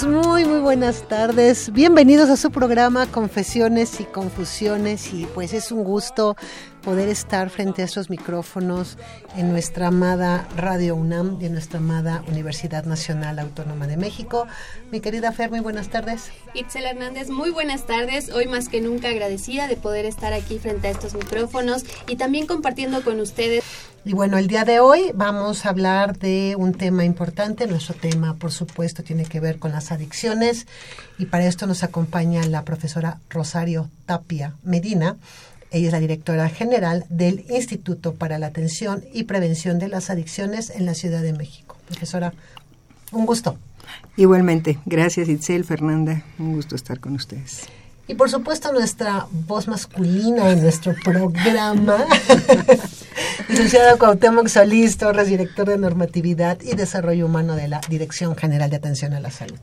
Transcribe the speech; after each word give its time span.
Muy 0.00 0.46
muy 0.46 0.60
buenas 0.60 1.06
tardes. 1.06 1.70
Bienvenidos 1.70 2.30
a 2.30 2.38
su 2.38 2.50
programa 2.50 3.06
Confesiones 3.06 4.00
y 4.00 4.04
Confusiones 4.04 5.12
y 5.12 5.26
pues 5.26 5.52
es 5.52 5.70
un 5.70 5.84
gusto 5.84 6.34
poder 6.80 7.10
estar 7.10 7.50
frente 7.50 7.82
a 7.82 7.84
estos 7.84 8.08
micrófonos 8.08 8.96
en 9.36 9.52
nuestra 9.52 9.88
amada 9.88 10.48
Radio 10.56 10.96
UNAM 10.96 11.36
y 11.42 11.44
en 11.44 11.52
nuestra 11.52 11.78
amada 11.78 12.24
Universidad 12.26 12.86
Nacional 12.86 13.38
Autónoma 13.38 13.86
de 13.86 13.98
México. 13.98 14.46
Mi 14.90 15.00
querida 15.00 15.30
Fer, 15.30 15.50
muy 15.50 15.60
buenas 15.60 15.88
tardes. 15.88 16.30
Itzel 16.54 16.86
Hernández, 16.86 17.28
muy 17.28 17.50
buenas 17.50 17.84
tardes. 17.84 18.30
Hoy 18.30 18.46
más 18.46 18.70
que 18.70 18.80
nunca 18.80 19.08
agradecida 19.08 19.68
de 19.68 19.76
poder 19.76 20.06
estar 20.06 20.32
aquí 20.32 20.58
frente 20.58 20.88
a 20.88 20.92
estos 20.92 21.12
micrófonos 21.12 21.84
y 22.08 22.16
también 22.16 22.46
compartiendo 22.46 23.04
con 23.04 23.20
ustedes. 23.20 23.62
Y 24.04 24.14
bueno, 24.14 24.36
el 24.36 24.48
día 24.48 24.64
de 24.64 24.80
hoy 24.80 25.12
vamos 25.14 25.64
a 25.64 25.68
hablar 25.68 26.18
de 26.18 26.56
un 26.58 26.74
tema 26.74 27.04
importante. 27.04 27.68
Nuestro 27.68 27.94
tema, 27.94 28.34
por 28.34 28.50
supuesto, 28.50 29.04
tiene 29.04 29.24
que 29.24 29.38
ver 29.38 29.60
con 29.60 29.70
las 29.70 29.92
adicciones 29.92 30.66
y 31.18 31.26
para 31.26 31.46
esto 31.46 31.68
nos 31.68 31.84
acompaña 31.84 32.44
la 32.48 32.64
profesora 32.64 33.20
Rosario 33.30 33.88
Tapia 34.06 34.54
Medina. 34.64 35.16
Ella 35.70 35.86
es 35.86 35.92
la 35.92 36.00
directora 36.00 36.48
general 36.48 37.04
del 37.10 37.44
Instituto 37.48 38.14
para 38.14 38.40
la 38.40 38.48
Atención 38.48 39.04
y 39.12 39.24
Prevención 39.24 39.78
de 39.78 39.86
las 39.86 40.10
Adicciones 40.10 40.70
en 40.70 40.84
la 40.84 40.94
Ciudad 40.94 41.22
de 41.22 41.32
México. 41.32 41.76
Profesora, 41.86 42.32
un 43.12 43.24
gusto. 43.24 43.56
Igualmente, 44.16 44.80
gracias 44.84 45.28
Itzel, 45.28 45.64
Fernanda, 45.64 46.24
un 46.40 46.54
gusto 46.54 46.74
estar 46.74 46.98
con 46.98 47.14
ustedes. 47.14 47.68
Y 48.12 48.14
por 48.14 48.28
supuesto 48.28 48.70
nuestra 48.74 49.26
voz 49.30 49.68
masculina 49.68 50.50
en 50.50 50.60
nuestro 50.60 50.94
programa, 51.02 52.04
licenciada 53.48 53.96
Cuauhtémoc 53.96 54.48
Solís 54.48 54.98
Torres, 54.98 55.28
director 55.28 55.66
de 55.66 55.78
Normatividad 55.78 56.60
y 56.60 56.74
Desarrollo 56.74 57.24
Humano 57.24 57.56
de 57.56 57.68
la 57.68 57.80
Dirección 57.88 58.36
General 58.36 58.68
de 58.68 58.76
Atención 58.76 59.14
a 59.14 59.20
la 59.20 59.30
Salud. 59.30 59.56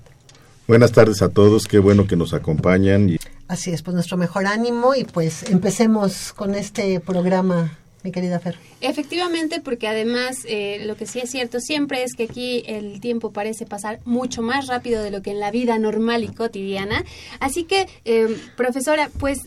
Buenas 0.68 0.92
tardes 0.94 1.22
a 1.22 1.30
todos, 1.30 1.66
qué 1.66 1.78
bueno 1.78 2.08
que 2.08 2.16
nos 2.16 2.34
acompañan. 2.34 3.10
Y 3.12 3.20
Así 3.48 3.70
es, 3.70 3.84
pues 3.84 3.94
nuestro 3.94 4.18
mejor 4.18 4.48
ánimo 4.48 4.96
y 4.96 5.04
pues 5.04 5.44
empecemos 5.44 6.34
con 6.34 6.56
este 6.56 7.00
programa, 7.00 7.78
mi 8.04 8.12
querida 8.12 8.40
Fer. 8.40 8.58
Efectivamente, 8.82 9.60
porque 9.60 9.88
además 9.88 10.38
eh, 10.46 10.84
lo 10.86 10.96
que 10.96 11.06
sí 11.06 11.20
es 11.20 11.30
cierto 11.30 11.60
siempre 11.60 12.04
es 12.04 12.14
que 12.16 12.24
aquí 12.24 12.64
el 12.66 13.02
tiempo 13.02 13.32
parece 13.32 13.66
pasar 13.66 14.00
mucho 14.06 14.42
más 14.42 14.68
rápido 14.68 15.04
de 15.04 15.12
lo 15.12 15.22
que 15.22 15.32
en 15.32 15.40
la 15.40 15.52
vida 15.52 15.78
normal 15.80 16.24
y 16.24 16.28
cotidiana. 16.28 17.04
Así 17.40 17.64
que, 17.66 17.88
eh, 18.06 18.38
profesora, 18.56 19.10
pues 19.20 19.40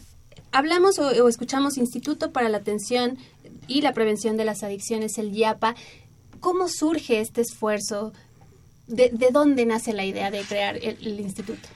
hablamos 0.50 0.98
o, 0.98 1.28
escuchamos 1.28 1.78
Instituto 1.78 2.30
para 2.30 2.48
la 2.48 2.58
Atención 2.58 3.16
y 3.68 3.80
la 3.80 3.94
Prevención 3.94 4.36
de 4.36 4.44
las 4.44 4.62
Adicciones, 4.62 5.18
el 5.18 5.34
IAPA. 5.34 5.74
¿Cómo 6.40 6.68
surge 6.68 7.20
este 7.20 7.40
esfuerzo? 7.40 8.12
¿De, 8.86 9.10
de 9.10 9.28
dónde 9.30 9.64
nace 9.64 9.92
la 9.92 10.04
idea 10.04 10.30
de 10.30 10.42
crear 10.42 10.76
el 10.76 11.20
instituto? 11.20 11.68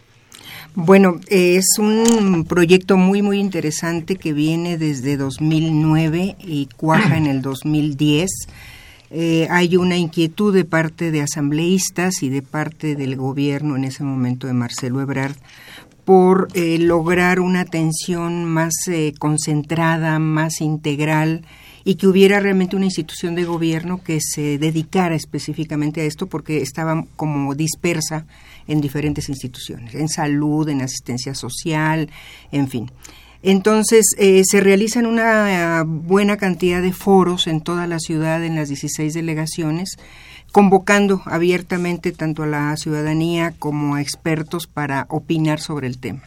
Bueno, 0.75 1.21
es 1.29 1.65
un 1.79 2.45
proyecto 2.49 2.97
muy, 2.97 3.23
muy 3.23 3.39
interesante 3.39 4.17
que 4.17 4.33
viene 4.33 4.77
desde 4.77 5.17
2009 5.17 6.37
y 6.39 6.69
cuaja 6.77 7.17
en 7.17 7.27
el 7.27 7.43
2010. 7.43 8.31
Eh, 9.11 9.47
hay 9.51 9.77
una 9.77 9.97
inquietud 9.97 10.53
de 10.53 10.65
parte 10.65 11.11
de 11.11 11.23
asambleístas 11.23 12.23
y 12.23 12.29
de 12.29 12.43
parte 12.43 12.97
del 12.97 13.17
gobierno 13.17 13.77
en 13.77 13.85
ese 13.85 14.03
momento 14.03 14.47
de 14.47 14.53
Marcelo 14.53 15.01
Ebrard 15.01 15.37
por 16.05 16.49
eh, 16.55 16.79
lograr 16.79 17.41
una 17.41 17.61
atención 17.61 18.45
más 18.45 18.75
eh, 18.89 19.13
concentrada, 19.19 20.19
más 20.19 20.61
integral 20.61 21.43
y 21.85 21.97
que 21.97 22.07
hubiera 22.07 22.41
realmente 22.41 22.77
una 22.77 22.85
institución 22.85 23.35
de 23.35 23.45
gobierno 23.45 24.03
que 24.03 24.21
se 24.21 24.59
dedicara 24.59 25.15
específicamente 25.15 26.01
a 26.01 26.05
esto 26.05 26.27
porque 26.27 26.63
estaba 26.63 27.05
como 27.17 27.55
dispersa 27.55 28.27
en 28.67 28.81
diferentes 28.81 29.29
instituciones, 29.29 29.95
en 29.95 30.09
salud, 30.09 30.69
en 30.69 30.83
asistencia 30.83 31.35
social, 31.35 32.09
en 32.53 32.69
fin. 32.69 32.91
Entonces, 33.43 34.07
eh, 34.19 34.43
se 34.45 34.61
realizan 34.61 35.07
una 35.07 35.85
buena 35.87 36.37
cantidad 36.37 36.83
de 36.83 36.93
foros 36.93 37.47
en 37.47 37.61
toda 37.61 37.87
la 37.87 37.99
ciudad, 37.99 38.45
en 38.45 38.57
las 38.57 38.69
16 38.69 39.15
delegaciones, 39.15 39.99
convocando 40.53 41.23
abiertamente 41.27 42.13
tanto 42.13 42.43
a 42.43 42.47
la 42.47 42.77
ciudadanía 42.77 43.55
como 43.59 43.95
a 43.95 44.01
expertos 44.01 44.67
para 44.67 45.07
opinar 45.11 45.61
sobre 45.61 45.87
el 45.87 45.99
tema. 45.99 46.23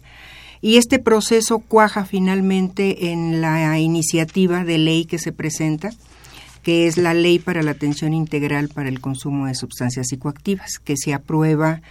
Y 0.61 0.77
este 0.77 0.99
proceso 0.99 1.59
cuaja 1.59 2.05
finalmente 2.05 3.11
en 3.11 3.41
la 3.41 3.79
iniciativa 3.79 4.63
de 4.63 4.77
ley 4.77 5.05
que 5.05 5.17
se 5.17 5.31
presenta, 5.31 5.91
que 6.63 6.87
es 6.87 6.97
la 6.97 7.13
Ley 7.13 7.39
para 7.39 7.63
la 7.63 7.71
Atención 7.71 8.13
Integral 8.13 8.69
para 8.69 8.89
el 8.89 8.99
Consumo 8.99 9.47
de 9.47 9.55
Sustancias 9.55 10.07
Psicoactivas, 10.09 10.79
que 10.79 10.97
se 10.97 11.13
aprueba 11.13 11.81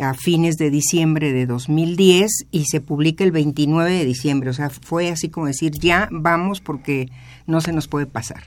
a 0.00 0.14
fines 0.14 0.56
de 0.56 0.70
diciembre 0.70 1.32
de 1.32 1.46
2010 1.46 2.46
y 2.50 2.64
se 2.66 2.80
publica 2.80 3.24
el 3.24 3.32
29 3.32 3.90
de 3.90 4.04
diciembre. 4.04 4.50
O 4.50 4.52
sea, 4.52 4.70
fue 4.70 5.10
así 5.10 5.28
como 5.28 5.46
decir, 5.46 5.72
ya 5.72 6.08
vamos 6.10 6.60
porque 6.60 7.08
no 7.46 7.60
se 7.60 7.72
nos 7.72 7.88
puede 7.88 8.06
pasar. 8.06 8.42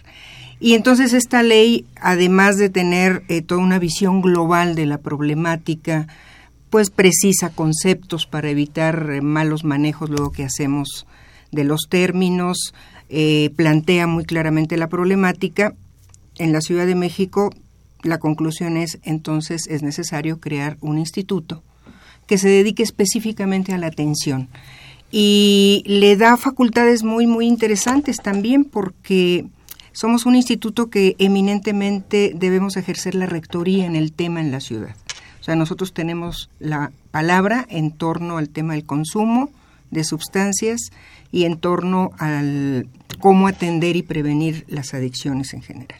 Y 0.59 0.75
entonces 0.75 1.13
esta 1.13 1.41
ley, 1.41 1.85
además 1.99 2.57
de 2.57 2.69
tener 2.69 3.23
eh, 3.27 3.41
toda 3.41 3.61
una 3.61 3.79
visión 3.79 4.21
global 4.21 4.75
de 4.75 4.85
la 4.85 4.99
problemática, 4.99 6.07
pues 6.69 6.91
precisa 6.91 7.49
conceptos 7.49 8.27
para 8.27 8.49
evitar 8.49 9.09
eh, 9.11 9.21
malos 9.21 9.63
manejos 9.63 10.09
luego 10.09 10.31
que 10.31 10.43
hacemos 10.43 11.07
de 11.51 11.63
los 11.63 11.87
términos, 11.89 12.73
eh, 13.09 13.49
plantea 13.55 14.07
muy 14.07 14.23
claramente 14.23 14.77
la 14.77 14.87
problemática. 14.87 15.73
En 16.37 16.53
la 16.53 16.61
Ciudad 16.61 16.85
de 16.85 16.95
México 16.95 17.51
la 18.03 18.19
conclusión 18.19 18.77
es 18.77 18.99
entonces 19.03 19.67
es 19.67 19.83
necesario 19.83 20.39
crear 20.39 20.77
un 20.81 20.97
instituto 20.97 21.63
que 22.27 22.37
se 22.37 22.49
dedique 22.49 22.83
específicamente 22.83 23.73
a 23.73 23.77
la 23.77 23.87
atención 23.87 24.49
y 25.11 25.83
le 25.85 26.15
da 26.15 26.37
facultades 26.37 27.03
muy 27.03 27.27
muy 27.27 27.47
interesantes 27.47 28.17
también 28.17 28.63
porque 28.63 29.45
somos 29.93 30.25
un 30.25 30.35
instituto 30.35 30.89
que 30.89 31.15
eminentemente 31.19 32.31
debemos 32.35 32.77
ejercer 32.77 33.15
la 33.15 33.25
rectoría 33.25 33.85
en 33.85 33.95
el 33.95 34.13
tema 34.13 34.39
en 34.39 34.51
la 34.51 34.61
ciudad. 34.61 34.95
O 35.41 35.43
sea, 35.43 35.55
nosotros 35.55 35.93
tenemos 35.93 36.49
la 36.59 36.91
palabra 37.11 37.65
en 37.69 37.91
torno 37.91 38.37
al 38.37 38.49
tema 38.49 38.73
del 38.73 38.85
consumo 38.85 39.49
de 39.89 40.03
sustancias 40.03 40.91
y 41.31 41.43
en 41.43 41.57
torno 41.57 42.11
al 42.19 42.87
cómo 43.19 43.47
atender 43.47 43.95
y 43.95 44.03
prevenir 44.03 44.65
las 44.67 44.93
adicciones 44.93 45.53
en 45.53 45.61
general. 45.61 45.99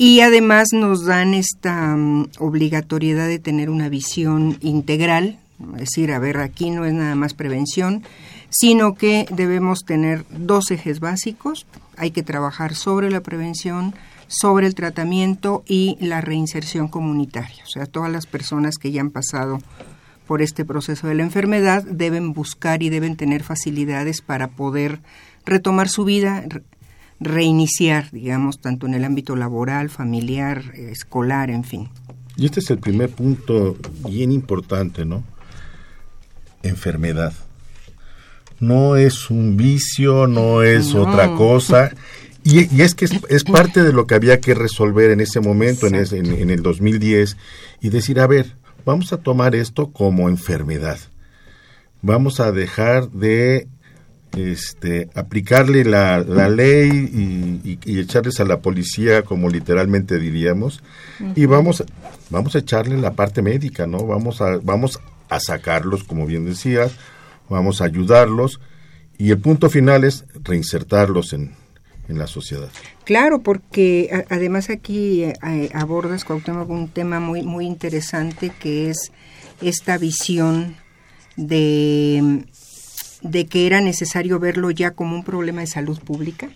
Y 0.00 0.20
además 0.20 0.68
nos 0.72 1.04
dan 1.04 1.34
esta 1.34 1.94
um, 1.94 2.28
obligatoriedad 2.38 3.26
de 3.26 3.40
tener 3.40 3.68
una 3.68 3.88
visión 3.88 4.56
integral, 4.60 5.40
es 5.74 5.80
decir, 5.80 6.12
a 6.12 6.20
ver, 6.20 6.38
aquí 6.38 6.70
no 6.70 6.84
es 6.84 6.94
nada 6.94 7.16
más 7.16 7.34
prevención, 7.34 8.04
sino 8.48 8.94
que 8.94 9.26
debemos 9.32 9.80
tener 9.84 10.24
dos 10.30 10.70
ejes 10.70 11.00
básicos. 11.00 11.66
Hay 11.96 12.12
que 12.12 12.22
trabajar 12.22 12.76
sobre 12.76 13.10
la 13.10 13.22
prevención, 13.22 13.92
sobre 14.28 14.68
el 14.68 14.76
tratamiento 14.76 15.64
y 15.66 15.98
la 16.00 16.20
reinserción 16.20 16.86
comunitaria. 16.86 17.64
O 17.64 17.68
sea, 17.68 17.86
todas 17.86 18.12
las 18.12 18.26
personas 18.26 18.76
que 18.78 18.92
ya 18.92 19.00
han 19.00 19.10
pasado 19.10 19.58
por 20.28 20.42
este 20.42 20.64
proceso 20.64 21.08
de 21.08 21.16
la 21.16 21.24
enfermedad 21.24 21.82
deben 21.82 22.34
buscar 22.34 22.84
y 22.84 22.88
deben 22.88 23.16
tener 23.16 23.42
facilidades 23.42 24.20
para 24.20 24.46
poder 24.46 25.00
retomar 25.44 25.88
su 25.88 26.04
vida, 26.04 26.44
reiniciar, 27.20 28.10
digamos, 28.12 28.60
tanto 28.60 28.86
en 28.86 28.94
el 28.94 29.04
ámbito 29.04 29.34
laboral, 29.36 29.90
familiar, 29.90 30.62
eh, 30.74 30.90
escolar, 30.92 31.50
en 31.50 31.64
fin. 31.64 31.88
Y 32.36 32.46
este 32.46 32.60
es 32.60 32.70
el 32.70 32.78
primer 32.78 33.10
punto 33.10 33.76
bien 34.08 34.30
importante, 34.30 35.04
¿no? 35.04 35.24
Enfermedad. 36.62 37.32
No 38.60 38.96
es 38.96 39.30
un 39.30 39.56
vicio, 39.56 40.26
no 40.26 40.62
es 40.62 40.94
No. 40.94 41.02
otra 41.02 41.34
cosa. 41.34 41.90
Y, 42.44 42.74
y 42.74 42.82
es 42.82 42.94
que 42.94 43.04
es, 43.04 43.12
es 43.28 43.44
parte 43.44 43.82
de 43.82 43.92
lo 43.92 44.06
que 44.06 44.14
había 44.14 44.40
que 44.40 44.54
resolver 44.54 45.10
en 45.10 45.20
ese 45.20 45.40
momento, 45.40 45.86
en, 45.86 45.94
ese- 45.96 46.18
en, 46.18 46.26
en 46.32 46.50
el 46.50 46.62
2010, 46.62 47.36
y 47.80 47.90
decir, 47.90 48.20
a 48.20 48.26
ver, 48.26 48.52
vamos 48.84 49.12
a 49.12 49.18
tomar 49.18 49.54
esto 49.54 49.88
como 49.92 50.28
enfermedad. 50.28 50.98
Vamos 52.02 52.40
a 52.40 52.52
dejar 52.52 53.10
de 53.10 53.66
este, 54.38 55.08
aplicarle 55.14 55.84
la, 55.84 56.20
la 56.20 56.48
ley 56.48 56.90
y, 56.90 57.68
y- 57.70 57.78
y 57.84 57.98
echarles 58.00 58.40
a 58.40 58.44
la 58.44 58.60
policía, 58.60 59.22
como 59.22 59.48
literalmente 59.48 60.18
diríamos, 60.18 60.82
y 61.34 61.46
vamos, 61.46 61.84
vamos 62.30 62.54
a 62.54 62.58
echarle 62.58 62.96
la 62.96 63.12
parte 63.14 63.42
médica, 63.42 63.86
¿no? 63.86 64.06
Vamos 64.06 64.40
a, 64.40 64.58
vamos 64.62 65.00
a 65.28 65.40
sacarlos, 65.40 66.04
como 66.04 66.26
bien 66.26 66.44
decías, 66.46 66.92
vamos 67.48 67.80
a 67.80 67.84
ayudarlos, 67.86 68.60
y 69.18 69.30
el 69.30 69.38
punto 69.38 69.68
final 69.68 70.04
es 70.04 70.24
reinsertarlos 70.44 71.32
en, 71.32 71.52
en 72.08 72.18
la 72.18 72.26
sociedad. 72.26 72.68
Claro, 73.04 73.40
porque 73.40 74.10
a- 74.12 74.34
además 74.34 74.70
aquí 74.70 75.24
eh, 75.24 75.34
eh, 75.44 75.70
abordas, 75.74 76.24
Cuauhtémoc, 76.24 76.68
un 76.70 76.88
tema 76.88 77.18
muy, 77.20 77.42
muy 77.42 77.66
interesante 77.66 78.52
que 78.60 78.90
es 78.90 79.10
esta 79.60 79.98
visión 79.98 80.76
de, 81.36 82.44
de 83.22 83.46
que 83.46 83.66
era 83.66 83.80
necesario 83.80 84.38
verlo 84.38 84.70
ya 84.70 84.92
como 84.92 85.14
un 85.14 85.24
problema 85.24 85.60
de 85.60 85.66
salud 85.66 85.98
pública. 86.00 86.48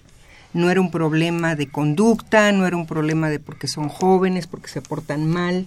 No 0.55 0.71
era 0.71 0.81
un 0.81 0.91
problema 0.91 1.55
de 1.57 1.69
conducta, 1.69 2.53
no 2.53 2.67
era 2.67 2.77
un 2.77 2.87
problema 2.87 3.31
de 3.31 3.41
porque 3.41 3.69
son 3.69 3.89
jóvenes, 3.89 4.47
porque 4.47 4.69
se 4.69 4.83
portan 4.83 5.27
mal, 5.27 5.67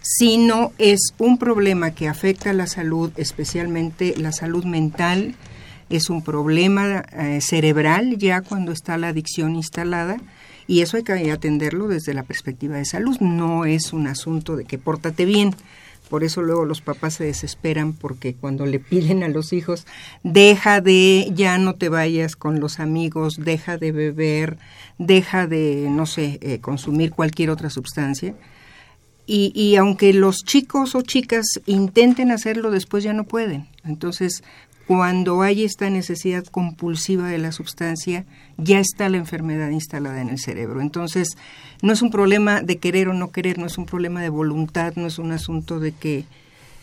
sino 0.00 0.72
es 0.78 1.14
un 1.18 1.36
problema 1.36 1.90
que 1.90 2.08
afecta 2.08 2.50
a 2.50 2.54
la 2.54 2.66
salud, 2.66 3.12
especialmente 3.16 4.14
la 4.16 4.32
salud 4.32 4.64
mental, 4.64 5.34
es 5.90 6.08
un 6.08 6.22
problema 6.22 7.04
eh, 7.12 7.40
cerebral 7.40 8.16
ya 8.16 8.40
cuando 8.40 8.70
está 8.70 8.96
la 8.96 9.08
adicción 9.08 9.56
instalada 9.56 10.16
y 10.70 10.82
eso 10.82 10.96
hay 10.96 11.02
que 11.02 11.32
atenderlo 11.32 11.88
desde 11.88 12.14
la 12.14 12.22
perspectiva 12.22 12.76
de 12.76 12.84
salud, 12.84 13.18
no 13.18 13.64
es 13.64 13.92
un 13.92 14.06
asunto 14.06 14.54
de 14.54 14.64
que 14.64 14.78
pórtate 14.78 15.24
bien. 15.24 15.52
Por 16.10 16.24
eso 16.24 16.42
luego 16.42 16.64
los 16.64 16.80
papás 16.80 17.14
se 17.14 17.24
desesperan 17.24 17.92
porque 17.92 18.34
cuando 18.34 18.66
le 18.66 18.80
piden 18.80 19.22
a 19.22 19.28
los 19.28 19.52
hijos, 19.52 19.86
deja 20.24 20.80
de, 20.80 21.30
ya 21.34 21.56
no 21.56 21.76
te 21.76 21.88
vayas 21.88 22.34
con 22.34 22.58
los 22.58 22.80
amigos, 22.80 23.36
deja 23.38 23.78
de 23.78 23.92
beber, 23.92 24.58
deja 24.98 25.46
de, 25.46 25.86
no 25.88 26.06
sé, 26.06 26.40
eh, 26.42 26.58
consumir 26.58 27.12
cualquier 27.12 27.50
otra 27.50 27.70
sustancia. 27.70 28.34
Y, 29.24 29.52
y 29.54 29.76
aunque 29.76 30.12
los 30.12 30.38
chicos 30.44 30.96
o 30.96 31.02
chicas 31.02 31.46
intenten 31.66 32.32
hacerlo, 32.32 32.72
después 32.72 33.04
ya 33.04 33.12
no 33.12 33.22
pueden. 33.22 33.68
Entonces, 33.84 34.42
cuando 34.90 35.42
hay 35.42 35.62
esta 35.62 35.88
necesidad 35.88 36.44
compulsiva 36.46 37.28
de 37.28 37.38
la 37.38 37.52
sustancia, 37.52 38.24
ya 38.56 38.80
está 38.80 39.08
la 39.08 39.18
enfermedad 39.18 39.70
instalada 39.70 40.20
en 40.20 40.30
el 40.30 40.40
cerebro. 40.40 40.80
Entonces, 40.80 41.36
no 41.80 41.92
es 41.92 42.02
un 42.02 42.10
problema 42.10 42.60
de 42.60 42.78
querer 42.78 43.06
o 43.06 43.14
no 43.14 43.30
querer, 43.30 43.56
no 43.56 43.66
es 43.66 43.78
un 43.78 43.86
problema 43.86 44.20
de 44.20 44.30
voluntad, 44.30 44.94
no 44.96 45.06
es 45.06 45.20
un 45.20 45.30
asunto 45.30 45.78
de 45.78 45.92
que 45.92 46.24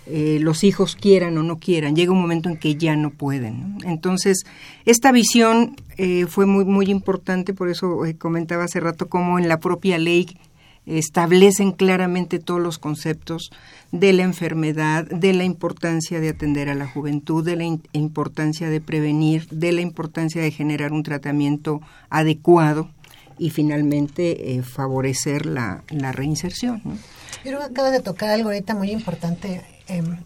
eh, 0.06 0.40
los 0.42 0.64
hijos 0.64 0.96
quieran 0.96 1.38
o 1.38 1.44
no 1.44 1.60
quieran. 1.60 1.98
Llega 1.98 2.14
un 2.14 2.22
momento 2.22 2.48
en 2.48 2.56
que 2.56 2.76
ya 2.76 2.96
no 2.96 3.10
pueden. 3.10 3.80
Entonces, 3.84 4.46
esta 4.86 5.12
visión 5.12 5.76
eh, 5.98 6.28
fue 6.30 6.46
muy, 6.46 6.64
muy 6.64 6.86
importante, 6.86 7.54
por 7.54 7.68
eso 7.68 8.06
eh, 8.06 8.16
comentaba 8.16 8.64
hace 8.64 8.80
rato 8.80 9.10
cómo 9.10 9.38
en 9.38 9.50
la 9.50 9.60
propia 9.60 9.98
ley 9.98 10.38
establecen 10.88 11.74
claramente 11.74 12.40
todos 12.40 12.62
los 12.62 12.80
conceptos 12.80 13.52
de 13.92 14.14
la 14.14 14.24
enfermedad, 14.24 15.06
de 15.06 15.34
la 15.34 15.44
importancia 15.44 16.20
de 16.20 16.30
atender 16.30 16.70
a 16.70 16.76
la 16.76 16.88
juventud, 16.88 17.44
de 17.44 17.58
la 17.58 17.66
importancia 17.92 18.70
de 18.70 18.82
prevenir, 18.82 19.48
de 19.50 19.74
la 19.74 19.82
importancia 19.82 20.42
de 20.42 20.52
generar 20.52 20.94
un 20.94 21.04
tratamiento 21.04 21.82
adecuado 22.10 22.90
y 23.38 23.50
finalmente 23.50 24.56
eh, 24.56 24.64
favorecer 24.64 25.46
la, 25.46 25.84
reinserción. 25.90 26.82
¿no? 26.84 26.98
Yo 27.46 27.62
acabas 27.62 27.92
de 27.92 28.02
tocar 28.02 28.30
algo 28.30 28.50
ahorita 28.50 28.74
muy 28.74 28.92
importante, 28.92 29.64
em, 29.88 30.18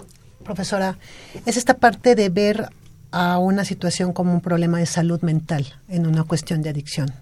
profesora. 0.43 0.97
Es 1.45 1.57
esta 1.57 1.75
parte 1.75 2.15
de 2.15 2.29
ver 2.29 2.69
a 3.11 3.39
una 3.39 3.65
situación 3.65 4.13
como 4.13 4.33
un 4.33 4.41
problema 4.41 4.79
de 4.79 4.85
salud 4.85 5.21
mental 5.21 5.73
en 5.89 6.07
una 6.07 6.23
cuestión 6.23 6.61
de 6.61 6.69
adicción. 6.69 7.13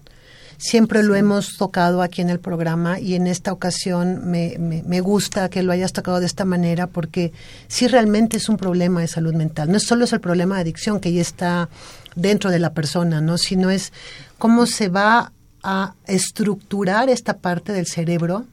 Siempre 0.60 1.02
lo 1.02 1.14
hemos 1.14 1.56
tocado 1.56 2.02
aquí 2.02 2.20
en 2.20 2.28
el 2.28 2.38
programa 2.38 3.00
y 3.00 3.14
en 3.14 3.26
esta 3.26 3.50
ocasión 3.50 4.30
me, 4.30 4.56
me, 4.58 4.82
me 4.82 5.00
gusta 5.00 5.48
que 5.48 5.62
lo 5.62 5.72
hayas 5.72 5.94
tocado 5.94 6.20
de 6.20 6.26
esta 6.26 6.44
manera 6.44 6.86
porque 6.86 7.32
sí 7.66 7.88
realmente 7.88 8.36
es 8.36 8.50
un 8.50 8.58
problema 8.58 9.00
de 9.00 9.08
salud 9.08 9.32
mental. 9.32 9.70
No 9.70 9.78
es 9.78 9.84
solo 9.84 10.04
es 10.04 10.12
el 10.12 10.20
problema 10.20 10.56
de 10.56 10.60
adicción 10.60 11.00
que 11.00 11.14
ya 11.14 11.22
está 11.22 11.70
dentro 12.14 12.50
de 12.50 12.58
la 12.58 12.74
persona, 12.74 13.22
¿no? 13.22 13.38
sino 13.38 13.70
es 13.70 13.90
cómo 14.36 14.66
se 14.66 14.90
va 14.90 15.32
a 15.62 15.94
estructurar 16.06 17.08
esta 17.08 17.38
parte 17.38 17.72
del 17.72 17.86
cerebro 17.86 18.44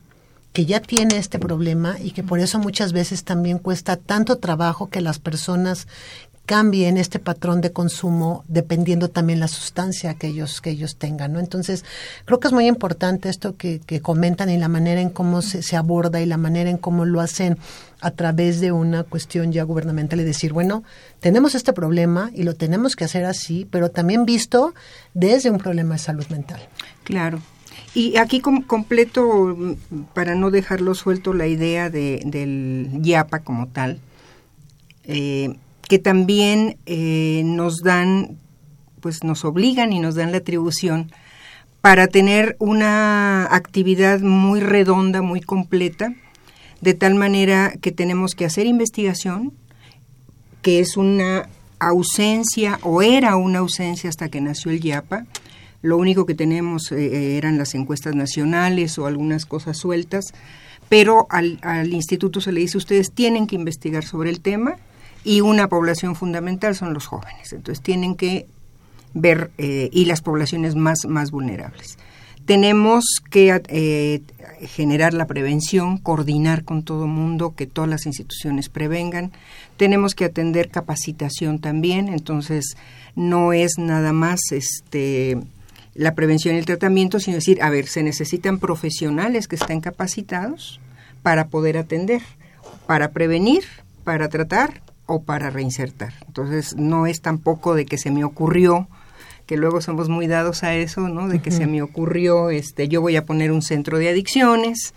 que 0.53 0.65
ya 0.65 0.79
tiene 0.79 1.17
este 1.17 1.39
problema 1.39 1.97
y 2.01 2.11
que 2.11 2.23
por 2.23 2.39
eso 2.39 2.57
muchas 2.57 2.91
veces 2.91 3.23
también 3.23 3.59
cuesta 3.59 3.95
tanto 3.95 4.37
trabajo 4.37 4.89
que 4.89 5.01
las 5.01 5.19
personas 5.19 5.87
cambien 6.47 6.97
este 6.97 7.19
patrón 7.19 7.61
de 7.61 7.71
consumo 7.71 8.43
dependiendo 8.47 9.09
también 9.09 9.39
la 9.39 9.47
sustancia 9.49 10.15
que 10.15 10.27
ellos 10.27 10.61
que 10.61 10.71
ellos 10.71 10.95
tengan 10.95 11.33
no 11.33 11.39
entonces 11.39 11.85
creo 12.25 12.39
que 12.39 12.47
es 12.47 12.53
muy 12.53 12.65
importante 12.67 13.29
esto 13.29 13.55
que, 13.55 13.79
que 13.85 14.01
comentan 14.01 14.49
y 14.49 14.57
la 14.57 14.69
manera 14.69 15.01
en 15.01 15.09
cómo 15.11 15.43
se, 15.43 15.61
se 15.61 15.75
aborda 15.75 16.21
y 16.21 16.25
la 16.25 16.37
manera 16.37 16.69
en 16.69 16.77
cómo 16.77 17.05
lo 17.05 17.19
hacen 17.21 17.57
a 17.99 18.11
través 18.11 18.59
de 18.61 18.71
una 18.71 19.03
cuestión 19.03 19.51
ya 19.51 19.63
gubernamental 19.63 20.21
y 20.21 20.23
decir 20.23 20.53
bueno 20.53 20.83
tenemos 21.19 21.53
este 21.53 21.73
problema 21.73 22.31
y 22.33 22.43
lo 22.43 22.55
tenemos 22.55 22.95
que 22.95 23.03
hacer 23.03 23.25
así 23.25 23.67
pero 23.69 23.91
también 23.91 24.25
visto 24.25 24.73
desde 25.13 25.51
un 25.51 25.57
problema 25.59 25.93
de 25.95 25.99
salud 25.99 26.25
mental 26.29 26.61
Claro. 27.03 27.39
Y 27.93 28.17
aquí 28.17 28.41
com- 28.41 28.63
completo, 28.63 29.23
mm, 29.57 29.73
para 30.13 30.35
no 30.35 30.51
dejarlo 30.51 30.93
suelto, 30.93 31.33
la 31.33 31.47
idea 31.47 31.89
de, 31.89 32.21
del 32.25 32.89
YAPA 33.01 33.39
como 33.39 33.67
tal, 33.67 33.99
eh, 35.05 35.55
que 35.87 35.99
también 35.99 36.77
eh, 36.85 37.41
nos 37.45 37.79
dan, 37.79 38.37
pues 38.99 39.23
nos 39.23 39.45
obligan 39.45 39.93
y 39.93 39.99
nos 39.99 40.15
dan 40.15 40.31
la 40.31 40.39
atribución 40.39 41.11
para 41.81 42.07
tener 42.07 42.57
una 42.59 43.45
actividad 43.55 44.19
muy 44.19 44.59
redonda, 44.59 45.21
muy 45.21 45.41
completa, 45.41 46.13
de 46.81 46.93
tal 46.93 47.15
manera 47.15 47.73
que 47.81 47.91
tenemos 47.91 48.35
que 48.35 48.45
hacer 48.45 48.67
investigación, 48.67 49.53
que 50.61 50.79
es 50.79 50.97
una 50.97 51.47
ausencia 51.79 52.79
o 52.81 53.01
era 53.01 53.37
una 53.37 53.59
ausencia 53.59 54.09
hasta 54.09 54.29
que 54.29 54.41
nació 54.41 54.71
el 54.71 54.81
YAPA. 54.81 55.25
Lo 55.81 55.97
único 55.97 56.25
que 56.25 56.35
tenemos 56.35 56.91
eh, 56.91 57.37
eran 57.37 57.57
las 57.57 57.75
encuestas 57.75 58.15
nacionales 58.15 58.97
o 58.97 59.05
algunas 59.05 59.45
cosas 59.45 59.77
sueltas, 59.77 60.25
pero 60.89 61.27
al, 61.29 61.59
al 61.61 61.93
instituto 61.93 62.41
se 62.41 62.51
le 62.51 62.61
dice 62.61 62.77
ustedes 62.77 63.13
tienen 63.13 63.47
que 63.47 63.55
investigar 63.55 64.03
sobre 64.03 64.29
el 64.29 64.41
tema 64.41 64.77
y 65.27 65.41
una 65.41 65.67
población 65.67 66.15
fundamental 66.15 66.73
son 66.73 66.93
los 66.93 67.05
jóvenes. 67.05 67.51
Entonces 67.51 67.83
tienen 67.83 68.15
que 68.15 68.47
ver 69.13 69.51
eh, 69.57 69.89
y 69.91 70.05
las 70.05 70.21
poblaciones 70.21 70.75
más, 70.75 70.99
más 71.05 71.31
vulnerables. 71.31 71.97
Tenemos 72.45 73.03
que 73.29 73.61
eh, 73.67 74.21
generar 74.61 75.13
la 75.13 75.27
prevención, 75.27 75.97
coordinar 75.97 76.63
con 76.63 76.83
todo 76.83 77.03
el 77.03 77.11
mundo, 77.11 77.55
que 77.57 77.67
todas 77.67 77.89
las 77.89 78.05
instituciones 78.05 78.69
prevengan. 78.69 79.33
Tenemos 79.75 80.15
que 80.15 80.23
atender 80.23 80.69
capacitación 80.69 81.59
también, 81.59 82.07
entonces 82.07 82.77
no 83.17 83.51
es 83.51 83.73
nada 83.77 84.13
más 84.13 84.39
este 84.51 85.37
la 85.93 86.15
prevención 86.15 86.55
y 86.55 86.59
el 86.59 86.65
tratamiento, 86.65 87.19
sino 87.19 87.35
decir, 87.35 87.61
a 87.61 87.69
ver, 87.69 87.87
se 87.87 88.01
necesitan 88.01 88.59
profesionales 88.59 89.49
que 89.49 89.57
estén 89.57 89.81
capacitados 89.81 90.79
para 91.21 91.47
poder 91.47 91.77
atender, 91.77 92.21
para 92.85 93.09
prevenir, 93.09 93.63
para 94.05 94.29
tratar 94.29 94.86
o 95.07 95.23
para 95.23 95.49
reinsertar. 95.49 96.13
Entonces, 96.27 96.75
no 96.75 97.07
es 97.07 97.21
tampoco 97.21 97.73
de 97.73 97.85
que 97.85 97.97
se 97.97 98.11
me 98.11 98.23
ocurrió, 98.23 98.87
que 99.47 99.57
luego 99.57 99.81
somos 99.81 100.09
muy 100.09 100.27
dados 100.27 100.63
a 100.63 100.75
eso, 100.75 101.07
¿no? 101.07 101.27
De 101.29 101.39
que 101.39 101.51
se 101.51 101.65
me 101.65 101.81
ocurrió, 101.81 102.49
este, 102.49 102.89
yo 102.89 103.01
voy 103.01 103.15
a 103.15 103.25
poner 103.25 103.51
un 103.51 103.61
centro 103.61 103.97
de 103.97 104.09
adicciones, 104.09 104.93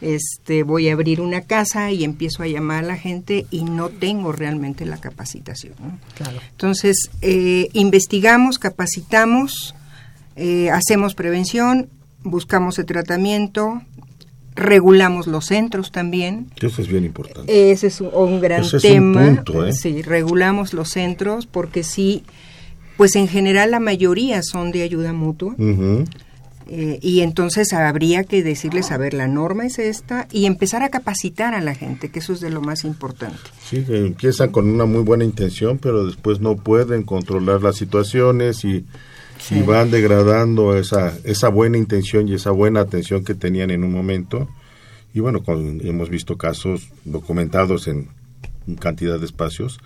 este, 0.00 0.64
voy 0.64 0.88
a 0.88 0.92
abrir 0.92 1.20
una 1.20 1.42
casa 1.42 1.92
y 1.92 2.04
empiezo 2.04 2.42
a 2.42 2.48
llamar 2.48 2.84
a 2.84 2.88
la 2.88 2.96
gente 2.96 3.46
y 3.50 3.64
no 3.64 3.88
tengo 3.88 4.32
realmente 4.32 4.84
la 4.84 4.98
capacitación. 4.98 5.74
¿no? 5.78 5.98
Claro. 6.16 6.38
Entonces, 6.50 7.10
eh, 7.22 7.68
investigamos, 7.72 8.58
capacitamos, 8.58 9.74
eh, 10.34 10.70
hacemos 10.70 11.14
prevención, 11.14 11.88
buscamos 12.24 12.78
el 12.80 12.86
tratamiento, 12.86 13.80
regulamos 14.56 15.26
los 15.26 15.46
centros 15.46 15.90
también. 15.90 16.46
Eso 16.60 16.80
es 16.82 16.88
bien 16.88 17.04
importante. 17.04 17.72
Ese 17.72 17.88
es 17.88 18.00
un, 18.00 18.10
un 18.14 18.40
gran 18.40 18.62
Ese 18.62 18.76
es 18.76 18.84
un 18.84 18.90
tema. 18.90 19.26
punto, 19.26 19.66
¿eh? 19.66 19.72
Sí, 19.72 20.02
regulamos 20.02 20.72
los 20.72 20.90
centros 20.90 21.46
porque 21.46 21.82
sí, 21.82 22.24
pues 22.96 23.16
en 23.16 23.28
general 23.28 23.72
la 23.72 23.80
mayoría 23.80 24.42
son 24.42 24.70
de 24.70 24.82
ayuda 24.82 25.12
mutua. 25.12 25.54
Eh, 26.66 26.98
y 27.02 27.20
entonces 27.20 27.74
habría 27.74 28.24
que 28.24 28.42
decirles, 28.42 28.90
a 28.90 28.96
ver, 28.96 29.12
la 29.12 29.28
norma 29.28 29.66
es 29.66 29.78
esta 29.78 30.26
y 30.32 30.46
empezar 30.46 30.82
a 30.82 30.88
capacitar 30.88 31.52
a 31.54 31.60
la 31.60 31.74
gente, 31.74 32.10
que 32.10 32.20
eso 32.20 32.32
es 32.32 32.40
de 32.40 32.48
lo 32.48 32.62
más 32.62 32.84
importante. 32.84 33.36
Sí, 33.62 33.84
que 33.84 33.98
empiezan 33.98 34.50
con 34.50 34.68
una 34.70 34.86
muy 34.86 35.02
buena 35.02 35.24
intención, 35.24 35.76
pero 35.76 36.06
después 36.06 36.40
no 36.40 36.56
pueden 36.56 37.02
controlar 37.02 37.62
las 37.62 37.76
situaciones 37.76 38.64
y, 38.64 38.86
y 39.50 39.62
van 39.62 39.90
degradando 39.90 40.76
esa, 40.76 41.12
esa 41.24 41.48
buena 41.48 41.76
intención 41.78 42.28
y 42.28 42.34
esa 42.34 42.50
buena 42.50 42.80
atención 42.80 43.24
que 43.24 43.34
tenían 43.34 43.70
en 43.70 43.84
un 43.84 43.92
momento. 43.92 44.48
Y 45.12 45.20
bueno, 45.20 45.42
con- 45.42 45.80
hemos 45.86 46.08
visto 46.10 46.36
casos 46.36 46.88
documentados 47.04 47.86
en 47.88 48.08
cantidad 48.80 49.18
de 49.18 49.26
espacios 49.26 49.78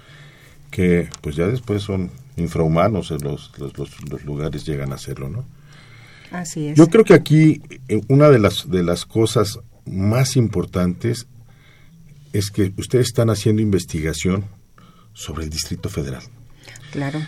que 0.71 1.09
pues 1.23 1.35
ya 1.37 1.47
después 1.47 1.83
son 1.83 2.11
infrahumanos 2.37 3.11
en 3.11 3.23
los, 3.25 3.50
los, 3.59 3.77
los- 3.77 4.09
los 4.11 4.25
lugares 4.25 4.65
llegan 4.65 4.93
a 4.93 4.97
hacerlo, 4.97 5.29
¿no? 5.29 5.45
Así 6.31 6.69
es. 6.69 6.77
Yo 6.77 6.88
creo 6.88 7.05
que 7.05 7.15
aquí 7.15 7.62
eh, 7.88 8.00
una 8.09 8.29
de 8.29 8.38
las, 8.38 8.71
de 8.71 8.83
las 8.83 9.07
cosas 9.07 9.59
más 9.87 10.37
importantes 10.37 11.27
es 12.35 12.50
que 12.50 12.73
ustedes 12.77 13.07
están 13.07 13.31
haciendo 13.31 13.62
investigación 13.62 14.45
sobre 15.15 15.45
el 15.45 15.50
Distrito 15.50 15.88
Federal 15.88 16.23
Claro. 16.93 17.21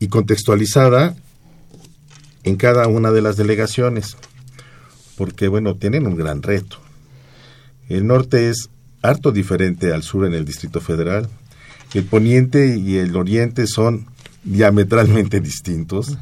y 0.00 0.08
contextualizada 0.08 1.14
en 2.44 2.56
cada 2.56 2.86
una 2.86 3.10
de 3.10 3.22
las 3.22 3.36
delegaciones, 3.36 4.16
porque 5.16 5.48
bueno, 5.48 5.76
tienen 5.76 6.06
un 6.06 6.16
gran 6.16 6.42
reto. 6.42 6.78
El 7.88 8.06
norte 8.06 8.50
es 8.50 8.70
harto 9.02 9.32
diferente 9.32 9.92
al 9.92 10.02
sur 10.02 10.26
en 10.26 10.34
el 10.34 10.44
Distrito 10.44 10.80
Federal, 10.80 11.28
el 11.94 12.04
poniente 12.04 12.76
y 12.76 12.96
el 12.96 13.16
oriente 13.16 13.66
son 13.66 14.06
diametralmente 14.44 15.40
distintos, 15.42 16.18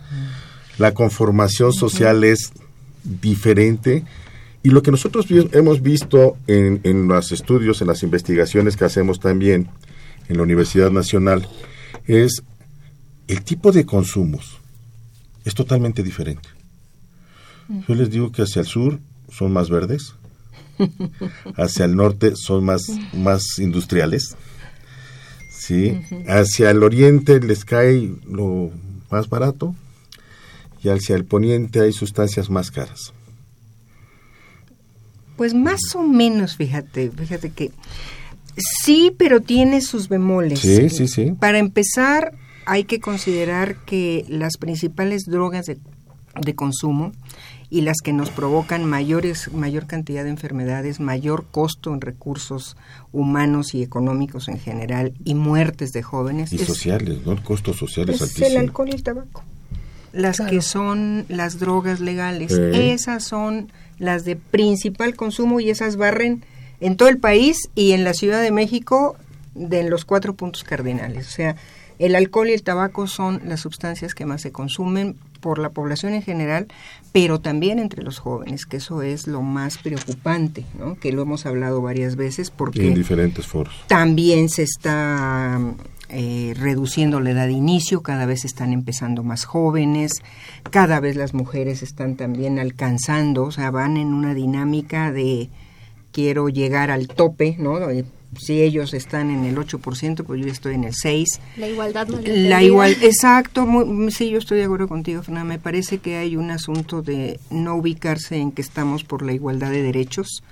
la 0.78 0.94
conformación 0.94 1.72
social 1.72 2.24
es 2.24 2.52
diferente. 3.02 4.04
Y 4.62 4.70
lo 4.70 4.82
que 4.82 4.90
nosotros 4.90 5.26
hemos 5.52 5.80
visto 5.80 6.36
en, 6.48 6.80
en 6.82 7.06
los 7.06 7.30
estudios, 7.30 7.80
en 7.80 7.86
las 7.86 8.02
investigaciones 8.02 8.76
que 8.76 8.84
hacemos 8.84 9.20
también 9.20 9.68
en 10.28 10.36
la 10.36 10.42
Universidad 10.42 10.90
Nacional, 10.90 11.48
es 12.06 12.42
el 13.28 13.42
tipo 13.42 13.70
de 13.70 13.86
consumos 13.86 14.58
es 15.46 15.54
totalmente 15.54 16.02
diferente. 16.02 16.48
Yo 17.88 17.94
les 17.94 18.10
digo 18.10 18.30
que 18.30 18.42
hacia 18.42 18.60
el 18.60 18.66
sur 18.66 18.98
son 19.30 19.52
más 19.52 19.70
verdes, 19.70 20.14
hacia 21.56 21.84
el 21.84 21.96
norte 21.96 22.32
son 22.36 22.64
más, 22.64 22.82
más 23.12 23.58
industriales, 23.58 24.36
¿sí? 25.50 26.00
hacia 26.28 26.70
el 26.70 26.82
oriente 26.82 27.40
les 27.40 27.64
cae 27.64 28.12
lo 28.28 28.70
más 29.10 29.28
barato 29.28 29.74
y 30.82 30.88
hacia 30.88 31.16
el 31.16 31.24
poniente 31.24 31.80
hay 31.80 31.92
sustancias 31.92 32.50
más 32.50 32.70
caras. 32.70 33.12
Pues 35.36 35.54
más 35.54 35.80
o 35.94 36.02
menos, 36.02 36.56
fíjate, 36.56 37.10
fíjate 37.10 37.50
que 37.50 37.70
sí, 38.56 39.12
pero 39.16 39.40
tiene 39.40 39.80
sus 39.80 40.08
bemoles. 40.08 40.60
Sí, 40.60 40.88
sí, 40.90 41.06
sí. 41.08 41.32
Para 41.38 41.58
empezar, 41.58 42.32
hay 42.66 42.84
que 42.84 43.00
considerar 43.00 43.76
que 43.84 44.24
las 44.28 44.56
principales 44.58 45.24
drogas 45.24 45.66
de, 45.66 45.78
de 46.40 46.54
consumo 46.54 47.12
y 47.70 47.80
las 47.80 47.96
que 48.02 48.12
nos 48.12 48.30
provocan 48.30 48.84
mayores, 48.84 49.52
mayor 49.52 49.86
cantidad 49.86 50.22
de 50.22 50.30
enfermedades, 50.30 51.00
mayor 51.00 51.46
costo 51.50 51.92
en 51.94 52.00
recursos 52.00 52.76
humanos 53.12 53.74
y 53.74 53.82
económicos 53.82 54.48
en 54.48 54.58
general 54.60 55.14
y 55.24 55.34
muertes 55.34 55.92
de 55.92 56.02
jóvenes 56.02 56.52
Y 56.52 56.56
es- 56.56 56.66
sociales, 56.66 57.18
¿no? 57.26 57.32
El 57.32 57.42
costo 57.42 57.72
social 57.72 58.08
es, 58.10 58.22
altísimo. 58.22 58.46
el 58.46 58.56
alcohol 58.58 58.88
y 58.90 58.94
el 58.94 59.02
tabaco. 59.02 59.42
Las 60.12 60.40
que 60.40 60.62
son 60.62 61.26
las 61.28 61.58
drogas 61.58 62.00
legales, 62.00 62.52
Eh. 62.52 62.92
esas 62.92 63.24
son 63.24 63.70
las 63.98 64.24
de 64.24 64.36
principal 64.36 65.14
consumo 65.16 65.58
y 65.60 65.68
esas 65.70 65.96
barren 65.96 66.42
en 66.80 66.96
todo 66.96 67.08
el 67.08 67.18
país 67.18 67.58
y 67.74 67.92
en 67.92 68.04
la 68.04 68.14
Ciudad 68.14 68.40
de 68.42 68.50
México 68.52 69.16
de 69.54 69.82
los 69.88 70.04
cuatro 70.04 70.34
puntos 70.34 70.62
cardinales. 70.64 71.26
O 71.26 71.30
sea, 71.30 71.56
el 71.98 72.14
alcohol 72.14 72.48
y 72.48 72.52
el 72.52 72.62
tabaco 72.62 73.06
son 73.06 73.42
las 73.44 73.60
sustancias 73.60 74.14
que 74.14 74.26
más 74.26 74.42
se 74.42 74.52
consumen 74.52 75.16
por 75.40 75.58
la 75.58 75.70
población 75.70 76.14
en 76.14 76.22
general, 76.22 76.66
pero 77.12 77.40
también 77.40 77.78
entre 77.78 78.02
los 78.02 78.18
jóvenes, 78.18 78.66
que 78.66 78.78
eso 78.78 79.02
es 79.02 79.26
lo 79.26 79.42
más 79.42 79.78
preocupante, 79.78 80.64
¿no? 80.78 80.98
que 80.98 81.12
lo 81.12 81.22
hemos 81.22 81.46
hablado 81.46 81.80
varias 81.80 82.16
veces 82.16 82.50
porque 82.50 82.88
en 82.88 82.94
diferentes 82.94 83.46
foros. 83.46 83.74
también 83.86 84.48
se 84.48 84.62
está 84.62 85.60
eh, 86.08 86.54
reduciendo 86.56 87.20
la 87.20 87.30
edad 87.30 87.46
de 87.46 87.52
inicio, 87.52 88.02
cada 88.02 88.26
vez 88.26 88.44
están 88.44 88.72
empezando 88.72 89.22
más 89.22 89.44
jóvenes, 89.44 90.22
cada 90.70 91.00
vez 91.00 91.16
las 91.16 91.34
mujeres 91.34 91.82
están 91.82 92.16
también 92.16 92.58
alcanzando, 92.58 93.44
o 93.44 93.50
sea, 93.50 93.70
van 93.70 93.96
en 93.96 94.14
una 94.14 94.34
dinámica 94.34 95.10
de 95.12 95.48
quiero 96.12 96.48
llegar 96.48 96.90
al 96.90 97.08
tope, 97.08 97.56
¿no? 97.58 97.78
Si 98.38 98.60
ellos 98.62 98.92
están 98.94 99.30
en 99.30 99.44
el 99.44 99.56
8%, 99.56 100.24
pues 100.24 100.40
yo 100.44 100.50
estoy 100.50 100.74
en 100.74 100.84
el 100.84 100.92
6%. 100.94 101.38
La 101.56 101.68
igualdad 101.68 102.08
no 102.08 102.18
La 102.24 102.62
igual, 102.62 102.96
exacto, 103.02 103.66
muy- 103.66 104.10
sí, 104.10 104.30
yo 104.30 104.38
estoy 104.38 104.58
de 104.58 104.64
acuerdo 104.64 104.88
contigo, 104.88 105.22
Fernanda. 105.22 105.48
Me 105.54 105.58
parece 105.58 105.98
que 105.98 106.16
hay 106.16 106.36
un 106.36 106.50
asunto 106.50 107.02
de 107.02 107.40
no 107.50 107.76
ubicarse 107.76 108.36
en 108.36 108.52
que 108.52 108.62
estamos 108.62 109.04
por 109.04 109.22
la 109.22 109.32
igualdad 109.32 109.70
de 109.70 109.82
derechos 109.82 110.42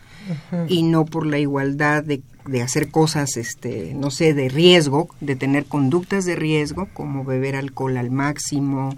y 0.69 0.85
no 0.85 1.05
por 1.05 1.27
la 1.27 1.39
igualdad 1.39 2.03
de, 2.03 2.23
de 2.47 2.63
hacer 2.63 2.91
cosas, 2.91 3.37
este, 3.37 3.93
no 3.95 4.11
sé, 4.11 4.33
de 4.33 4.49
riesgo, 4.49 5.09
de 5.21 5.37
tener 5.37 5.67
conductas 5.67 6.25
de 6.25 6.37
riesgo, 6.37 6.89
como 6.95 7.25
beber 7.25 7.57
alcohol 7.57 7.97
al 7.99 8.11
máximo, 8.11 8.97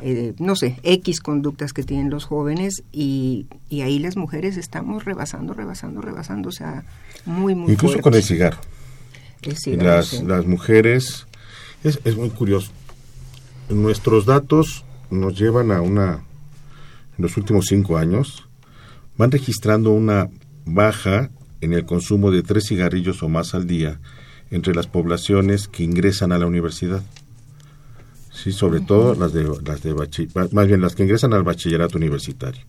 eh, 0.00 0.34
no 0.38 0.54
sé, 0.56 0.78
X 0.82 1.20
conductas 1.20 1.72
que 1.72 1.82
tienen 1.82 2.10
los 2.10 2.24
jóvenes 2.24 2.82
y, 2.92 3.46
y 3.68 3.80
ahí 3.80 3.98
las 3.98 4.16
mujeres 4.16 4.56
estamos 4.56 5.04
rebasando, 5.04 5.54
rebasando, 5.54 6.00
rebasando, 6.00 6.48
o 6.50 6.52
sea, 6.52 6.84
muy, 7.24 7.54
muy 7.54 7.72
Incluso 7.72 8.00
con 8.00 8.14
el 8.14 8.22
cigarro. 8.22 8.58
El 9.42 9.56
cigarro, 9.56 9.84
las, 9.84 10.08
sí. 10.08 10.24
las 10.24 10.46
mujeres, 10.46 11.26
es, 11.82 12.00
es 12.04 12.16
muy 12.16 12.30
curioso. 12.30 12.70
Nuestros 13.68 14.24
datos 14.24 14.84
nos 15.10 15.38
llevan 15.38 15.72
a 15.72 15.80
una, 15.80 16.24
en 17.16 17.22
los 17.22 17.36
últimos 17.36 17.66
cinco 17.66 17.96
años, 17.98 18.46
van 19.16 19.30
registrando 19.30 19.90
una 19.90 20.28
baja 20.64 21.30
en 21.60 21.72
el 21.72 21.84
consumo 21.84 22.30
de 22.30 22.42
tres 22.42 22.66
cigarrillos 22.68 23.22
o 23.22 23.28
más 23.28 23.54
al 23.54 23.66
día 23.66 24.00
entre 24.50 24.74
las 24.74 24.86
poblaciones 24.86 25.68
que 25.68 25.82
ingresan 25.82 26.32
a 26.32 26.38
la 26.38 26.46
universidad. 26.46 27.02
Sí, 28.42 28.52
sobre 28.52 28.80
todo 28.80 29.14
las 29.14 29.32
de, 29.32 29.44
las 29.64 29.82
de 29.82 29.94
bachi- 29.94 30.28
más 30.52 30.66
bien 30.68 30.80
las 30.80 30.94
que 30.94 31.02
ingresan 31.02 31.32
al 31.34 31.42
bachillerato 31.42 31.98
universitario. 31.98 32.62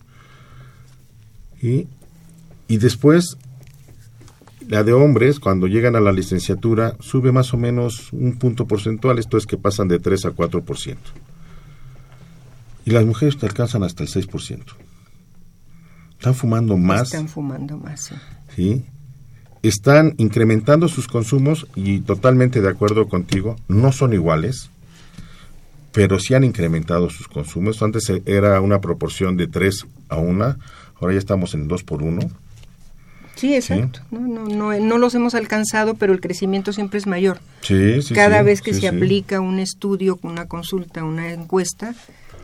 Y, 1.62 1.86
y 2.68 2.78
después 2.78 3.36
la 4.66 4.82
de 4.84 4.92
hombres, 4.92 5.38
cuando 5.40 5.66
llegan 5.66 5.96
a 5.96 6.00
la 6.00 6.12
licenciatura, 6.12 6.96
sube 7.00 7.32
más 7.32 7.52
o 7.54 7.56
menos 7.56 8.12
un 8.12 8.38
punto 8.38 8.66
porcentual, 8.66 9.18
esto 9.18 9.36
es 9.36 9.46
que 9.46 9.56
pasan 9.56 9.88
de 9.88 9.98
3 9.98 10.26
a 10.26 10.30
4%. 10.30 10.96
Y 12.84 12.90
las 12.90 13.04
mujeres 13.04 13.36
te 13.36 13.46
alcanzan 13.46 13.82
hasta 13.82 14.02
el 14.02 14.08
6%. 14.08 14.62
Están 16.18 16.34
fumando 16.34 16.76
más, 16.76 17.02
Están 17.02 17.28
fumando 17.28 17.76
más, 17.78 18.00
sí. 18.04 18.14
¿sí? 18.56 18.84
Están 19.62 20.14
incrementando 20.18 20.88
sus 20.88 21.06
consumos 21.08 21.66
y 21.74 22.00
totalmente 22.00 22.60
de 22.60 22.68
acuerdo 22.68 23.08
contigo, 23.08 23.56
no 23.68 23.92
son 23.92 24.12
iguales, 24.12 24.70
pero 25.92 26.18
sí 26.18 26.34
han 26.34 26.44
incrementado 26.44 27.10
sus 27.10 27.28
consumos. 27.28 27.82
Antes 27.82 28.08
e- 28.10 28.22
era 28.26 28.60
una 28.60 28.80
proporción 28.80 29.36
de 29.36 29.46
3 29.46 29.86
a 30.08 30.16
1, 30.18 30.56
ahora 31.00 31.12
ya 31.14 31.18
estamos 31.18 31.54
en 31.54 31.68
2 31.68 31.82
por 31.84 32.02
1. 32.02 32.20
Sí, 33.36 33.54
exacto. 33.54 34.00
No, 34.10 34.20
no, 34.20 34.44
no, 34.46 34.78
no 34.78 34.98
los 34.98 35.14
hemos 35.14 35.34
alcanzado, 35.34 35.94
pero 35.94 36.12
el 36.12 36.20
crecimiento 36.20 36.72
siempre 36.74 36.98
es 36.98 37.06
mayor. 37.06 37.40
Sí, 37.62 38.02
sí, 38.02 38.14
Cada 38.14 38.40
sí, 38.40 38.44
vez 38.44 38.60
que 38.60 38.74
sí, 38.74 38.80
se 38.82 38.90
sí. 38.90 38.96
aplica 38.96 39.40
un 39.40 39.58
estudio, 39.58 40.18
una 40.22 40.46
consulta, 40.46 41.04
una 41.04 41.32
encuesta, 41.32 41.94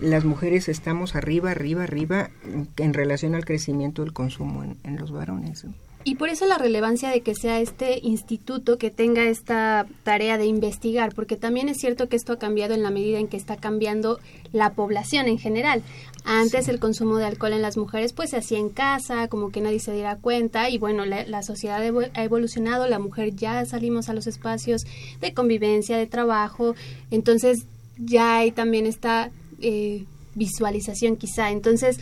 las 0.01 0.25
mujeres 0.25 0.69
estamos 0.69 1.15
arriba, 1.15 1.51
arriba, 1.51 1.83
arriba 1.83 2.31
en 2.79 2.95
relación 2.95 3.35
al 3.35 3.45
crecimiento 3.45 4.03
del 4.05 4.13
consumo 4.15 4.63
en, 4.65 4.77
en 4.85 4.97
los 4.97 5.11
varones. 5.11 5.67
Y 6.09 6.15
por 6.15 6.29
eso 6.29 6.47
la 6.47 6.57
relevancia 6.57 7.11
de 7.11 7.21
que 7.23 7.35
sea 7.35 7.59
este 7.59 7.99
instituto 8.01 8.79
que 8.79 8.93
tenga 8.93 9.25
esta 9.25 9.89
tarea 10.05 10.39
de 10.39 10.47
investigar, 10.47 11.13
porque 11.13 11.35
también 11.35 11.69
es 11.69 11.79
cierto 11.79 12.09
que 12.09 12.15
esto 12.15 12.35
ha 12.35 12.39
cambiado 12.39 12.75
en 12.75 12.85
la 12.85 12.93
medida 12.93 13.19
en 13.19 13.27
que 13.27 13.37
está 13.37 13.57
cambiando 13.57 14.21
la 14.53 14.75
población 14.75 15.27
en 15.27 15.37
general. 15.37 15.83
Antes 16.25 16.69
el 16.69 16.79
consumo 16.79 17.17
de 17.17 17.25
alcohol 17.25 17.55
en 17.55 17.61
las 17.61 17.77
mujeres 17.77 18.13
pues 18.13 18.31
se 18.31 18.37
hacía 18.37 18.61
en 18.61 18.69
casa, 18.69 19.27
como 19.27 19.51
que 19.51 19.61
nadie 19.61 19.81
se 19.81 19.93
diera 19.93 20.15
cuenta 20.15 20.71
y 20.71 20.79
bueno, 20.79 21.05
la, 21.07 21.27
la 21.27 21.43
sociedad 21.43 21.83
ha 21.83 22.23
evolucionado, 22.23 22.87
la 22.87 23.01
mujer 23.01 23.35
ya 23.35 23.67
salimos 23.67 24.09
a 24.09 24.15
los 24.15 24.29
espacios 24.29 24.87
de 25.21 25.35
convivencia, 25.35 25.99
de 25.99 26.07
trabajo, 26.07 26.77
entonces 27.11 27.65
ya 27.99 28.37
hay 28.37 28.53
también 28.53 28.87
esta 28.87 29.33
eh, 29.61 30.05
visualización 30.37 31.17
quizá. 31.17 31.51
Entonces, 31.51 31.99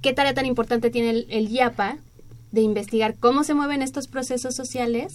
qué 0.00 0.12
tarea 0.12 0.32
tan 0.32 0.46
importante 0.46 0.90
tiene 0.90 1.10
el, 1.10 1.26
el 1.28 1.48
IAPA 1.48 1.98
de 2.56 2.62
investigar 2.62 3.14
cómo 3.20 3.44
se 3.44 3.54
mueven 3.54 3.82
estos 3.82 4.08
procesos 4.08 4.56
sociales 4.56 5.14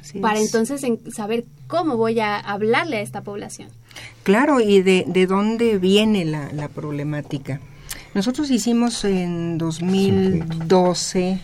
Así 0.00 0.18
para 0.20 0.38
es. 0.38 0.46
entonces 0.46 0.82
en- 0.84 1.00
saber 1.10 1.44
cómo 1.66 1.96
voy 1.96 2.20
a 2.20 2.36
hablarle 2.38 2.98
a 2.98 3.00
esta 3.00 3.22
población. 3.22 3.68
Claro, 4.22 4.60
y 4.60 4.82
de, 4.82 5.04
de 5.08 5.26
dónde 5.26 5.78
viene 5.78 6.24
la, 6.26 6.52
la 6.52 6.68
problemática. 6.68 7.60
Nosotros 8.14 8.50
hicimos 8.50 9.04
en 9.04 9.56
2012 9.58 11.40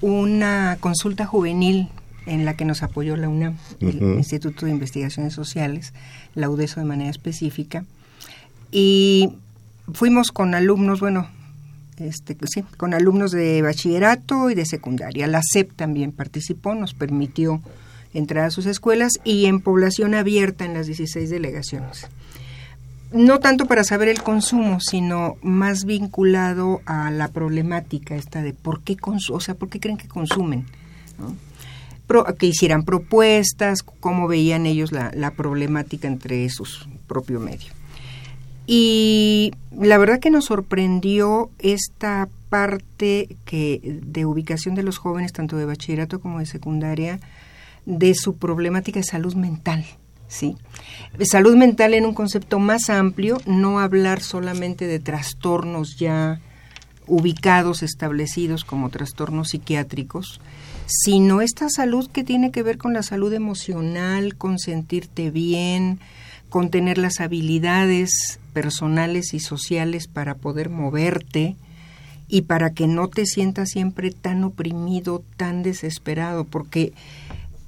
una 0.00 0.76
consulta 0.80 1.26
juvenil 1.26 1.88
en 2.26 2.44
la 2.44 2.54
que 2.56 2.64
nos 2.64 2.82
apoyó 2.82 3.16
la 3.16 3.28
UNAM, 3.28 3.56
el. 3.80 4.02
Instituto 4.16 4.66
de 4.66 4.72
Investigaciones 4.72 5.32
Sociales, 5.34 5.92
la 6.34 6.50
UDESO 6.50 6.80
de 6.80 6.86
manera 6.86 7.10
específica, 7.10 7.84
y 8.72 9.30
fuimos 9.92 10.32
con 10.32 10.54
alumnos, 10.54 10.98
bueno, 11.00 11.28
este, 11.98 12.36
sí, 12.46 12.62
con 12.76 12.94
alumnos 12.94 13.30
de 13.30 13.62
bachillerato 13.62 14.50
y 14.50 14.54
de 14.54 14.66
secundaria. 14.66 15.26
La 15.26 15.40
SEP 15.42 15.72
también 15.74 16.12
participó, 16.12 16.74
nos 16.74 16.94
permitió 16.94 17.60
entrar 18.12 18.46
a 18.46 18.50
sus 18.50 18.66
escuelas 18.66 19.12
y 19.24 19.46
en 19.46 19.60
población 19.60 20.14
abierta 20.14 20.64
en 20.64 20.74
las 20.74 20.86
16 20.86 21.30
delegaciones. 21.30 22.06
No 23.12 23.38
tanto 23.38 23.66
para 23.66 23.84
saber 23.84 24.08
el 24.08 24.22
consumo, 24.22 24.78
sino 24.80 25.36
más 25.42 25.84
vinculado 25.84 26.80
a 26.86 27.10
la 27.10 27.28
problemática 27.28 28.16
esta 28.16 28.42
de 28.42 28.52
por 28.52 28.82
qué 28.82 28.96
o 29.30 29.40
sea, 29.40 29.54
por 29.54 29.68
qué 29.68 29.80
creen 29.80 29.96
que 29.96 30.08
consumen. 30.08 30.66
que 32.38 32.46
hicieran 32.46 32.84
propuestas, 32.84 33.82
cómo 33.82 34.28
veían 34.28 34.66
ellos 34.66 34.92
la, 34.92 35.12
la 35.14 35.30
problemática 35.30 36.08
entre 36.08 36.48
su 36.50 36.66
propio 37.06 37.40
medio. 37.40 37.75
Y 38.66 39.52
la 39.70 39.98
verdad 39.98 40.18
que 40.18 40.30
nos 40.30 40.46
sorprendió 40.46 41.50
esta 41.58 42.28
parte 42.48 43.36
que 43.44 44.00
de 44.02 44.26
ubicación 44.26 44.74
de 44.74 44.82
los 44.82 44.98
jóvenes, 44.98 45.32
tanto 45.32 45.56
de 45.56 45.66
bachillerato 45.66 46.20
como 46.20 46.40
de 46.40 46.46
secundaria, 46.46 47.20
de 47.84 48.14
su 48.14 48.36
problemática 48.36 48.98
de 48.98 49.04
salud 49.04 49.34
mental. 49.34 49.84
¿sí? 50.28 50.56
Salud 51.24 51.56
mental 51.56 51.94
en 51.94 52.06
un 52.06 52.14
concepto 52.14 52.58
más 52.58 52.90
amplio, 52.90 53.38
no 53.46 53.78
hablar 53.80 54.20
solamente 54.20 54.86
de 54.86 54.98
trastornos 54.98 55.96
ya 55.96 56.40
ubicados, 57.06 57.82
establecidos 57.82 58.64
como 58.64 58.90
trastornos 58.90 59.50
psiquiátricos, 59.50 60.40
sino 60.86 61.40
esta 61.40 61.68
salud 61.68 62.08
que 62.10 62.24
tiene 62.24 62.50
que 62.50 62.62
ver 62.62 62.78
con 62.78 62.92
la 62.92 63.02
salud 63.02 63.32
emocional, 63.32 64.36
con 64.36 64.58
sentirte 64.58 65.30
bien, 65.30 66.00
con 66.48 66.70
tener 66.70 66.98
las 66.98 67.20
habilidades 67.20 68.38
personales 68.52 69.34
y 69.34 69.40
sociales 69.40 70.06
para 70.08 70.34
poder 70.34 70.70
moverte 70.70 71.56
y 72.28 72.42
para 72.42 72.70
que 72.70 72.86
no 72.86 73.08
te 73.08 73.26
sientas 73.26 73.70
siempre 73.70 74.10
tan 74.10 74.42
oprimido, 74.44 75.22
tan 75.36 75.62
desesperado, 75.62 76.44
porque 76.44 76.92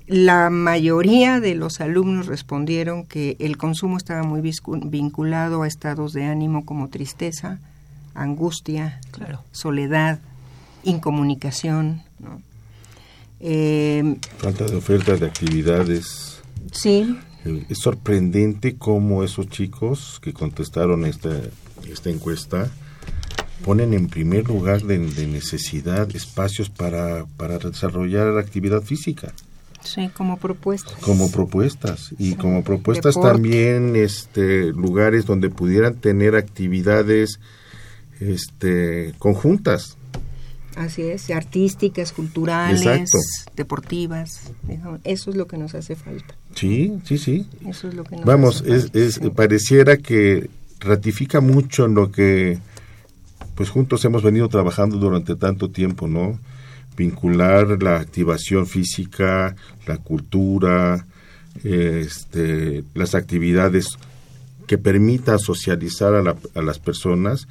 la 0.07 0.49
mayoría 0.51 1.39
de 1.39 1.55
los 1.55 1.81
alumnos 1.81 2.27
respondieron 2.27 3.05
que 3.05 3.37
el 3.39 3.57
consumo 3.57 3.99
estaba 3.99 4.23
muy 4.23 4.41
vinculado 4.85 5.63
a 5.63 5.69
estados 5.69 6.13
de 6.13 6.25
ánimo 6.25 6.65
como 6.65 6.89
tristeza, 6.89 7.59
angustia, 8.15 9.01
soledad, 9.53 10.19
incomunicación. 10.83 12.03
¿no? 12.19 12.41
Eh, 13.41 14.17
Falta 14.39 14.65
de 14.65 14.77
oferta 14.77 15.17
de 15.17 15.27
actividades. 15.27 16.41
sí, 16.73 17.17
Eh, 17.49 17.65
Es 17.69 17.79
sorprendente 17.79 18.77
cómo 18.77 19.25
esos 19.25 19.49
chicos 19.49 20.19
que 20.23 20.33
contestaron 20.33 21.05
esta, 21.05 21.31
esta 21.91 22.11
encuesta 22.11 22.71
ponen 23.65 23.93
en 23.93 24.09
primer 24.09 24.47
lugar 24.47 24.83
de, 24.83 24.99
de 24.99 25.27
necesidad 25.27 26.09
espacios 26.15 26.71
para, 26.71 27.27
para 27.37 27.59
desarrollar 27.59 28.39
actividad 28.39 28.83
física 28.83 29.33
sí, 29.83 30.09
como 30.15 30.37
propuesta. 30.37 30.93
como 31.01 31.31
propuestas 31.31 32.15
y 32.19 32.35
como 32.37 32.63
propuestas 32.63 33.15
Deporte. 33.17 33.33
también 33.35 33.97
este 33.97 34.73
lugares 34.73 35.27
donde 35.27 35.51
pudieran 35.51 35.97
tener 35.97 36.37
actividades 36.37 37.41
este 38.21 39.15
conjuntas 39.19 39.98
Así 40.79 41.03
es, 41.03 41.29
artísticas, 41.31 42.13
culturales, 42.13 42.83
Exacto. 42.87 43.19
deportivas. 43.57 44.53
Eso 45.03 45.31
es 45.31 45.37
lo 45.37 45.47
que 45.49 45.59
nos 45.59 45.75
hace 45.75 45.97
falta. 45.97 46.35
sí 46.55 46.99
sí 47.05 47.19
sí 47.19 47.47
Eso 47.67 47.89
es 47.89 47.95
lo 47.95 48.05
que 48.05 48.17
nos 48.17 48.25
Vamos, 48.25 48.61
hace 48.63 48.77
es, 48.77 48.83
falta, 48.85 48.99
es- 49.01 49.15
sí. 49.15 49.31
pareciera 49.31 49.97
que 49.97 50.49
ratifica 50.81 51.41
mucho 51.41 51.85
en 51.87 51.95
lo 51.95 52.13
que 52.13 52.59
pues 53.57 53.71
juntos 53.71 54.05
hemos 54.05 54.23
venido 54.23 54.49
trabajando 54.49 54.99
durante 54.99 55.35
tanto 55.35 55.69
tiempo, 55.71 56.07
¿no? 56.07 56.39
Vincular 56.97 57.83
la 57.83 57.97
activación 57.97 58.67
física, 58.69 59.57
la 59.87 59.97
cultura, 59.99 61.05
este, 61.65 62.85
las 62.95 63.15
actividades 63.17 63.99
que 64.69 64.79
permitan 64.79 65.39
socializar 65.41 66.15
a, 66.15 66.23
la- 66.23 66.37
a 66.55 66.63
las 66.63 66.79
personas 66.79 67.49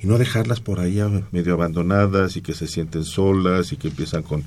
y 0.00 0.06
no 0.06 0.18
dejarlas 0.18 0.60
por 0.60 0.80
ahí 0.80 1.00
a- 1.00 1.22
medio 1.32 1.54
abandonadas 1.54 2.36
y 2.36 2.42
que 2.42 2.54
se 2.54 2.66
sienten 2.66 3.04
solas 3.04 3.72
y 3.72 3.76
que 3.76 3.88
empiezan 3.88 4.22
con 4.22 4.44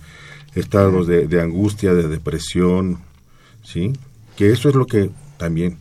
estados 0.56 1.08
de, 1.08 1.28
de 1.28 1.42
angustia, 1.42 1.94
de 1.94 2.08
depresión, 2.08 3.00
¿sí? 3.64 3.94
Que 4.38 4.52
eso 4.52 4.70
es 4.70 4.76
lo 4.76 4.86
que 4.86 5.10
también, 5.38 5.78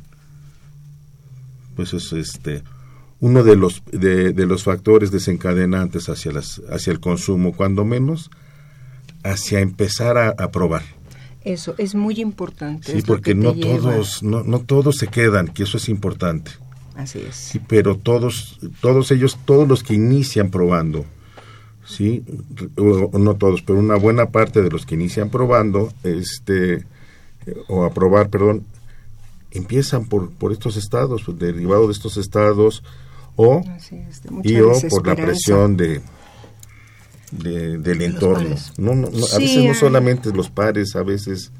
pues 1.76 1.92
es 1.94 2.12
este 2.12 2.62
uno 3.20 3.42
de 3.42 3.54
los 3.56 3.82
de, 3.92 4.32
de 4.32 4.46
los 4.46 4.64
factores 4.64 5.10
desencadenantes 5.10 6.08
hacia 6.08 6.32
las 6.32 6.60
hacia 6.70 6.92
el 6.92 7.00
consumo, 7.00 7.52
cuando 7.52 7.84
menos 7.84 8.30
hacia 9.22 9.60
empezar 9.60 10.16
a, 10.16 10.30
a 10.30 10.50
probar. 10.50 10.82
Eso 11.44 11.74
es 11.78 11.94
muy 11.94 12.20
importante. 12.20 12.92
Sí, 12.92 12.98
es 12.98 13.04
porque 13.04 13.34
no 13.34 13.54
lleva. 13.54 13.78
todos 13.78 14.22
no, 14.22 14.42
no 14.42 14.60
todos 14.60 14.96
se 14.96 15.08
quedan, 15.08 15.48
que 15.48 15.62
eso 15.64 15.76
es 15.78 15.88
importante. 15.88 16.50
Así 17.00 17.20
es. 17.26 17.34
Sí, 17.34 17.60
pero 17.66 17.96
todos, 17.96 18.58
todos 18.80 19.10
ellos, 19.10 19.38
todos 19.44 19.66
los 19.66 19.82
que 19.82 19.94
inician 19.94 20.50
probando, 20.50 21.04
sí, 21.86 22.22
o, 22.76 23.16
no 23.18 23.34
todos, 23.36 23.62
pero 23.62 23.78
una 23.78 23.96
buena 23.96 24.26
parte 24.30 24.60
de 24.62 24.70
los 24.70 24.84
que 24.86 24.94
inician 24.96 25.30
probando, 25.30 25.92
este, 26.04 26.84
o 27.68 27.84
a 27.84 27.90
probar, 27.94 28.28
perdón, 28.28 28.64
empiezan 29.52 30.04
por, 30.04 30.30
por 30.30 30.52
estos 30.52 30.76
estados, 30.76 31.22
pues, 31.24 31.38
derivado 31.38 31.86
de 31.86 31.92
estos 31.92 32.16
estados, 32.16 32.82
o 33.36 33.62
es, 33.78 34.22
y 34.44 34.60
o 34.60 34.72
por 34.90 35.06
la 35.06 35.16
presión 35.16 35.76
de, 35.76 36.02
de- 37.32 37.78
del 37.78 38.02
entorno. 38.02 38.44
pares. 38.50 38.72
No, 38.76 38.94
no, 38.94 39.08
no, 39.10 39.24
a 39.24 39.28
Sí, 39.28 39.42
veces 39.44 39.64
no 39.64 39.74
solamente 39.74 40.32
los 40.32 40.50
pares, 40.50 40.94
a 40.96 41.02
veces 41.02 41.50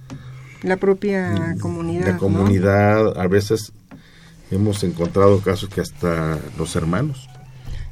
La 0.62 0.76
propia 0.76 1.57
comunidad. 1.61 2.03
Mm, 2.03 2.07
la 2.07 2.12
¿no? 2.12 2.18
comunidad, 2.18 3.18
a 3.18 3.26
veces 3.29 3.72
hemos 4.51 4.83
encontrado 4.85 5.41
casos 5.41 5.69
que 5.69 5.81
hasta 5.81 6.39
los 6.59 6.77
hermanos. 6.77 7.29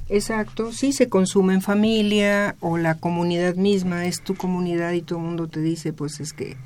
Exacto, 0.08 0.72
sí, 0.72 0.92
se 0.92 1.08
consume 1.08 1.54
en 1.54 1.60
familia 1.60 2.56
o 2.60 2.78
la 2.78 2.94
comunidad 2.94 3.56
misma 3.56 4.06
es 4.06 4.22
tu 4.22 4.34
comunidad 4.34 4.92
y 4.92 5.02
todo 5.02 5.18
el 5.18 5.26
mundo 5.26 5.48
te 5.48 5.60
dice, 5.60 5.92
pues 5.92 6.20
es 6.20 6.32
que 6.32 6.56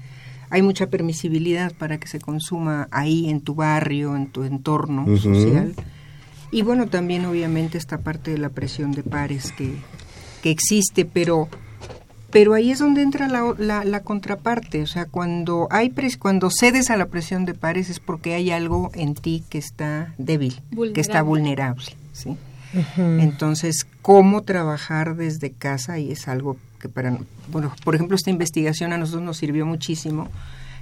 hay 0.49 0.63
mucha 0.63 0.89
permisibilidad 0.89 1.73
para 1.73 1.99
que 1.99 2.07
se 2.07 2.21
consuma 2.21 2.87
ahí 2.91 3.31
en 3.31 3.41
tu 3.41 3.55
barrio, 3.55 4.15
en 4.15 4.29
tu 4.29 4.45
entorno 4.45 5.07
social. 5.17 5.75
Y 6.53 6.63
bueno, 6.63 6.87
también 6.87 7.25
obviamente 7.25 7.79
esta 7.79 7.99
parte 7.99 8.33
de 8.33 8.39
la 8.39 8.51
presión 8.51 8.93
de 8.93 9.03
pares 9.03 9.51
que, 9.53 9.73
que 10.43 10.51
existe, 10.51 11.05
pero 11.07 11.49
pero 12.33 12.55
ahí 12.55 12.71
es 12.73 12.79
donde 12.81 13.03
entra 13.03 13.29
la, 13.29 13.45
o- 13.45 13.55
la, 13.57 13.85
la 13.85 14.01
contraparte, 14.01 14.83
o 14.83 14.87
sea, 14.87 15.05
cuando 15.05 15.69
hay 15.71 15.91
pres- 15.91 16.19
cuando 16.19 16.49
cedes 16.51 16.91
a 16.91 16.97
la 16.97 17.07
presión 17.07 17.45
de 17.45 17.55
pares 17.55 17.91
es 17.91 18.01
porque 18.01 18.35
hay 18.35 18.51
algo 18.51 18.91
en 18.95 19.15
ti 19.15 19.45
que 19.51 19.59
está 19.59 20.15
débil, 20.19 20.61
que 20.95 21.01
está 21.01 21.23
vulnerable, 21.23 21.87
¿sí? 22.13 22.37
Entonces, 23.21 23.87
¿cómo 24.01 24.43
trabajar 24.43 25.15
desde 25.17 25.51
casa? 25.51 25.99
Y 25.99 26.11
es 26.13 26.27
algo 26.27 26.57
que 26.81 26.89
para, 26.89 27.19
bueno, 27.51 27.73
por 27.85 27.95
ejemplo, 27.95 28.17
esta 28.17 28.31
investigación 28.31 28.93
a 28.93 28.99
nosotros 28.99 29.23
nos 29.23 29.37
sirvió 29.37 29.67
muchísimo, 29.67 30.29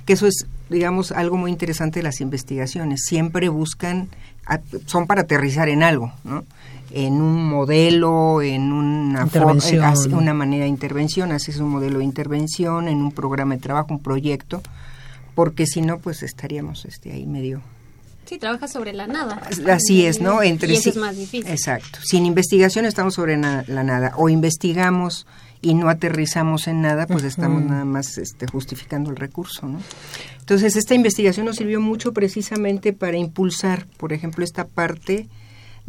que 0.06 0.12
eso 0.14 0.26
es, 0.26 0.46
digamos, 0.70 1.12
algo 1.12 1.36
muy 1.36 1.50
interesante 1.50 1.98
de 1.98 2.04
las 2.04 2.20
investigaciones. 2.20 3.02
Siempre 3.04 3.48
buscan, 3.48 4.08
a- 4.46 4.60
son 4.86 5.06
para 5.06 5.22
aterrizar 5.22 5.68
en 5.68 5.82
algo, 5.82 6.12
¿no? 6.24 6.44
En 6.92 7.20
un 7.20 7.44
modelo, 7.48 8.42
en 8.42 8.72
una, 8.72 9.22
hace- 9.22 10.08
una 10.08 10.34
manera 10.34 10.64
de 10.64 10.68
intervención, 10.70 11.30
haces 11.32 11.58
un 11.58 11.68
modelo 11.70 11.98
de 11.98 12.04
intervención, 12.04 12.88
en 12.88 12.98
un 13.02 13.12
programa 13.12 13.54
de 13.54 13.60
trabajo, 13.60 13.88
un 13.90 14.00
proyecto, 14.02 14.60
porque 15.34 15.66
si 15.66 15.82
no, 15.82 15.98
pues 15.98 16.22
estaríamos 16.22 16.84
este, 16.84 17.12
ahí 17.12 17.26
medio 17.26 17.62
Sí, 18.26 18.38
trabaja 18.38 18.68
sobre 18.68 18.92
la 18.92 19.08
nada. 19.08 19.40
Así 19.72 20.06
es, 20.06 20.20
¿no? 20.20 20.40
Entre 20.42 20.68
y 20.72 20.74
eso 20.74 20.82
sí- 20.84 20.88
es 20.90 20.96
más 20.96 21.16
difícil. 21.16 21.50
Exacto. 21.50 21.98
Sin 22.04 22.26
investigación 22.26 22.84
estamos 22.84 23.14
sobre 23.14 23.36
na- 23.36 23.64
la 23.66 23.82
nada. 23.82 24.12
O 24.16 24.28
investigamos 24.28 25.26
y 25.62 25.74
no 25.74 25.88
aterrizamos 25.88 26.68
en 26.68 26.80
nada, 26.80 27.06
pues 27.08 27.24
estamos 27.24 27.62
nada 27.64 27.84
más 27.84 28.18
este, 28.18 28.46
justificando 28.46 29.10
el 29.10 29.16
recurso, 29.16 29.66
¿no? 29.66 29.80
Entonces, 30.38 30.76
esta 30.76 30.94
investigación 30.94 31.44
nos 31.46 31.56
sirvió 31.56 31.80
mucho 31.80 32.12
precisamente 32.12 32.92
para 32.92 33.16
impulsar, 33.16 33.86
por 33.96 34.12
ejemplo, 34.12 34.44
esta 34.44 34.64
parte 34.64 35.26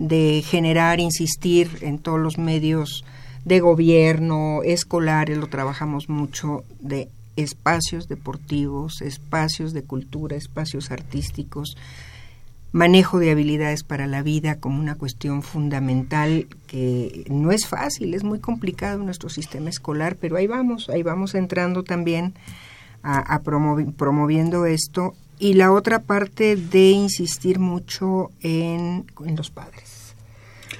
de 0.02 0.44
generar, 0.44 1.00
insistir 1.00 1.78
en 1.82 2.00
todos 2.00 2.20
los 2.20 2.40
medios 2.40 3.06
de 3.46 3.60
gobierno, 3.60 4.62
escolares, 4.64 5.38
lo 5.38 5.48
trabajamos 5.48 6.10
mucho, 6.10 6.64
de 6.80 7.08
espacios 7.36 8.08
deportivos, 8.08 9.02
espacios 9.02 9.74
de 9.74 9.84
cultura, 9.84 10.36
espacios 10.36 10.90
artísticos, 10.90 11.78
manejo 12.72 13.20
de 13.20 13.30
habilidades 13.30 13.84
para 13.84 14.08
la 14.08 14.24
vida 14.24 14.56
como 14.56 14.80
una 14.80 14.96
cuestión 14.96 15.44
fundamental 15.44 16.48
que 16.66 17.26
no 17.30 17.52
es 17.52 17.68
fácil, 17.68 18.16
es 18.16 18.24
muy 18.24 18.40
complicado 18.40 19.00
en 19.00 19.06
nuestro 19.06 19.30
sistema 19.30 19.70
escolar, 19.70 20.16
pero 20.20 20.36
ahí 20.36 20.48
vamos, 20.48 20.90
ahí 20.90 21.04
vamos 21.04 21.36
entrando 21.36 21.84
también 21.84 22.34
a, 23.04 23.40
promovi- 23.42 23.94
promoviendo 23.94 24.66
esto. 24.66 25.14
Y 25.38 25.56
la 25.56 25.72
otra 25.72 26.00
parte 26.00 26.56
de 26.56 26.92
insistir 26.92 27.60
mucho 27.60 28.30
en 28.42 29.06
los 29.36 29.50
padres. 29.50 29.91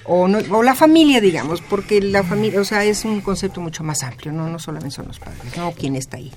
O, 0.04 0.28
no- 0.28 0.40
o 0.58 0.64
la 0.64 0.74
familia, 0.74 1.22
digamos, 1.22 1.62
porque 1.62 2.02
la 2.02 2.24
familia, 2.24 2.60
o 2.60 2.66
sea, 2.66 2.84
es 2.84 3.06
un 3.06 3.22
concepto 3.22 3.62
mucho 3.62 3.84
más 3.84 4.02
amplio, 4.02 4.32
no, 4.32 4.50
no 4.50 4.58
solamente 4.58 4.96
son 4.96 5.08
los 5.08 5.20
padres, 5.20 5.56
no 5.56 5.72
quién 5.74 5.96
está 5.96 6.18
ahí. 6.18 6.32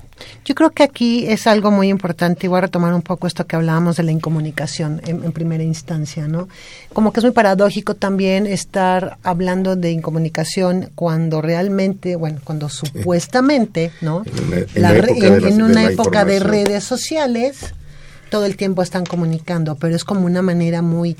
Yo 0.44 0.54
creo 0.54 0.70
que 0.70 0.82
aquí 0.82 1.26
es 1.26 1.46
algo 1.46 1.70
muy 1.70 1.88
importante 1.88 2.46
y 2.46 2.48
voy 2.48 2.58
a 2.58 2.62
retomar 2.62 2.92
un 2.92 3.00
poco 3.00 3.26
esto 3.26 3.46
que 3.46 3.56
hablábamos 3.56 3.96
de 3.96 4.02
la 4.02 4.12
incomunicación 4.12 5.00
en, 5.06 5.24
en 5.24 5.32
primera 5.32 5.62
instancia, 5.62 6.28
¿no? 6.28 6.46
Como 6.92 7.12
que 7.12 7.20
es 7.20 7.24
muy 7.24 7.32
paradójico 7.32 7.94
también 7.94 8.46
estar 8.46 9.16
hablando 9.22 9.76
de 9.76 9.92
incomunicación 9.92 10.90
cuando 10.94 11.40
realmente, 11.40 12.16
bueno, 12.16 12.40
cuando 12.44 12.68
supuestamente, 12.68 13.92
¿no? 14.02 14.24
En 14.74 14.82
la- 14.82 14.92
una 15.64 15.82
época 15.94 16.24
de 16.26 16.38
redes 16.50 16.84
sociales, 16.84 17.74
todo 18.30 18.44
el 18.44 18.56
tiempo 18.58 18.82
están 18.82 19.06
comunicando, 19.06 19.76
pero 19.76 19.96
es 19.96 20.04
como 20.04 20.26
una 20.26 20.42
manera 20.42 20.82
muy 20.82 21.16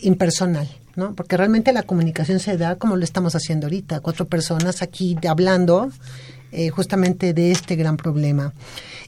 impersonal, 0.00 0.68
¿no? 0.96 1.14
Porque 1.14 1.36
realmente 1.36 1.72
la 1.72 1.82
comunicación 1.82 2.40
se 2.40 2.56
da 2.56 2.76
como 2.76 2.96
lo 2.96 3.04
estamos 3.04 3.34
haciendo 3.34 3.66
ahorita, 3.66 4.00
cuatro 4.00 4.26
personas 4.26 4.82
aquí 4.82 5.16
hablando 5.28 5.90
eh, 6.54 6.68
justamente 6.68 7.32
de 7.32 7.50
este 7.50 7.76
gran 7.76 7.96
problema. 7.96 8.52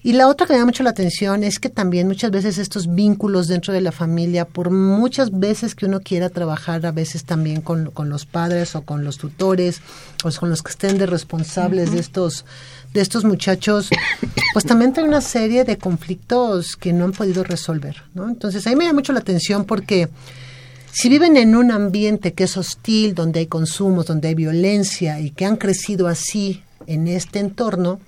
Y 0.03 0.15
la 0.15 0.29
otra 0.29 0.47
que 0.47 0.55
me 0.55 0.59
da 0.59 0.65
mucho 0.65 0.83
la 0.83 0.91
atención 0.91 1.45
es 1.45 1.59
que 1.59 1.69
también 1.69 2.07
muchas 2.07 2.31
veces 2.31 2.57
estos 2.57 2.95
vínculos 2.95 3.49
dentro 3.49 3.75
de 3.75 3.83
la 3.83 3.93
familia, 3.93 4.47
por 4.47 4.71
muchas 4.71 5.31
veces 5.39 5.75
que 5.75 5.85
uno 5.85 6.01
quiera 6.01 6.31
trabajar, 6.31 6.87
a 6.87 6.93
veces 6.93 7.25
también 7.25 7.61
con, 7.61 7.91
con 7.91 8.09
los 8.09 8.25
padres 8.25 8.75
o 8.77 8.83
con 8.83 9.05
los 9.05 9.19
tutores 9.19 9.83
o 10.25 10.31
con 10.31 10.49
los 10.49 10.63
que 10.63 10.71
estén 10.71 10.97
de 10.97 11.05
responsables 11.05 11.93
de 11.93 12.01
estos 12.01 12.47
de 12.95 13.01
estos 13.01 13.25
muchachos, 13.25 13.91
pues 14.53 14.65
también 14.65 14.93
trae 14.93 15.07
una 15.07 15.21
serie 15.21 15.65
de 15.65 15.77
conflictos 15.77 16.77
que 16.77 16.93
no 16.93 17.05
han 17.05 17.13
podido 17.13 17.43
resolver, 17.43 18.05
¿no? 18.15 18.29
Entonces, 18.29 18.67
a 18.67 18.71
mí 18.71 18.77
me 18.77 18.85
llama 18.85 19.01
mucho 19.01 19.13
la 19.13 19.19
atención 19.19 19.65
porque 19.65 20.09
si 20.95 21.09
viven 21.09 21.37
en 21.37 21.57
un 21.57 21.73
ambiente 21.73 22.35
que 22.35 22.45
es 22.45 22.57
hostil, 22.57 23.17
donde 23.17 23.41
hay 23.41 23.47
consumos, 23.49 24.07
donde 24.07 24.29
hay 24.29 24.37
violencia 24.37 25.19
y 25.19 25.33
que 25.33 25.45
han 25.45 25.57
crecido 25.57 26.07
así 26.07 26.63
en 26.87 27.09
este 27.09 27.41
entorno, 27.41 27.99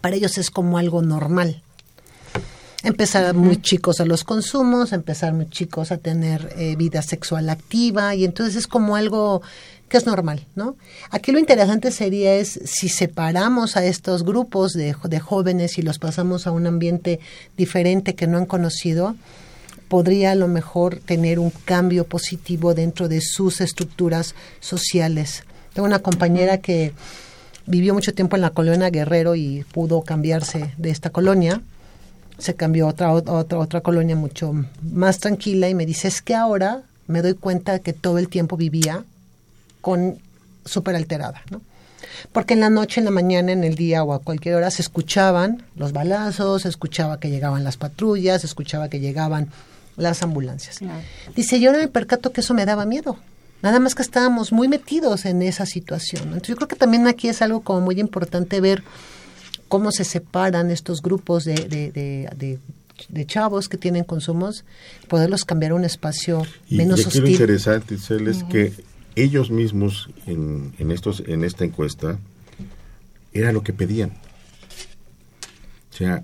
para 0.00 0.16
ellos 0.16 0.36
es 0.36 0.50
como 0.50 0.78
algo 0.78 1.00
normal. 1.00 1.62
Empezar 2.82 3.34
muy 3.34 3.62
chicos 3.62 4.00
a 4.00 4.04
los 4.04 4.24
consumos, 4.24 4.92
empezar 4.92 5.32
muy 5.32 5.48
chicos 5.48 5.92
a 5.92 5.98
tener 5.98 6.52
eh, 6.58 6.74
vida 6.74 7.02
sexual 7.02 7.48
activa 7.50 8.16
y 8.16 8.24
entonces 8.24 8.56
es 8.56 8.66
como 8.66 8.96
algo 8.96 9.40
que 9.88 9.96
es 9.96 10.04
normal, 10.04 10.44
¿no? 10.56 10.74
Aquí 11.10 11.30
lo 11.30 11.38
interesante 11.38 11.92
sería 11.92 12.34
es 12.34 12.58
si 12.64 12.88
separamos 12.88 13.76
a 13.76 13.84
estos 13.84 14.24
grupos 14.24 14.72
de, 14.72 14.96
de 15.04 15.20
jóvenes 15.20 15.78
y 15.78 15.82
los 15.82 16.00
pasamos 16.00 16.48
a 16.48 16.50
un 16.50 16.66
ambiente 16.66 17.20
diferente 17.56 18.16
que 18.16 18.26
no 18.26 18.38
han 18.38 18.46
conocido, 18.46 19.14
podría 19.88 20.32
a 20.32 20.34
lo 20.34 20.48
mejor 20.48 21.00
tener 21.00 21.38
un 21.38 21.50
cambio 21.50 22.04
positivo 22.04 22.74
dentro 22.74 23.08
de 23.08 23.20
sus 23.20 23.60
estructuras 23.60 24.34
sociales. 24.60 25.44
Tengo 25.72 25.86
una 25.86 26.00
compañera 26.00 26.58
que 26.58 26.92
vivió 27.66 27.94
mucho 27.94 28.14
tiempo 28.14 28.36
en 28.36 28.42
la 28.42 28.50
colonia 28.50 28.90
Guerrero 28.90 29.34
y 29.34 29.64
pudo 29.72 30.02
cambiarse 30.02 30.72
de 30.76 30.90
esta 30.90 31.10
colonia. 31.10 31.60
Se 32.38 32.54
cambió 32.54 32.86
a 32.86 32.90
otra, 32.90 33.12
otra, 33.12 33.58
otra 33.58 33.80
colonia 33.80 34.16
mucho 34.16 34.54
más 34.82 35.18
tranquila 35.18 35.68
y 35.68 35.74
me 35.74 35.86
dice, 35.86 36.08
es 36.08 36.22
que 36.22 36.34
ahora 36.34 36.82
me 37.06 37.22
doy 37.22 37.34
cuenta 37.34 37.78
que 37.80 37.92
todo 37.92 38.18
el 38.18 38.28
tiempo 38.28 38.56
vivía 38.56 39.04
con 39.80 40.18
súper 40.64 40.96
alterada, 40.96 41.42
¿no? 41.50 41.60
Porque 42.32 42.54
en 42.54 42.60
la 42.60 42.70
noche, 42.70 43.00
en 43.00 43.06
la 43.06 43.10
mañana, 43.10 43.52
en 43.52 43.64
el 43.64 43.74
día 43.74 44.04
o 44.04 44.12
a 44.12 44.20
cualquier 44.20 44.54
hora 44.54 44.70
se 44.70 44.82
escuchaban 44.82 45.62
los 45.76 45.92
balazos, 45.92 46.62
se 46.62 46.68
escuchaba 46.68 47.20
que 47.20 47.30
llegaban 47.30 47.64
las 47.64 47.76
patrullas, 47.76 48.42
se 48.42 48.46
escuchaba 48.46 48.88
que 48.88 49.00
llegaban 49.00 49.48
las 49.98 50.22
ambulancias. 50.22 50.78
Dice, 51.36 51.60
yo 51.60 51.70
ahora 51.70 51.82
me 51.82 51.88
percato 51.88 52.32
que 52.32 52.40
eso 52.40 52.54
me 52.54 52.64
daba 52.64 52.86
miedo. 52.86 53.18
Nada 53.62 53.80
más 53.80 53.94
que 53.94 54.02
estábamos 54.02 54.52
muy 54.52 54.68
metidos 54.68 55.24
en 55.24 55.42
esa 55.42 55.66
situación. 55.66 56.22
¿no? 56.30 56.34
Entonces 56.34 56.48
yo 56.50 56.56
creo 56.56 56.68
que 56.68 56.76
también 56.76 57.06
aquí 57.08 57.28
es 57.28 57.42
algo 57.42 57.60
como 57.60 57.80
muy 57.80 57.98
importante 58.00 58.60
ver 58.60 58.82
cómo 59.68 59.90
se 59.92 60.04
separan 60.04 60.70
estos 60.70 61.02
grupos 61.02 61.44
de, 61.44 61.54
de, 61.54 61.90
de, 61.92 62.30
de- 62.36 62.58
de 63.08 63.26
chavos 63.26 63.68
que 63.68 63.76
tienen 63.76 64.02
consumos, 64.02 64.64
poderlos 65.06 65.44
cambiar 65.44 65.70
a 65.70 65.74
un 65.76 65.84
espacio 65.84 66.42
Y, 66.68 66.76
menos 66.78 66.98
y 66.98 67.02
aquí 67.02 67.18
lo 67.18 67.24
hostil. 67.24 67.30
interesante, 67.32 67.94
Isel, 67.94 68.26
es 68.26 68.42
que 68.44 68.72
ellos 69.14 69.50
mismos 69.52 70.10
en, 70.26 70.72
en, 70.78 70.90
estos, 70.90 71.22
en 71.26 71.44
esta 71.44 71.64
encuesta 71.64 72.18
era 73.32 73.52
lo 73.52 73.62
que 73.62 73.72
pedían. 73.72 74.10
O 75.92 75.96
sea, 75.96 76.22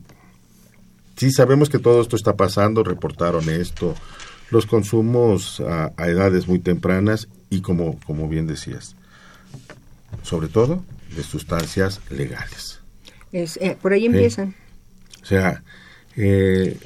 sí 1.16 1.30
sabemos 1.30 1.68
que 1.68 1.78
todo 1.78 2.00
esto 2.02 2.16
está 2.16 2.34
pasando, 2.36 2.82
reportaron 2.84 3.48
esto, 3.48 3.94
los 4.50 4.66
consumos 4.66 5.60
a, 5.60 5.92
a 5.96 6.08
edades 6.08 6.46
muy 6.48 6.58
tempranas 6.58 7.28
y 7.50 7.60
como, 7.60 7.98
como 8.06 8.28
bien 8.28 8.46
decías, 8.46 8.94
sobre 10.22 10.48
todo 10.48 10.82
de 11.16 11.22
sustancias 11.22 12.00
legales. 12.10 12.80
Es, 13.32 13.56
eh, 13.58 13.76
por 13.80 13.92
ahí 13.92 14.06
empiezan. 14.06 14.54
O 15.22 15.26
sea, 15.26 15.62
eh, 16.16 16.78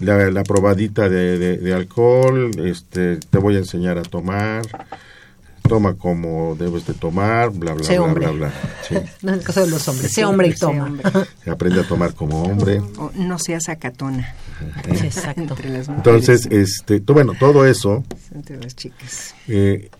la, 0.00 0.30
la 0.30 0.42
probadita 0.44 1.08
de, 1.08 1.38
de- 1.38 1.58
de 1.58 1.74
alcohol, 1.74 2.50
este, 2.64 3.16
te 3.16 3.38
voy 3.38 3.56
a 3.56 3.58
enseñar 3.58 3.98
a 3.98 4.02
tomar, 4.02 4.62
toma 5.66 5.94
como 5.94 6.54
debes 6.56 6.86
de 6.86 6.92
tomar, 6.92 7.50
bla, 7.50 7.72
bla, 7.72 7.84
Sé 7.84 7.94
bla, 7.98 8.02
hombre. 8.06 8.26
bla, 8.26 8.32
bla. 8.50 8.52
Sí, 8.86 8.94
No, 9.22 9.32
en 9.32 9.38
el 9.38 9.44
caso 9.44 9.64
de 9.64 9.70
los 9.70 9.88
hombres, 9.88 10.12
sé 10.12 10.24
hombre 10.24 10.48
y 10.48 10.54
toma. 10.54 10.84
hombre. 10.84 11.04
se 11.44 11.50
aprende 11.50 11.80
a 11.80 11.88
tomar 11.88 12.14
como 12.14 12.42
hombre. 12.42 12.80
O 12.98 13.10
no 13.16 13.38
seas 13.38 13.68
acatona. 13.70 14.34
Sí, 14.98 15.06
exacto. 15.06 15.40
Entre 15.40 15.70
las 15.70 15.88
mujeres, 15.88 15.88
Entonces, 16.28 16.46
este, 16.50 17.00
to- 17.00 17.14
bueno, 17.14 17.32
todo 17.38 17.64
eso 17.66 18.04
entre 18.34 18.58
las 18.60 18.76
chicas. 18.76 19.34
eh, 19.48 19.90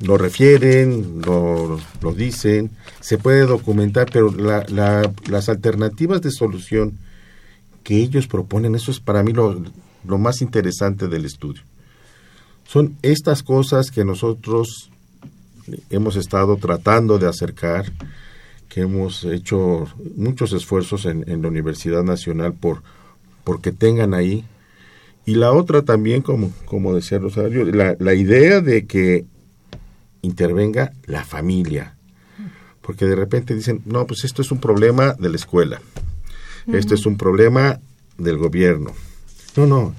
lo 0.00 0.18
refieren, 0.18 1.22
lo, 1.24 1.78
lo 2.00 2.12
dicen, 2.12 2.70
se 3.00 3.18
puede 3.18 3.42
documentar, 3.46 4.08
pero 4.12 4.32
la, 4.32 4.64
la- 4.68 5.10
las 5.28 5.48
alternativas 5.48 6.22
de 6.22 6.32
solución 6.32 6.98
que 7.84 7.96
ellos 7.98 8.26
proponen, 8.26 8.74
eso 8.74 8.90
es 8.90 8.98
para 9.00 9.22
mí 9.22 9.32
lo, 9.32 9.62
lo 10.06 10.18
más 10.18 10.40
interesante 10.42 11.06
del 11.06 11.24
estudio. 11.24 11.62
Son 12.68 12.98
estas 13.00 13.42
cosas 13.42 13.90
que 13.90 14.04
nosotros 14.04 14.90
hemos 15.88 16.16
estado 16.16 16.58
tratando 16.58 17.18
de 17.18 17.26
acercar, 17.26 17.90
que 18.68 18.82
hemos 18.82 19.24
hecho 19.24 19.86
muchos 20.16 20.52
esfuerzos 20.52 21.06
en, 21.06 21.24
en 21.30 21.40
la 21.40 21.48
Universidad 21.48 22.02
Nacional 22.02 22.52
por 22.52 22.82
porque 23.42 23.72
tengan 23.72 24.12
ahí. 24.12 24.44
Y 25.24 25.36
la 25.36 25.52
otra 25.52 25.80
también, 25.80 26.20
como, 26.20 26.52
como 26.66 26.94
decía 26.94 27.18
Rosario, 27.18 27.64
la, 27.64 27.96
la 27.98 28.12
idea 28.12 28.60
de 28.60 28.86
que 28.86 29.24
intervenga 30.20 30.92
la 31.06 31.24
familia. 31.24 31.94
Porque 32.82 33.06
de 33.06 33.16
repente 33.16 33.54
dicen, 33.54 33.80
no, 33.86 34.06
pues 34.06 34.24
esto 34.24 34.42
es 34.42 34.52
un 34.52 34.60
problema 34.60 35.14
de 35.14 35.30
la 35.30 35.36
escuela. 35.36 35.80
Esto 36.70 36.94
es 36.94 37.06
un 37.06 37.16
problema 37.16 37.80
del 38.18 38.36
gobierno. 38.36 38.92
No, 39.56 39.66
no. 39.66 39.94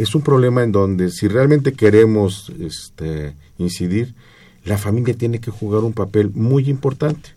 Es 0.00 0.14
un 0.14 0.22
problema 0.22 0.62
en 0.62 0.72
donde 0.72 1.10
si 1.10 1.28
realmente 1.28 1.74
queremos 1.74 2.50
este, 2.58 3.34
incidir, 3.58 4.14
la 4.64 4.78
familia 4.78 5.12
tiene 5.12 5.40
que 5.40 5.50
jugar 5.50 5.84
un 5.84 5.92
papel 5.92 6.30
muy 6.30 6.70
importante. 6.70 7.34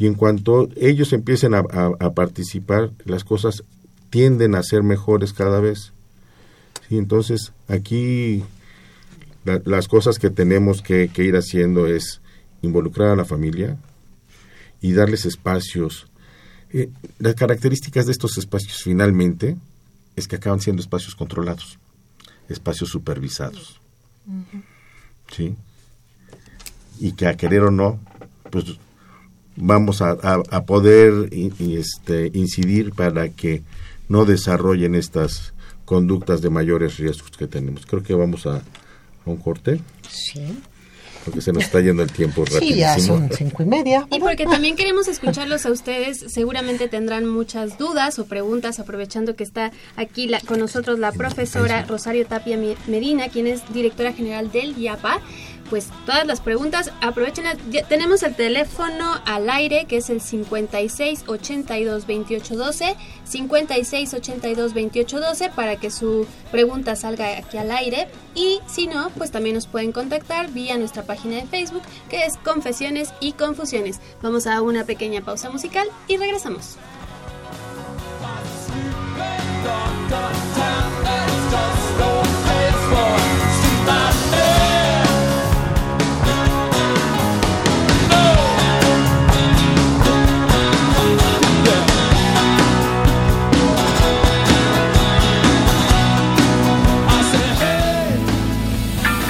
Y 0.00 0.08
en 0.08 0.14
cuanto 0.14 0.68
ellos 0.74 1.12
empiecen 1.12 1.54
a, 1.54 1.62
participar, 2.10 2.90
las 3.04 3.22
cosas 3.22 3.62
tienden 4.10 4.56
a 4.56 4.64
ser 4.64 4.82
mejores 4.82 5.32
cada 5.32 5.60
vez. 5.60 5.92
Sí, 6.88 6.98
entonces, 6.98 7.52
aquí 7.68 8.42
la- 9.44 9.62
las 9.64 9.86
cosas 9.86 10.18
que 10.18 10.30
tenemos 10.30 10.82
que, 10.82 11.06
que 11.06 11.22
ir 11.22 11.36
haciendo 11.36 11.86
es 11.86 12.20
involucrar 12.62 13.10
a 13.10 13.16
la 13.16 13.24
familia 13.24 13.76
y 14.80 14.92
darles 14.92 15.24
espacios. 15.24 16.08
Eh, 16.72 16.88
las 17.20 17.36
características 17.36 18.06
de 18.06 18.12
estos 18.12 18.38
espacios 18.38 18.82
finalmente 18.82 19.56
es 20.18 20.28
que 20.28 20.36
acaban 20.36 20.60
siendo 20.60 20.82
espacios 20.82 21.14
controlados, 21.14 21.78
espacios 22.48 22.90
supervisados. 22.90 23.80
¿Sí? 25.34 25.54
Y 27.00 27.12
que 27.12 27.26
a 27.26 27.36
querer 27.36 27.62
o 27.62 27.70
no, 27.70 27.98
pues 28.50 28.64
vamos 29.56 30.02
a, 30.02 30.10
a- 30.10 30.42
a 30.50 30.64
poder 30.64 31.30
este, 31.58 32.30
incidir 32.34 32.92
para 32.92 33.28
que 33.30 33.62
no 34.08 34.24
desarrollen 34.24 34.94
estas 34.94 35.52
conductas 35.84 36.40
de 36.42 36.50
mayores 36.50 36.96
riesgos 36.98 37.30
que 37.32 37.46
tenemos. 37.46 37.86
Creo 37.86 38.02
que 38.02 38.14
vamos 38.14 38.46
a, 38.46 38.62
un 39.24 39.36
corte, 39.36 39.80
Sí. 40.10 40.58
Porque 41.24 41.40
se 41.40 41.52
nos 41.52 41.64
está 41.64 41.80
yendo 41.80 42.02
el 42.02 42.10
tiempo 42.12 42.44
Sí, 42.46 42.74
ya 42.74 42.88
rapidísimo. 42.94 43.16
son 43.18 43.30
cinco 43.36 43.62
y 43.62 43.66
media. 43.66 44.06
Y 44.10 44.18
porque 44.20 44.44
también 44.44 44.76
queremos 44.76 45.08
escucharlos 45.08 45.66
a 45.66 45.70
ustedes, 45.70 46.24
seguramente 46.28 46.88
tendrán 46.88 47.26
muchas 47.26 47.78
dudas 47.78 48.18
o 48.18 48.26
preguntas, 48.26 48.78
aprovechando 48.80 49.36
que 49.36 49.44
está 49.44 49.72
aquí 49.96 50.26
la- 50.28 50.40
con 50.40 50.58
nosotros 50.58 50.98
la 50.98 51.12
profesora 51.12 51.84
Rosario 51.84 52.26
Tapia 52.26 52.58
Medina, 52.86 53.28
quien 53.28 53.46
es 53.46 53.62
directora 53.72 54.12
general 54.12 54.50
del 54.52 54.76
IAPA. 54.78 55.20
Pues 55.70 55.88
todas 56.06 56.26
las 56.26 56.40
preguntas, 56.40 56.92
aprovechenlas. 57.00 57.58
Ya 57.70 57.86
tenemos 57.86 58.22
el 58.22 58.34
teléfono 58.34 59.20
al 59.26 59.50
aire, 59.50 59.84
que 59.86 59.98
es 59.98 60.08
el 60.10 60.20
56 60.20 61.24
82 61.26 62.06
28 62.06 62.56
12, 62.56 62.96
56 63.24 64.14
82 64.14 64.74
28 64.74 65.20
12, 65.20 65.50
para 65.50 65.76
que 65.76 65.90
su 65.90 66.26
pregunta 66.50 66.96
salga 66.96 67.36
aquí 67.36 67.58
al 67.58 67.70
aire. 67.70 68.08
Y 68.34 68.60
si 68.66 68.86
no, 68.86 69.10
pues 69.10 69.30
también 69.30 69.54
nos 69.56 69.66
pueden 69.66 69.92
contactar 69.92 70.50
vía 70.50 70.78
nuestra 70.78 71.02
página 71.02 71.36
de 71.36 71.46
Facebook, 71.46 71.82
que 72.08 72.24
es 72.24 72.36
Confesiones 72.38 73.12
y 73.20 73.32
Confusiones. 73.32 74.00
Vamos 74.22 74.46
a 74.46 74.62
una 74.62 74.84
pequeña 74.84 75.20
pausa 75.20 75.50
musical 75.50 75.88
y 76.06 76.16
regresamos. 76.16 76.78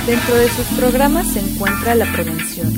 Dentro 0.09 0.37
de 0.37 0.49
sus 0.49 0.67
programas 0.79 1.27
se 1.27 1.39
encuentra 1.39 1.95
la 1.95 2.11
prevención. 2.11 2.73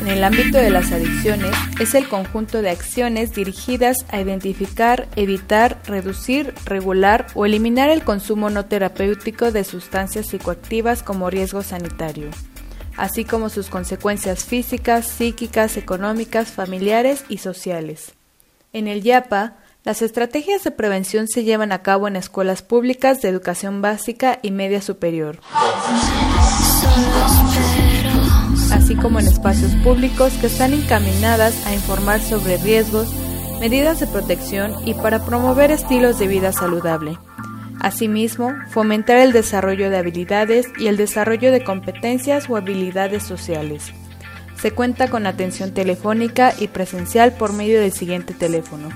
En 0.00 0.08
el 0.08 0.24
ámbito 0.24 0.58
de 0.58 0.70
las 0.70 0.90
adicciones 0.90 1.52
es 1.78 1.94
el 1.94 2.08
conjunto 2.08 2.60
de 2.60 2.70
acciones 2.70 3.32
dirigidas 3.36 3.98
a 4.08 4.20
identificar, 4.20 5.06
evitar, 5.14 5.80
reducir, 5.84 6.52
regular 6.64 7.28
o 7.36 7.46
eliminar 7.46 7.88
el 7.88 8.02
consumo 8.02 8.50
no 8.50 8.64
terapéutico 8.64 9.52
de 9.52 9.62
sustancias 9.62 10.26
psicoactivas 10.26 11.04
como 11.04 11.30
riesgo 11.30 11.62
sanitario, 11.62 12.30
así 12.96 13.24
como 13.24 13.48
sus 13.48 13.68
consecuencias 13.68 14.44
físicas, 14.44 15.06
psíquicas, 15.06 15.76
económicas, 15.76 16.50
familiares 16.50 17.24
y 17.28 17.38
sociales. 17.38 18.12
En 18.72 18.88
el 18.88 19.04
YAPA, 19.04 19.58
las 19.86 20.02
estrategias 20.02 20.64
de 20.64 20.72
prevención 20.72 21.28
se 21.28 21.44
llevan 21.44 21.70
a 21.70 21.80
cabo 21.80 22.08
en 22.08 22.16
escuelas 22.16 22.60
públicas 22.60 23.22
de 23.22 23.28
educación 23.28 23.82
básica 23.82 24.40
y 24.42 24.50
media 24.50 24.82
superior, 24.82 25.38
así 28.72 28.96
como 28.96 29.20
en 29.20 29.28
espacios 29.28 29.72
públicos 29.84 30.32
que 30.40 30.48
están 30.48 30.72
encaminadas 30.72 31.64
a 31.68 31.72
informar 31.72 32.20
sobre 32.20 32.56
riesgos, 32.56 33.14
medidas 33.60 34.00
de 34.00 34.08
protección 34.08 34.74
y 34.84 34.94
para 34.94 35.24
promover 35.24 35.70
estilos 35.70 36.18
de 36.18 36.26
vida 36.26 36.50
saludable. 36.50 37.16
Asimismo, 37.78 38.54
fomentar 38.70 39.18
el 39.18 39.30
desarrollo 39.30 39.88
de 39.88 39.98
habilidades 39.98 40.66
y 40.80 40.88
el 40.88 40.96
desarrollo 40.96 41.52
de 41.52 41.62
competencias 41.62 42.50
o 42.50 42.56
habilidades 42.56 43.22
sociales. 43.22 43.92
Se 44.60 44.72
cuenta 44.72 45.06
con 45.06 45.28
atención 45.28 45.72
telefónica 45.72 46.54
y 46.58 46.66
presencial 46.66 47.34
por 47.34 47.52
medio 47.52 47.80
del 47.80 47.92
siguiente 47.92 48.34
teléfono 48.34 48.88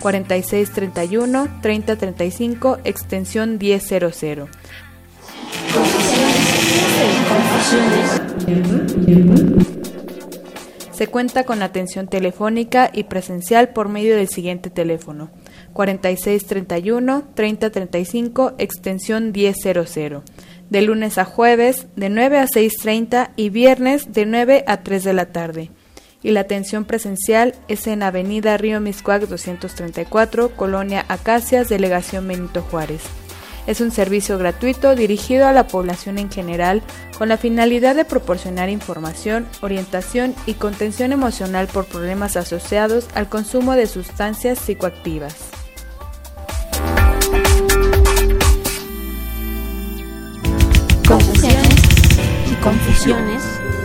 4631 0.00 1.48
3035 1.60 2.78
extensión 2.84 3.58
1000. 3.58 3.78
Se 10.92 11.06
cuenta 11.06 11.44
con 11.44 11.62
atención 11.62 12.08
telefónica 12.08 12.90
y 12.92 13.04
presencial 13.04 13.68
por 13.68 13.88
medio 13.88 14.16
del 14.16 14.28
siguiente 14.28 14.68
teléfono 14.68 15.30
4631 15.72 17.22
3035 17.34 18.54
extensión 18.58 19.30
1000. 19.30 20.22
De 20.70 20.82
lunes 20.82 21.18
a 21.18 21.24
jueves 21.24 21.86
de 21.94 22.08
9 22.08 22.38
a 22.38 22.46
6.30 22.46 23.30
y 23.36 23.50
viernes 23.50 24.12
de 24.12 24.26
9 24.26 24.64
a 24.66 24.82
3 24.82 25.04
de 25.04 25.12
la 25.12 25.26
tarde. 25.26 25.70
Y 26.22 26.32
la 26.32 26.40
atención 26.40 26.84
presencial 26.84 27.54
es 27.68 27.86
en 27.86 28.02
Avenida 28.02 28.56
Río 28.56 28.80
Miscuac 28.80 29.22
234, 29.22 30.56
Colonia 30.56 31.04
Acacias, 31.08 31.68
Delegación 31.68 32.26
Benito 32.26 32.62
Juárez. 32.62 33.02
Es 33.68 33.82
un 33.82 33.90
servicio 33.90 34.38
gratuito 34.38 34.94
dirigido 34.94 35.46
a 35.46 35.52
la 35.52 35.68
población 35.68 36.16
en 36.16 36.30
general 36.30 36.82
con 37.18 37.28
la 37.28 37.36
finalidad 37.36 37.94
de 37.94 38.06
proporcionar 38.06 38.70
información, 38.70 39.46
orientación 39.60 40.34
y 40.46 40.54
contención 40.54 41.12
emocional 41.12 41.66
por 41.66 41.84
problemas 41.84 42.38
asociados 42.38 43.06
al 43.14 43.28
consumo 43.28 43.74
de 43.74 43.86
sustancias 43.86 44.58
psicoactivas. 44.58 45.36
Confusiones 51.06 51.74
y 52.50 52.54
confusiones. 52.62 53.67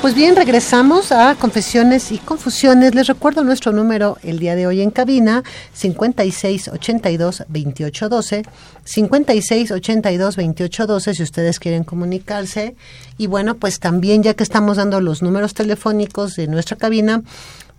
Pues 0.00 0.14
bien, 0.14 0.36
regresamos 0.36 1.10
a 1.10 1.34
Confesiones 1.34 2.12
y 2.12 2.18
Confusiones. 2.18 2.94
Les 2.94 3.08
recuerdo 3.08 3.42
nuestro 3.42 3.72
número 3.72 4.16
el 4.22 4.38
día 4.38 4.54
de 4.54 4.68
hoy 4.68 4.80
en 4.80 4.92
cabina, 4.92 5.42
5682-2812, 5.76 8.46
5682-2812 8.84 11.14
si 11.14 11.22
ustedes 11.24 11.58
quieren 11.58 11.82
comunicarse. 11.82 12.76
Y 13.18 13.26
bueno, 13.26 13.56
pues 13.56 13.80
también 13.80 14.22
ya 14.22 14.34
que 14.34 14.44
estamos 14.44 14.76
dando 14.76 15.00
los 15.00 15.20
números 15.20 15.52
telefónicos 15.52 16.36
de 16.36 16.46
nuestra 16.46 16.76
cabina, 16.76 17.24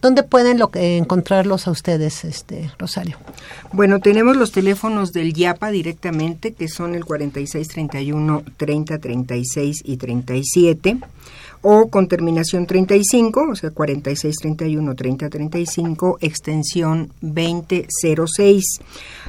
¿dónde 0.01 0.23
pueden 0.23 0.60
lo, 0.60 0.69
encontrarlos 0.73 1.67
a 1.67 1.71
ustedes, 1.71 2.25
este 2.25 2.69
Rosario? 2.77 3.15
Bueno, 3.71 4.01
tenemos 4.01 4.36
los 4.36 4.51
teléfonos 4.51 5.13
del 5.13 5.34
YAPA 5.34 5.71
directamente, 5.71 6.51
que 6.51 6.67
son 6.67 6.95
el 6.95 7.05
4631 7.05 8.43
30 8.58 8.99
36 8.99 9.84
y 9.86 9.95
37 9.95 10.97
o 11.62 11.89
con 11.89 12.08
terminación 12.08 12.65
35, 12.65 13.50
o 13.52 13.56
sea, 13.56 13.72
4631 13.72 14.95
3035, 14.95 16.17
extensión 16.22 17.12
2006. 17.22 18.63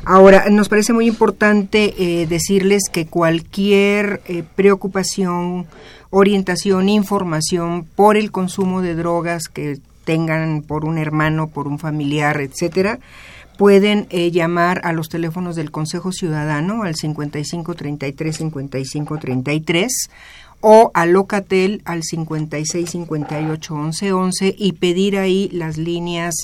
Ahora, 0.04 0.48
nos 0.50 0.68
parece 0.68 0.92
muy 0.92 1.06
importante 1.06 1.94
eh, 1.98 2.26
decirles 2.26 2.84
que 2.90 3.06
cualquier 3.06 4.20
eh, 4.26 4.44
preocupación, 4.54 5.66
orientación, 6.10 6.88
información 6.88 7.84
por 7.96 8.16
el 8.16 8.30
consumo 8.30 8.80
de 8.82 8.94
drogas 8.94 9.48
que 9.48 9.78
tengan 10.04 10.62
por 10.62 10.84
un 10.84 10.98
hermano, 10.98 11.48
por 11.48 11.66
un 11.66 11.78
familiar, 11.78 12.40
etcétera, 12.40 12.98
pueden 13.60 14.06
eh, 14.08 14.30
llamar 14.30 14.80
a 14.84 14.94
los 14.94 15.10
teléfonos 15.10 15.54
del 15.54 15.70
Consejo 15.70 16.12
Ciudadano 16.12 16.82
al 16.82 16.94
55 16.94 17.74
33 17.74 18.36
55 18.36 19.18
33 19.18 20.10
o 20.60 20.90
a 20.94 21.06
Locatel 21.06 21.82
al 21.84 22.02
56 22.02 22.90
58 22.90 23.74
11 23.74 24.12
11 24.12 24.54
y 24.58 24.72
pedir 24.72 25.18
ahí 25.18 25.48
las 25.52 25.78
líneas 25.78 26.34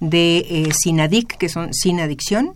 de 0.00 0.38
eh, 0.38 0.72
Sinadic, 0.72 1.36
que 1.36 1.48
son 1.48 1.74
Sin 1.74 2.00
Adicción, 2.00 2.54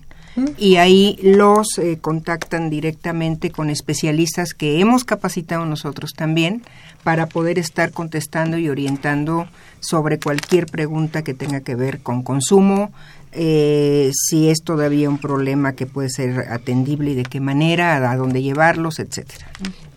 y 0.56 0.76
ahí 0.76 1.18
los 1.22 1.78
eh, 1.78 1.98
contactan 2.00 2.70
directamente 2.70 3.50
con 3.50 3.70
especialistas 3.70 4.54
que 4.54 4.80
hemos 4.80 5.04
capacitado 5.04 5.64
nosotros 5.66 6.12
también 6.14 6.62
para 7.02 7.26
poder 7.26 7.58
estar 7.58 7.90
contestando 7.90 8.56
y 8.58 8.68
orientando 8.68 9.48
sobre 9.80 10.18
cualquier 10.18 10.66
pregunta 10.66 11.22
que 11.22 11.34
tenga 11.34 11.60
que 11.60 11.74
ver 11.74 12.00
con 12.00 12.22
consumo, 12.22 12.92
eh, 13.32 14.10
si 14.12 14.48
es 14.48 14.62
todavía 14.62 15.08
un 15.08 15.18
problema 15.18 15.74
que 15.74 15.86
puede 15.86 16.10
ser 16.10 16.46
atendible 16.50 17.10
y 17.10 17.14
de 17.14 17.24
qué 17.24 17.40
manera, 17.40 18.10
a 18.10 18.16
dónde 18.16 18.42
llevarlos, 18.42 18.98
etcétera. 18.98 19.48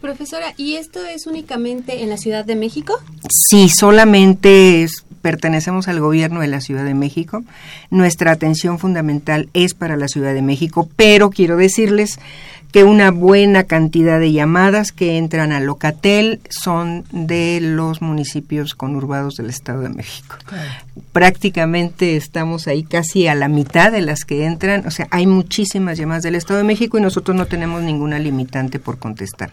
Profesora, 0.02 0.54
¿y 0.58 0.76
esto 0.76 1.06
es 1.06 1.28
únicamente 1.28 2.02
en 2.02 2.10
la 2.10 2.18
Ciudad 2.18 2.44
de 2.44 2.56
México? 2.56 3.00
Sí, 3.30 3.70
solamente 3.70 4.84
es 4.84 5.06
pertenecemos 5.22 5.88
al 5.88 6.00
gobierno 6.00 6.42
de 6.42 6.48
la 6.48 6.62
Ciudad 6.62 6.84
de 6.84 6.94
México. 6.94 7.44
Nuestra 7.90 8.32
atención 8.32 8.80
fundamental 8.80 9.50
es 9.54 9.74
para 9.74 9.96
la 9.96 10.08
Ciudad 10.08 10.34
de 10.34 10.42
México, 10.42 10.90
pero 10.96 11.30
quiero 11.30 11.58
decirles 11.58 12.20
que 12.72 12.84
una 12.84 13.12
buena 13.12 13.66
cantidad 13.66 14.20
de 14.20 14.32
llamadas 14.32 14.92
que 14.92 15.18
entran 15.18 15.52
a 15.52 15.60
Locatel 15.60 16.40
son 16.50 17.04
de 17.12 17.60
los 17.62 18.02
municipios 18.02 18.76
conurbados 18.76 19.36
del 19.36 19.50
Estado 19.50 19.82
de 19.82 19.90
México. 19.90 20.38
Prácticamente 21.12 22.16
estamos 22.16 22.68
ahí 22.68 22.84
casi 22.84 23.28
a 23.28 23.36
la 23.36 23.50
mitad 23.50 23.92
de 23.92 24.02
las 24.02 24.24
que 24.24 24.46
entran, 24.46 24.88
o 24.88 24.92
sea, 24.92 25.08
hay 25.12 25.28
muchísimas 25.28 25.98
llamadas 25.98 26.24
del 26.24 26.36
Estado 26.36 26.60
de 26.60 26.66
México 26.66 26.98
y 26.98 27.02
nosotros 27.02 27.36
no 27.36 27.46
tenemos 27.46 27.82
ninguna 27.82 28.20
limitante 28.20 28.80
por 28.80 29.00
contestar. 29.00 29.52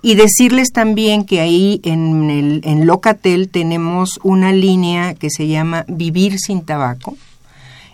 Y 0.00 0.14
decirles 0.14 0.72
también 0.72 1.24
que 1.24 1.40
ahí 1.40 1.80
en, 1.84 2.30
el, 2.30 2.60
en 2.64 2.86
Locatel 2.86 3.48
tenemos 3.48 4.20
una 4.22 4.52
línea 4.52 5.14
que 5.14 5.30
se 5.30 5.48
llama 5.48 5.84
Vivir 5.88 6.38
sin 6.38 6.62
Tabaco, 6.62 7.16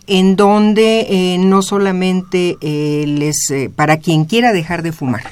en 0.09 0.37
donde 0.37 1.07
eh, 1.11 1.39
no 1.39 1.61
solamente 1.61 2.57
eh, 2.63 3.05
les, 3.07 3.51
eh, 3.51 3.71
para 3.75 3.99
quien 3.99 4.25
quiera 4.25 4.53
dejar 4.53 4.83
de 4.83 4.93
fumar. 4.93 5.23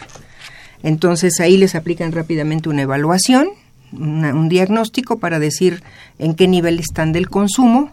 Entonces 0.83 1.41
ahí 1.41 1.57
les 1.57 1.75
aplican 1.75 2.13
rápidamente 2.13 2.69
una 2.69 2.83
evaluación, 2.83 3.49
un 3.93 4.49
diagnóstico 4.49 5.19
para 5.19 5.39
decir 5.39 5.83
en 6.19 6.35
qué 6.35 6.47
nivel 6.47 6.79
están 6.79 7.13
del 7.13 7.31
consumo 7.31 7.91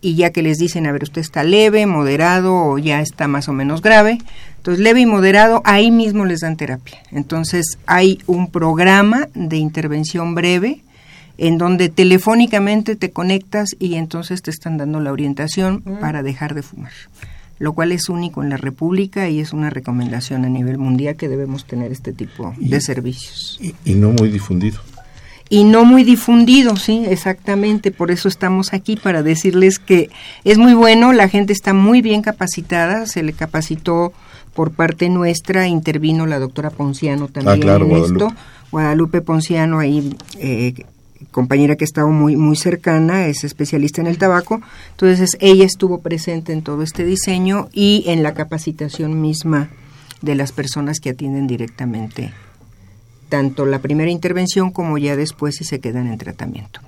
y 0.00 0.14
ya 0.14 0.30
que 0.30 0.42
les 0.42 0.58
dicen, 0.58 0.86
a 0.86 0.92
ver, 0.92 1.02
usted 1.02 1.20
está 1.20 1.42
leve, 1.42 1.84
moderado 1.86 2.54
o 2.54 2.78
ya 2.78 3.00
está 3.00 3.26
más 3.26 3.48
o 3.48 3.52
menos 3.52 3.82
grave. 3.82 4.18
Entonces, 4.56 4.82
leve 4.82 5.00
y 5.00 5.06
moderado, 5.06 5.60
ahí 5.64 5.90
mismo 5.90 6.24
les 6.24 6.40
dan 6.40 6.56
terapia. 6.56 7.02
Entonces, 7.10 7.78
hay 7.86 8.20
un 8.26 8.50
programa 8.50 9.28
de 9.34 9.56
intervención 9.56 10.34
breve 10.34 10.82
en 11.38 11.58
donde 11.58 11.88
telefónicamente 11.88 12.96
te 12.96 13.10
conectas 13.10 13.70
y 13.78 13.94
entonces 13.94 14.42
te 14.42 14.50
están 14.50 14.76
dando 14.76 15.00
la 15.00 15.12
orientación 15.12 15.82
para 16.00 16.22
dejar 16.22 16.54
de 16.54 16.62
fumar, 16.62 16.92
lo 17.58 17.72
cual 17.72 17.92
es 17.92 18.08
único 18.08 18.42
en 18.42 18.50
la 18.50 18.56
República 18.56 19.28
y 19.28 19.40
es 19.40 19.52
una 19.52 19.70
recomendación 19.70 20.44
a 20.44 20.48
nivel 20.48 20.78
mundial 20.78 21.16
que 21.16 21.28
debemos 21.28 21.64
tener 21.64 21.92
este 21.92 22.12
tipo 22.12 22.54
de 22.58 22.80
servicios. 22.80 23.58
Y, 23.60 23.74
y 23.84 23.94
no 23.94 24.10
muy 24.10 24.30
difundido. 24.30 24.80
Y 25.52 25.64
no 25.64 25.84
muy 25.84 26.04
difundido, 26.04 26.76
sí, 26.76 27.04
exactamente, 27.08 27.90
por 27.90 28.12
eso 28.12 28.28
estamos 28.28 28.72
aquí 28.72 28.94
para 28.94 29.24
decirles 29.24 29.80
que 29.80 30.08
es 30.44 30.58
muy 30.58 30.74
bueno, 30.74 31.12
la 31.12 31.28
gente 31.28 31.52
está 31.52 31.74
muy 31.74 32.02
bien 32.02 32.22
capacitada, 32.22 33.04
se 33.06 33.24
le 33.24 33.32
capacitó 33.32 34.12
por 34.54 34.70
parte 34.70 35.08
nuestra, 35.08 35.66
intervino 35.66 36.26
la 36.26 36.38
doctora 36.38 36.70
Ponciano 36.70 37.26
también 37.26 37.62
claro, 37.62 37.84
en 37.84 37.90
Guadalupe. 37.90 38.24
esto, 38.24 38.40
Guadalupe 38.70 39.20
Ponciano 39.22 39.80
ahí 39.80 40.16
eh, 40.38 40.74
compañera 41.30 41.76
que 41.76 41.84
ha 41.84 41.86
estado 41.86 42.08
muy, 42.08 42.36
muy 42.36 42.56
cercana, 42.56 43.26
es 43.26 43.44
especialista 43.44 44.00
en 44.00 44.06
el 44.06 44.18
tabaco, 44.18 44.60
entonces 44.90 45.36
ella 45.40 45.64
estuvo 45.64 46.00
presente 46.00 46.52
en 46.52 46.62
todo 46.62 46.82
este 46.82 47.04
diseño 47.04 47.68
y 47.72 48.04
en 48.06 48.22
la 48.22 48.34
capacitación 48.34 49.20
misma 49.20 49.70
de 50.22 50.34
las 50.34 50.52
personas 50.52 51.00
que 51.00 51.10
atienden 51.10 51.46
directamente 51.46 52.32
tanto 53.30 53.64
la 53.64 53.78
primera 53.78 54.10
intervención 54.10 54.70
como 54.72 54.98
ya 54.98 55.16
después 55.16 55.56
si 55.56 55.64
se 55.64 55.80
quedan 55.80 56.08
en 56.08 56.18
tratamiento. 56.18 56.80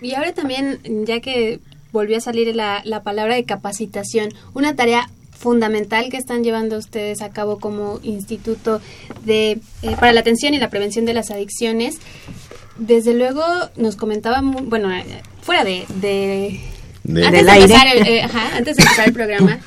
Y 0.00 0.14
ahora 0.14 0.32
también, 0.32 0.80
ya 1.06 1.20
que 1.20 1.60
volvió 1.92 2.16
a 2.16 2.20
salir 2.20 2.54
la, 2.56 2.82
la 2.84 3.02
palabra 3.02 3.36
de 3.36 3.44
capacitación, 3.44 4.30
una 4.54 4.74
tarea 4.74 5.08
fundamental 5.38 6.08
que 6.10 6.16
están 6.16 6.42
llevando 6.42 6.76
ustedes 6.76 7.22
a 7.22 7.30
cabo 7.30 7.60
como 7.60 8.00
instituto 8.02 8.80
de 9.24 9.60
eh, 9.82 9.96
para 9.98 10.12
la 10.12 10.20
atención 10.20 10.52
y 10.54 10.58
la 10.58 10.68
prevención 10.68 11.04
de 11.04 11.14
las 11.14 11.30
adicciones. 11.30 11.98
Desde 12.78 13.14
luego 13.14 13.42
nos 13.76 13.96
comentaba, 13.96 14.40
mu- 14.42 14.60
bueno, 14.62 14.90
eh, 14.92 15.04
fuera 15.42 15.64
de, 15.64 15.84
de, 16.00 16.60
De- 17.04 17.26
antes, 17.26 17.44
Del 17.46 17.68
de 17.68 17.74
aire. 17.74 18.00
el, 18.00 18.06
eh, 18.06 18.22
ajá, 18.22 18.50
antes 18.56 18.76
de 18.76 18.82
empezar 18.82 19.08
el 19.08 19.14
programa, 19.14 19.58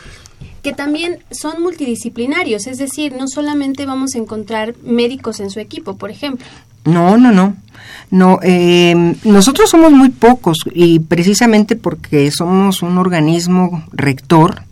que 0.63 0.74
también 0.74 1.19
son 1.32 1.62
multidisciplinarios, 1.62 2.67
es 2.67 2.78
decir, 2.78 3.13
no 3.13 3.28
solamente 3.28 3.86
vamos 3.86 4.15
a 4.15 4.19
encontrar 4.19 4.76
médicos 4.84 5.39
en 5.39 5.50
su 5.50 5.60
equipo, 5.60 5.97
por 5.97 6.12
ejemplo. 6.12 6.45
No, 6.86 7.17
no, 7.17 7.32
no. 7.32 7.56
No, 8.12 8.39
eh, 8.43 9.15
nosotros 9.24 9.69
somos 9.69 9.91
muy 9.91 10.10
pocos 10.10 10.58
y 10.74 11.00
precisamente 11.00 11.76
porque 11.76 12.30
somos 12.32 12.82
un 12.82 12.97
organismo 12.97 13.86
rector 13.91 14.63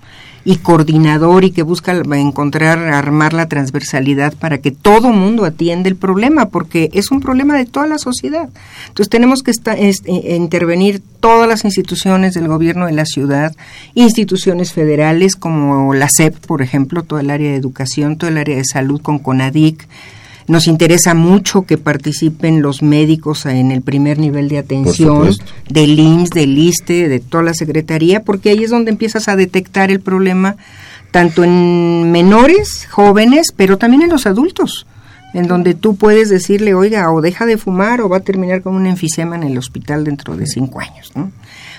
y 0.45 0.57
coordinador 0.57 1.43
y 1.43 1.51
que 1.51 1.63
busca 1.63 1.91
encontrar, 1.91 2.79
armar 2.79 3.33
la 3.33 3.47
transversalidad 3.47 4.33
para 4.33 4.59
que 4.59 4.71
todo 4.71 5.11
mundo 5.11 5.45
atienda 5.45 5.89
el 5.89 5.95
problema, 5.95 6.49
porque 6.49 6.89
es 6.93 7.11
un 7.11 7.19
problema 7.19 7.57
de 7.57 7.65
toda 7.65 7.87
la 7.87 7.97
sociedad. 7.97 8.49
Entonces 8.87 9.09
tenemos 9.09 9.43
que 9.43 9.51
eh, 9.51 10.35
intervenir 10.35 11.01
todas 11.19 11.47
las 11.47 11.65
instituciones 11.65 12.33
del 12.33 12.47
gobierno 12.47 12.85
de 12.85 12.93
la 12.93 13.05
ciudad, 13.05 13.55
instituciones 13.93 14.73
federales 14.73 15.35
como 15.35 15.93
la 15.93 16.07
SEP, 16.09 16.35
por 16.45 16.61
ejemplo, 16.61 17.03
todo 17.03 17.19
el 17.19 17.29
área 17.29 17.51
de 17.51 17.57
educación, 17.57 18.17
todo 18.17 18.29
el 18.29 18.37
área 18.37 18.55
de 18.55 18.65
salud 18.65 19.01
con 19.01 19.19
CONADIC, 19.19 19.87
nos 20.49 20.67
interesa 20.67 21.13
mucho 21.13 21.61
que 21.61 21.77
participen 21.77 22.63
los 22.63 22.81
médicos 22.81 23.45
en 23.45 23.71
el 23.71 23.83
primer 23.83 24.17
nivel 24.17 24.49
de 24.49 24.57
atención 24.57 25.29
del 25.69 25.99
IMSS, 25.99 26.31
del 26.31 26.57
ISTE, 26.57 27.07
de 27.07 27.19
toda 27.19 27.43
la 27.43 27.53
Secretaría, 27.53 28.23
porque 28.23 28.49
ahí 28.49 28.63
es 28.63 28.71
donde 28.71 28.89
empiezas 28.89 29.27
a 29.27 29.35
detectar 29.35 29.91
el 29.91 29.99
problema 29.99 30.57
tanto 31.11 31.43
en 31.43 32.11
menores, 32.11 32.87
jóvenes, 32.89 33.53
pero 33.55 33.77
también 33.77 34.01
en 34.01 34.09
los 34.09 34.25
adultos, 34.25 34.87
en 35.35 35.47
donde 35.47 35.75
tú 35.75 35.95
puedes 35.95 36.29
decirle, 36.29 36.73
oiga, 36.73 37.11
o 37.11 37.21
deja 37.21 37.45
de 37.45 37.57
fumar 37.57 38.01
o 38.01 38.09
va 38.09 38.17
a 38.17 38.21
terminar 38.21 38.63
con 38.63 38.73
un 38.73 38.87
enfisema 38.87 39.35
en 39.35 39.43
el 39.43 39.55
hospital 39.55 40.03
dentro 40.03 40.35
de 40.35 40.47
cinco 40.47 40.79
años, 40.79 41.11
¿no? 41.13 41.31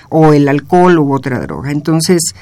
O 0.07 0.31
el 0.31 0.47
alcohol 0.47 0.97
u 0.97 1.13
otra 1.13 1.41
droga. 1.41 1.71
Entonces, 1.71 2.33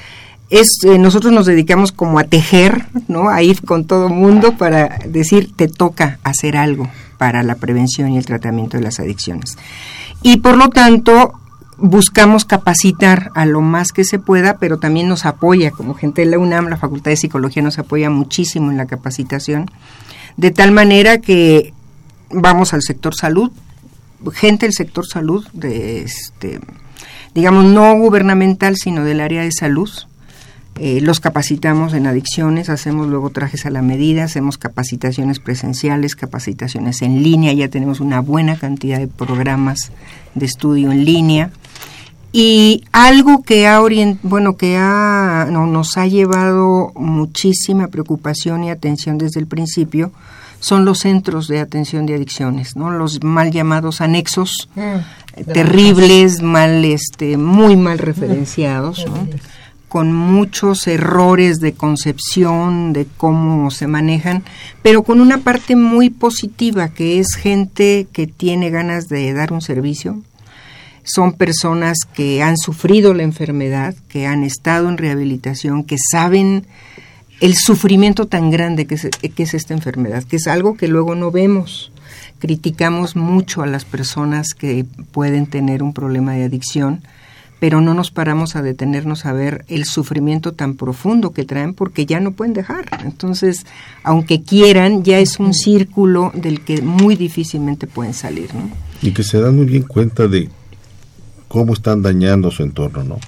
es, 0.49 0.83
eh, 0.83 0.97
nosotros 0.97 1.31
nos 1.31 1.45
dedicamos 1.45 1.91
como 1.91 2.19
a 2.19 2.23
tejer, 2.23 2.88
¿no? 3.07 3.29
A 3.29 3.41
ir 3.43 3.62
con 3.63 3.85
todo 3.85 4.09
mundo 4.09 4.57
para 4.57 4.99
decir, 5.07 5.51
te 5.55 5.67
toca 5.67 6.19
hacer 6.23 6.57
algo 6.57 6.89
para 7.17 7.43
la 7.43 7.55
prevención 7.55 8.12
y 8.12 8.17
el 8.17 8.25
tratamiento 8.25 8.77
de 8.77 8.83
las 8.83 8.99
adicciones. 8.99 9.57
Y 10.23 10.38
por 10.38 10.57
lo 10.57 10.69
tanto, 10.69 11.33
buscamos 11.77 12.45
capacitar 12.45 13.31
a 13.35 13.45
lo 13.45 13.62
más 13.62 13.91
que 13.91 14.03
se 14.03 14.19
pueda, 14.19 14.57
pero 14.57 14.79
también 14.79 15.07
nos 15.07 15.25
apoya, 15.25 15.71
como 15.71 15.93
gente 15.93 16.21
de 16.21 16.31
la 16.31 16.39
UNAM, 16.39 16.67
la 16.67 16.77
Facultad 16.77 17.12
de 17.12 17.17
Psicología 17.17 17.63
nos 17.63 17.79
apoya 17.79 18.09
muchísimo 18.09 18.71
en 18.71 18.77
la 18.77 18.88
capacitación, 18.88 19.69
de 20.38 20.51
tal 20.51 20.71
manera 20.71 21.19
que 21.19 21.73
vamos 22.31 22.73
al 22.73 22.81
sector 22.81 23.15
salud, 23.15 23.51
gente 24.33 24.65
del 24.65 24.73
sector 24.73 25.05
salud, 25.05 25.45
de 25.53 26.01
este, 26.01 26.59
digamos, 27.33 27.65
no 27.65 27.93
gubernamental, 27.95 28.75
sino 28.75 29.03
del 29.03 29.21
área 29.21 29.41
de 29.41 29.51
salud, 29.51 29.89
eh, 30.81 31.01
los 31.01 31.19
capacitamos 31.19 31.93
en 31.93 32.07
adicciones, 32.07 32.69
hacemos 32.69 33.07
luego 33.07 33.29
trajes 33.31 33.65
a 33.65 33.69
la 33.69 33.81
medida, 33.81 34.23
hacemos 34.23 34.57
capacitaciones 34.57 35.39
presenciales, 35.39 36.15
capacitaciones 36.15 37.01
en 37.01 37.21
línea, 37.21 37.51
ya 37.51 37.67
tenemos 37.67 37.99
una 37.99 38.21
buena 38.21 38.57
cantidad 38.57 38.97
de 38.97 39.07
programas 39.07 39.91
de 40.35 40.45
estudio 40.45 40.91
en 40.91 41.03
línea. 41.03 41.51
Y 42.31 42.83
algo 42.91 43.41
que 43.43 43.67
ha 43.67 43.81
orient- 43.81 44.19
bueno, 44.21 44.55
que 44.55 44.77
ha, 44.77 45.47
no, 45.51 45.65
nos 45.65 45.97
ha 45.97 46.05
llevado 46.07 46.93
muchísima 46.95 47.87
preocupación 47.87 48.63
y 48.63 48.69
atención 48.69 49.17
desde 49.17 49.39
el 49.39 49.47
principio 49.47 50.11
son 50.61 50.85
los 50.85 50.99
centros 50.99 51.47
de 51.47 51.59
atención 51.59 52.05
de 52.05 52.15
adicciones, 52.15 52.75
¿no? 52.75 52.91
Los 52.91 53.23
mal 53.23 53.49
llamados 53.51 53.99
anexos, 54.01 54.69
eh, 54.75 55.43
terribles, 55.43 56.41
mal, 56.41 56.85
este, 56.85 57.37
muy 57.37 57.75
mal 57.75 57.97
referenciados, 57.97 59.05
¿no? 59.07 59.27
Con 59.89 60.13
muchos 60.13 60.88
errores 60.88 61.60
de 61.60 61.73
concepción 61.73 62.93
de 62.93 63.08
cómo 63.17 63.71
se 63.71 63.88
manejan, 63.88 64.43
pero 64.84 65.04
con 65.04 65.19
una 65.19 65.39
parte 65.39 65.75
muy 65.75 66.12
positiva, 66.12 66.89
que 66.89 67.19
es 67.19 67.36
gente 67.36 68.08
que 68.13 68.28
tiene 68.28 68.69
ganas 68.69 69.10
de 69.10 69.34
dar 69.34 69.52
un 69.52 69.62
servicio. 69.62 70.21
Son 71.04 71.34
personas 71.34 71.97
que 72.13 72.43
han 72.43 72.56
sufrido 72.56 73.15
la 73.15 73.23
enfermedad, 73.23 73.95
que 74.10 74.28
han 74.28 74.43
estado 74.43 74.89
en 74.89 74.97
rehabilitación, 74.99 75.84
que 75.84 75.97
saben 76.12 76.67
el 77.41 77.56
sufrimiento 77.56 78.28
tan 78.28 78.52
grande 78.52 78.86
que 78.86 78.95
es, 78.95 79.10
que 79.10 79.43
es 79.43 79.54
esta 79.56 79.73
enfermedad, 79.73 80.23
que 80.23 80.36
es 80.36 80.47
algo 80.47 80.78
que 80.78 80.88
luego 80.88 81.15
no 81.15 81.32
vemos. 81.32 81.91
Criticamos 82.38 83.15
mucho 83.15 83.63
a 83.63 83.67
las 83.67 83.85
personas 83.85 84.54
que 84.54 84.85
pueden 85.12 85.48
tener 85.48 85.81
un 85.81 85.94
problema 85.94 86.33
de 86.33 86.44
adicción, 86.44 87.02
pero 87.60 87.81
no 87.81 87.93
nos 87.93 88.12
paramos 88.12 88.55
a 88.55 88.62
detenernos 88.62 89.25
a 89.25 89.33
ver 89.33 89.65
el 89.67 89.85
sufrimiento 89.85 90.53
tan 90.53 90.75
profundo 90.75 91.31
que 91.31 91.43
traen 91.43 91.73
porque 91.73 92.05
ya 92.05 92.19
no 92.19 92.31
pueden 92.31 92.53
dejar. 92.53 92.85
Entonces, 93.03 93.65
aunque 94.03 94.41
quieran, 94.41 95.03
ya 95.03 95.19
es 95.19 95.39
un 95.39 95.53
círculo 95.53 96.31
del 96.33 96.62
que 96.62 96.81
muy 96.81 97.15
difícilmente 97.15 97.87
pueden 97.87 98.13
salir, 98.13 98.53
¿no? 98.55 98.69
Y 99.01 99.12
que 99.12 99.23
se 99.23 99.39
dan 99.39 99.55
muy 99.55 99.65
bien 99.65 99.83
cuenta 99.83 100.27
de 100.27 100.49
cómo 101.47 101.73
están 101.73 102.01
dañando 102.01 102.51
su 102.51 102.63
entorno, 102.63 103.03
¿no? 103.03 103.19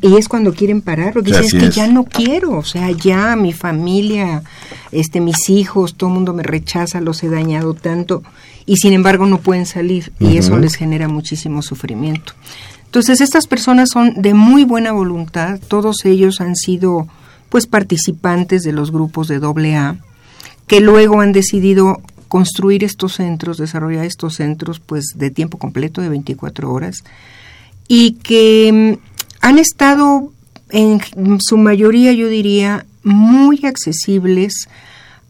Y 0.00 0.16
es 0.16 0.28
cuando 0.28 0.52
quieren 0.52 0.80
parar, 0.80 1.12
porque 1.12 1.32
Sí, 1.32 1.40
dicen, 1.42 1.58
es 1.58 1.64
que 1.64 1.68
es. 1.70 1.74
ya 1.74 1.88
no 1.88 2.04
quiero, 2.04 2.58
o 2.58 2.62
sea, 2.62 2.90
ya 2.90 3.34
mi 3.36 3.52
familia, 3.52 4.42
este, 4.92 5.20
mis 5.20 5.48
hijos, 5.50 5.94
todo 5.96 6.10
el 6.10 6.14
mundo 6.14 6.34
me 6.34 6.42
rechaza, 6.42 7.00
los 7.00 7.22
he 7.22 7.28
dañado 7.28 7.74
tanto, 7.74 8.22
y 8.66 8.76
sin 8.76 8.92
embargo 8.92 9.26
no 9.26 9.38
pueden 9.38 9.66
salir, 9.66 10.12
y 10.20 10.36
eso 10.36 10.58
les 10.58 10.76
genera 10.76 11.08
muchísimo 11.08 11.62
sufrimiento. 11.62 12.34
Entonces, 12.92 13.22
estas 13.22 13.46
personas 13.46 13.88
son 13.88 14.20
de 14.20 14.34
muy 14.34 14.64
buena 14.64 14.92
voluntad, 14.92 15.58
todos 15.66 16.04
ellos 16.04 16.42
han 16.42 16.54
sido 16.54 17.08
pues 17.48 17.66
participantes 17.66 18.64
de 18.64 18.72
los 18.72 18.92
grupos 18.92 19.28
de 19.28 19.36
AA, 19.36 19.96
que 20.66 20.82
luego 20.82 21.22
han 21.22 21.32
decidido 21.32 22.02
construir 22.28 22.84
estos 22.84 23.14
centros, 23.14 23.56
desarrollar 23.56 24.04
estos 24.04 24.34
centros 24.34 24.78
pues 24.78 25.14
de 25.14 25.30
tiempo 25.30 25.56
completo 25.56 26.02
de 26.02 26.10
24 26.10 26.70
horas 26.70 27.02
y 27.88 28.12
que 28.22 28.98
mm, 29.00 29.16
han 29.40 29.58
estado 29.58 30.30
en 30.68 31.00
su 31.40 31.56
mayoría 31.56 32.12
yo 32.12 32.28
diría 32.28 32.84
muy 33.04 33.64
accesibles 33.64 34.68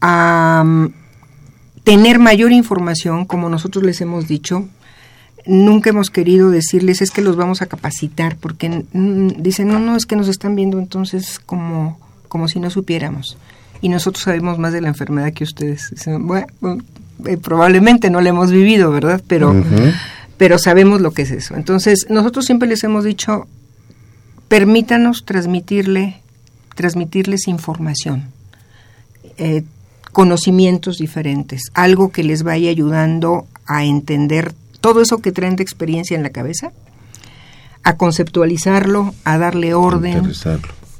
a 0.01 0.63
mm, 0.65 0.87
tener 1.85 2.19
mayor 2.19 2.51
información, 2.51 3.23
como 3.23 3.47
nosotros 3.47 3.85
les 3.85 4.01
hemos 4.01 4.27
dicho, 4.27 4.67
nunca 5.45 5.89
hemos 5.89 6.09
querido 6.09 6.49
decirles 6.49 7.01
es 7.01 7.11
que 7.11 7.21
los 7.21 7.35
vamos 7.35 7.61
a 7.61 7.65
capacitar, 7.65 8.37
porque 8.37 8.85
mm, 8.93 9.41
dicen, 9.41 9.67
no, 9.67 9.79
no, 9.79 9.95
es 9.95 10.05
que 10.05 10.15
nos 10.15 10.27
están 10.27 10.55
viendo 10.55 10.79
entonces 10.79 11.39
como, 11.45 11.99
como 12.27 12.47
si 12.47 12.59
no 12.59 12.69
supiéramos. 12.69 13.37
Y 13.81 13.89
nosotros 13.89 14.23
sabemos 14.23 14.57
más 14.57 14.73
de 14.73 14.81
la 14.81 14.87
enfermedad 14.87 15.33
que 15.33 15.43
ustedes. 15.43 15.89
Dicen, 15.91 16.25
bueno, 16.25 16.47
eh, 17.25 17.37
probablemente 17.37 18.09
no 18.09 18.21
la 18.21 18.29
hemos 18.29 18.51
vivido, 18.51 18.91
¿verdad? 18.91 19.21
Pero, 19.27 19.53
pero 20.37 20.57
sabemos 20.57 21.01
lo 21.01 21.11
que 21.11 21.23
es 21.23 21.31
eso. 21.31 21.55
Entonces, 21.55 22.07
nosotros 22.09 22.45
siempre 22.45 22.69
les 22.69 22.83
hemos 22.85 23.03
dicho, 23.03 23.45
permítanos 24.47 25.25
transmitirle, 25.25 26.21
transmitirles 26.75 27.47
información. 27.47 28.29
Eh, 29.37 29.63
conocimientos 30.13 30.99
diferentes, 30.99 31.63
algo 31.73 32.11
que 32.11 32.23
les 32.23 32.43
vaya 32.43 32.69
ayudando 32.69 33.47
a 33.65 33.83
entender 33.83 34.53
todo 34.83 35.01
eso 35.01 35.19
que 35.19 35.31
traen 35.31 35.55
de 35.55 35.63
experiencia 35.63 36.17
en 36.17 36.23
la 36.23 36.31
cabeza, 36.31 36.73
a 37.83 37.95
conceptualizarlo, 37.95 39.15
a 39.23 39.37
darle 39.37 39.73
orden 39.73 40.29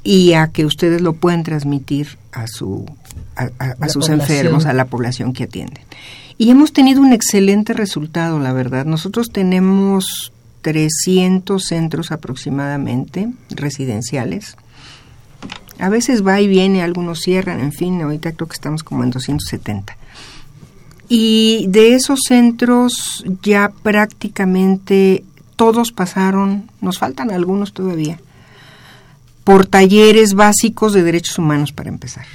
y 0.02 0.32
a 0.32 0.48
que 0.48 0.64
ustedes 0.64 1.02
lo 1.02 1.12
puedan 1.12 1.44
transmitir 1.44 2.16
a 2.32 2.46
su 2.46 2.86
a, 3.36 3.88
sus 3.90 4.08
enfermos, 4.08 4.64
a 4.64 4.72
la 4.72 4.86
población 4.86 5.34
que 5.34 5.44
atienden. 5.44 5.84
Y 6.38 6.48
hemos 6.48 6.72
tenido 6.72 7.02
un 7.02 7.12
excelente 7.12 7.74
resultado, 7.74 8.38
la 8.38 8.54
verdad. 8.54 8.86
Nosotros 8.86 9.32
tenemos 9.32 10.32
300 10.62 11.62
centros 11.62 12.10
aproximadamente 12.10 13.28
residenciales 13.50 14.56
a 15.78 15.88
veces 15.90 16.26
va 16.26 16.40
y 16.40 16.48
viene, 16.48 16.82
algunos 16.82 17.20
cierran, 17.20 17.60
en 17.60 17.72
fin, 17.72 18.00
ahorita 18.00 18.32
creo 18.32 18.48
que 18.48 18.54
estamos 18.54 18.82
como 18.82 19.04
en 19.04 19.10
270. 19.10 19.96
Y 21.08 21.66
de 21.68 21.94
esos 21.94 22.20
centros 22.26 23.24
ya 23.42 23.70
prácticamente 23.82 25.24
todos 25.56 25.92
pasaron, 25.92 26.70
nos 26.80 26.98
faltan 26.98 27.30
algunos 27.30 27.72
todavía, 27.72 28.18
por 29.44 29.66
talleres 29.66 30.34
básicos 30.34 30.92
de 30.92 31.02
derechos 31.02 31.38
humanos 31.38 31.72
para 31.72 31.90
empezar. 31.90 32.26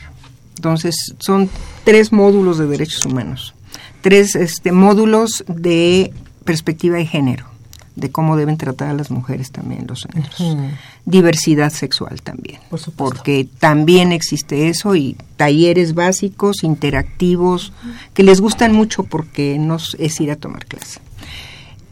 Entonces, 0.55 0.95
son 1.19 1.49
tres 1.83 2.11
módulos 2.11 2.57
de 2.57 2.67
derechos 2.67 3.05
humanos, 3.05 3.53
tres 4.01 4.35
este, 4.35 4.71
módulos 4.71 5.43
de 5.47 6.13
perspectiva 6.45 6.97
de 6.97 7.05
género 7.05 7.58
de 7.99 8.11
cómo 8.11 8.37
deben 8.37 8.57
tratar 8.57 8.89
a 8.89 8.93
las 8.93 9.11
mujeres 9.11 9.51
también 9.51 9.85
los 9.87 10.01
centros. 10.01 10.57
Diversidad 11.05 11.71
sexual 11.71 12.21
también, 12.21 12.59
porque 12.95 13.47
también 13.59 14.11
existe 14.11 14.69
eso 14.69 14.95
y 14.95 15.15
talleres 15.37 15.93
básicos, 15.93 16.63
interactivos, 16.63 17.73
que 18.13 18.23
les 18.23 18.41
gustan 18.41 18.73
mucho 18.73 19.03
porque 19.03 19.57
no 19.59 19.77
es 19.97 20.21
ir 20.21 20.31
a 20.31 20.35
tomar 20.35 20.65
clase. 20.65 20.99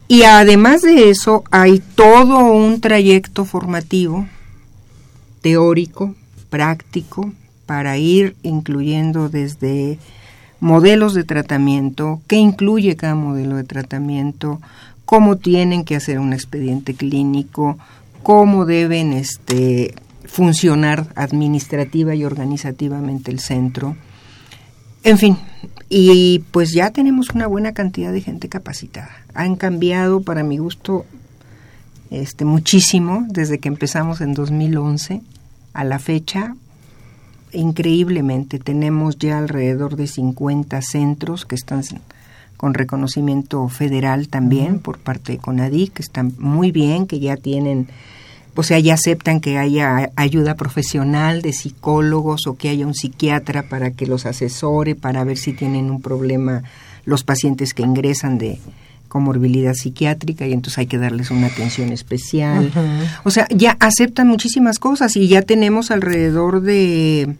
Y 0.07 0.23
además 0.23 0.81
de 0.81 1.09
eso, 1.09 1.43
hay 1.51 1.79
todo 1.79 2.45
un 2.45 2.79
trayecto 2.79 3.43
formativo, 3.43 4.25
teórico, 5.41 6.15
práctico, 6.49 7.31
para 7.65 7.97
ir 7.97 8.35
incluyendo 8.43 9.27
desde 9.27 9.99
modelos 10.59 11.13
de 11.13 11.23
tratamiento, 11.23 12.21
qué 12.27 12.37
incluye 12.37 12.95
cada 12.95 13.15
modelo 13.15 13.57
de 13.57 13.63
tratamiento, 13.63 14.59
cómo 15.07 15.37
tienen 15.37 15.85
que 15.85 15.95
hacer 15.95 16.19
un 16.19 16.33
expediente 16.33 16.93
clínico, 16.93 17.77
cómo 18.23 18.65
deben 18.65 19.13
este, 19.13 19.95
funcionar 20.25 21.07
administrativa 21.15 22.13
y 22.13 22.25
organizativamente 22.25 23.31
el 23.31 23.39
centro. 23.39 23.95
En 25.03 25.17
fin, 25.17 25.37
y 25.87 26.39
pues 26.51 26.73
ya 26.73 26.91
tenemos 26.91 27.29
una 27.29 27.47
buena 27.47 27.71
cantidad 27.71 28.11
de 28.11 28.19
gente 28.19 28.49
capacitada. 28.49 29.09
Han 29.33 29.55
cambiado 29.55 30.23
para 30.23 30.43
mi 30.43 30.57
gusto 30.57 31.05
este 32.11 32.43
muchísimo 32.43 33.25
desde 33.29 33.59
que 33.59 33.69
empezamos 33.69 34.19
en 34.19 34.33
2011 34.33 35.21
a 35.71 35.83
la 35.85 35.99
fecha. 35.99 36.53
Increíblemente 37.53 38.59
tenemos 38.59 39.17
ya 39.17 39.37
alrededor 39.37 39.95
de 39.95 40.07
50 40.07 40.81
centros 40.81 41.45
que 41.45 41.55
están 41.55 41.85
con 42.57 42.73
reconocimiento 42.73 43.69
federal 43.69 44.27
también 44.27 44.79
por 44.79 44.97
parte 44.97 45.33
de 45.33 45.37
CONADIC, 45.37 45.93
que 45.93 46.01
están 46.01 46.33
muy 46.39 46.71
bien, 46.71 47.05
que 47.05 47.19
ya 47.19 47.37
tienen, 47.37 47.87
o 48.55 48.63
sea, 48.63 48.79
ya 48.79 48.95
aceptan 48.95 49.39
que 49.39 49.59
haya 49.59 50.09
ayuda 50.15 50.55
profesional 50.55 51.43
de 51.43 51.53
psicólogos 51.53 52.47
o 52.47 52.55
que 52.55 52.69
haya 52.69 52.87
un 52.87 52.95
psiquiatra 52.95 53.63
para 53.63 53.91
que 53.91 54.07
los 54.07 54.25
asesore, 54.25 54.95
para 54.95 55.23
ver 55.23 55.37
si 55.37 55.53
tienen 55.53 55.91
un 55.91 56.01
problema 56.01 56.63
los 57.05 57.23
pacientes 57.23 57.73
que 57.73 57.83
ingresan 57.83 58.37
de 58.37 58.59
comorbilidad 59.07 59.73
psiquiátrica 59.73 60.45
y 60.45 60.53
entonces 60.53 60.79
hay 60.79 60.87
que 60.87 60.97
darles 60.97 61.31
una 61.31 61.47
atención 61.47 61.91
especial. 61.91 62.71
O 63.23 63.31
sea, 63.31 63.47
ya 63.49 63.77
aceptan 63.79 64.27
muchísimas 64.27 64.79
cosas 64.79 65.15
y 65.15 65.27
ya 65.27 65.41
tenemos 65.41 65.91
alrededor 65.91 66.61
de 66.61 67.35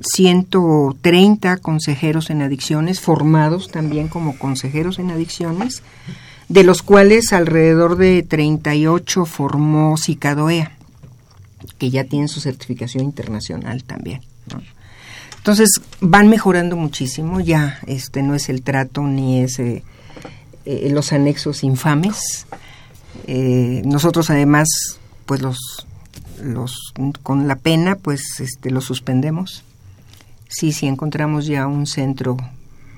130 0.00 1.56
consejeros 1.58 2.30
en 2.30 2.42
adicciones, 2.42 3.00
formados 3.00 3.70
también 3.70 4.08
como 4.08 4.38
consejeros 4.38 4.98
en 4.98 5.10
adicciones, 5.10 5.82
de 6.48 6.64
los 6.64 6.82
cuales 6.82 7.32
alrededor 7.32 7.96
de 7.96 8.22
38 8.22 9.24
formó 9.24 9.96
Cicadoea, 9.96 10.72
que 11.78 11.90
ya 11.90 12.04
tienen 12.04 12.28
su 12.28 12.40
certificación 12.40 13.04
internacional 13.04 13.84
también. 13.84 14.20
Entonces 15.36 15.80
van 16.00 16.28
mejorando 16.28 16.76
muchísimo, 16.76 17.40
ya 17.40 17.78
este 17.86 18.22
no 18.22 18.34
es 18.34 18.48
el 18.48 18.62
trato 18.62 19.02
ni 19.02 19.40
es 19.40 19.58
eh, 19.58 19.84
eh, 20.64 20.88
los 20.90 21.12
anexos 21.12 21.62
infames. 21.64 22.46
Eh, 23.26 23.82
nosotros 23.84 24.30
además, 24.30 24.68
pues 25.26 25.40
los, 25.40 25.86
los 26.42 26.94
con 27.22 27.46
la 27.46 27.56
pena, 27.56 27.96
pues 27.96 28.40
este 28.40 28.70
los 28.70 28.84
suspendemos 28.84 29.64
sí, 30.54 30.72
sí 30.72 30.86
encontramos 30.86 31.46
ya 31.46 31.66
un 31.66 31.86
centro 31.86 32.36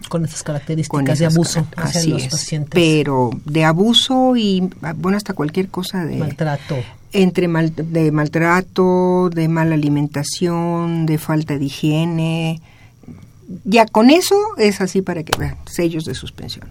con 0.08 0.24
esas 0.24 0.42
características 0.42 1.18
de 1.18 1.26
abuso 1.26 1.66
hacia 1.76 2.14
los 2.14 2.28
pacientes. 2.28 2.70
Pero 2.72 3.30
de 3.44 3.64
abuso 3.64 4.36
y, 4.36 4.70
bueno, 4.96 5.16
hasta 5.16 5.32
cualquier 5.32 5.68
cosa 5.68 6.04
de... 6.04 6.16
Maltrato. 6.16 6.76
Entre 7.12 7.48
mal, 7.48 7.72
de 7.74 8.12
maltrato, 8.12 9.30
de 9.30 9.48
mala 9.48 9.74
alimentación, 9.74 11.06
de 11.06 11.18
falta 11.18 11.56
de 11.58 11.64
higiene. 11.64 12.60
Ya 13.64 13.86
con 13.86 14.10
eso 14.10 14.36
es 14.58 14.80
así 14.80 15.02
para 15.02 15.22
que 15.22 15.36
vean, 15.38 15.56
sellos 15.66 16.04
de 16.04 16.14
suspensión. 16.14 16.68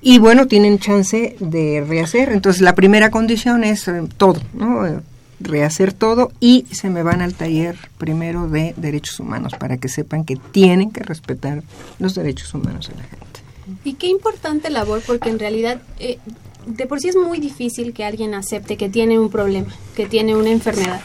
Y 0.00 0.18
bueno, 0.18 0.46
tienen 0.46 0.78
chance 0.78 1.36
de 1.40 1.84
rehacer. 1.86 2.30
Entonces, 2.30 2.62
la 2.62 2.74
primera 2.74 3.10
condición 3.10 3.64
es 3.64 3.88
eh, 3.88 4.02
todo, 4.16 4.40
¿no? 4.54 5.02
Rehacer 5.40 5.92
todo 5.92 6.32
y 6.40 6.66
se 6.72 6.90
me 6.90 7.02
van 7.02 7.20
al 7.20 7.34
taller 7.34 7.76
primero 7.98 8.48
de 8.48 8.74
derechos 8.76 9.20
humanos 9.20 9.52
para 9.58 9.76
que 9.76 9.88
sepan 9.88 10.24
que 10.24 10.36
tienen 10.36 10.90
que 10.90 11.02
respetar 11.02 11.62
los 11.98 12.14
derechos 12.14 12.52
humanos 12.54 12.88
de 12.88 12.94
la 12.94 13.02
gente. 13.02 13.40
Y 13.84 13.94
qué 13.94 14.06
importante 14.06 14.70
labor 14.70 15.02
porque 15.06 15.28
en 15.28 15.38
realidad 15.38 15.80
eh, 15.98 16.18
de 16.66 16.86
por 16.86 17.00
sí 17.00 17.08
es 17.08 17.16
muy 17.16 17.38
difícil 17.38 17.92
que 17.92 18.04
alguien 18.04 18.34
acepte 18.34 18.76
que 18.76 18.88
tiene 18.88 19.18
un 19.18 19.30
problema, 19.30 19.74
que 19.94 20.06
tiene 20.06 20.36
una 20.36 20.50
enfermedad. 20.50 21.00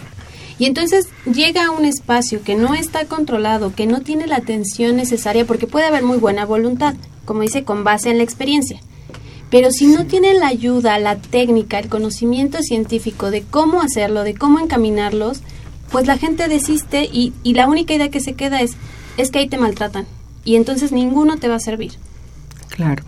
Y 0.59 0.65
entonces 0.65 1.07
llega 1.25 1.65
a 1.65 1.71
un 1.71 1.85
espacio 1.85 2.43
que 2.43 2.55
no 2.55 2.75
está 2.75 3.05
controlado, 3.05 3.73
que 3.73 3.87
no 3.87 4.01
tiene 4.01 4.27
la 4.27 4.37
atención 4.37 4.95
necesaria 4.95 5.45
porque 5.45 5.65
puede 5.65 5.85
haber 5.85 6.03
muy 6.03 6.17
buena 6.17 6.45
voluntad, 6.45 6.93
como 7.25 7.41
dice, 7.41 7.63
con 7.63 7.83
base 7.83 8.11
en 8.11 8.17
la 8.17 8.23
experiencia 8.23 8.79
pero 9.51 9.69
si 9.69 9.87
no 9.87 10.05
tienen 10.05 10.39
la 10.39 10.47
ayuda, 10.47 10.97
la 10.97 11.17
técnica, 11.17 11.77
el 11.77 11.89
conocimiento 11.89 12.63
científico 12.63 13.29
de 13.29 13.43
cómo 13.43 13.81
hacerlo, 13.81 14.23
de 14.23 14.33
cómo 14.33 14.59
encaminarlos, 14.59 15.41
pues 15.91 16.07
la 16.07 16.17
gente 16.17 16.47
desiste 16.47 17.03
y, 17.03 17.33
y 17.43 17.53
la 17.53 17.67
única 17.67 17.93
idea 17.93 18.09
que 18.09 18.21
se 18.21 18.33
queda 18.33 18.61
es, 18.61 18.77
es 19.17 19.29
que 19.29 19.39
ahí 19.39 19.49
te 19.49 19.57
maltratan. 19.57 20.05
Y 20.45 20.55
entonces 20.55 20.93
ninguno 20.93 21.35
te 21.35 21.49
va 21.49 21.55
a 21.55 21.59
servir. 21.59 21.91
Claro. 22.69 23.03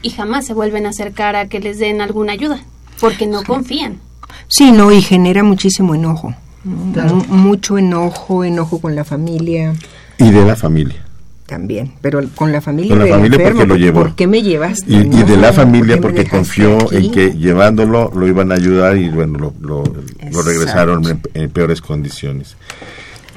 Y 0.00 0.10
jamás 0.10 0.46
se 0.46 0.54
vuelven 0.54 0.86
a 0.86 0.90
acercar 0.90 1.34
a 1.34 1.48
que 1.48 1.58
les 1.58 1.80
den 1.80 2.00
alguna 2.00 2.32
ayuda, 2.32 2.62
porque 3.00 3.26
no 3.26 3.42
confían. 3.42 3.98
Sí, 4.46 4.70
no, 4.70 4.92
y 4.92 5.02
genera 5.02 5.42
muchísimo 5.42 5.96
enojo. 5.96 6.32
Mucho 6.62 7.76
enojo, 7.76 8.44
enojo 8.44 8.80
con 8.80 8.94
la 8.94 9.04
familia. 9.04 9.74
Y 10.18 10.30
de 10.30 10.44
la 10.44 10.54
familia. 10.54 11.07
También, 11.48 11.94
pero 12.02 12.20
con 12.34 12.52
la 12.52 12.60
familia 12.60 12.90
Con 12.90 12.98
la 13.00 13.06
familia 13.06 13.36
enfermo, 13.38 13.60
porque 13.60 13.68
lo 13.68 13.76
llevó. 13.76 14.00
¿Por 14.02 14.14
qué 14.14 14.26
me 14.26 14.42
llevaste? 14.42 14.84
Y, 14.86 14.96
y 14.98 15.22
de 15.24 15.36
la 15.38 15.48
¿por 15.48 15.56
familia 15.56 15.98
porque 16.00 16.26
confió 16.28 16.76
aquí? 16.86 16.96
en 16.96 17.10
que 17.10 17.30
llevándolo 17.32 18.12
lo 18.14 18.28
iban 18.28 18.52
a 18.52 18.56
ayudar 18.56 18.96
y 18.98 19.08
bueno, 19.08 19.38
lo, 19.38 19.54
lo- 19.60 19.82
lo 20.30 20.42
regresaron 20.42 21.04
en, 21.08 21.20
en 21.34 21.50
peores 21.50 21.80
condiciones. 21.80 22.56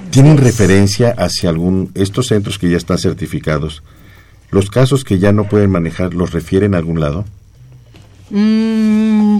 ¿Tienen 0.09 0.37
referencia 0.37 1.15
hacia 1.17 1.49
algún, 1.49 1.89
estos 1.95 2.27
centros 2.27 2.59
que 2.59 2.69
ya 2.69 2.75
están 2.75 2.97
certificados, 2.97 3.81
los 4.51 4.69
casos 4.69 5.05
que 5.05 5.17
ya 5.17 5.31
no 5.31 5.45
pueden 5.47 5.69
manejar, 5.71 6.13
los 6.13 6.33
refieren 6.33 6.75
a 6.75 6.79
algún 6.79 6.99
lado? 6.99 7.23
Mm, 8.29 9.37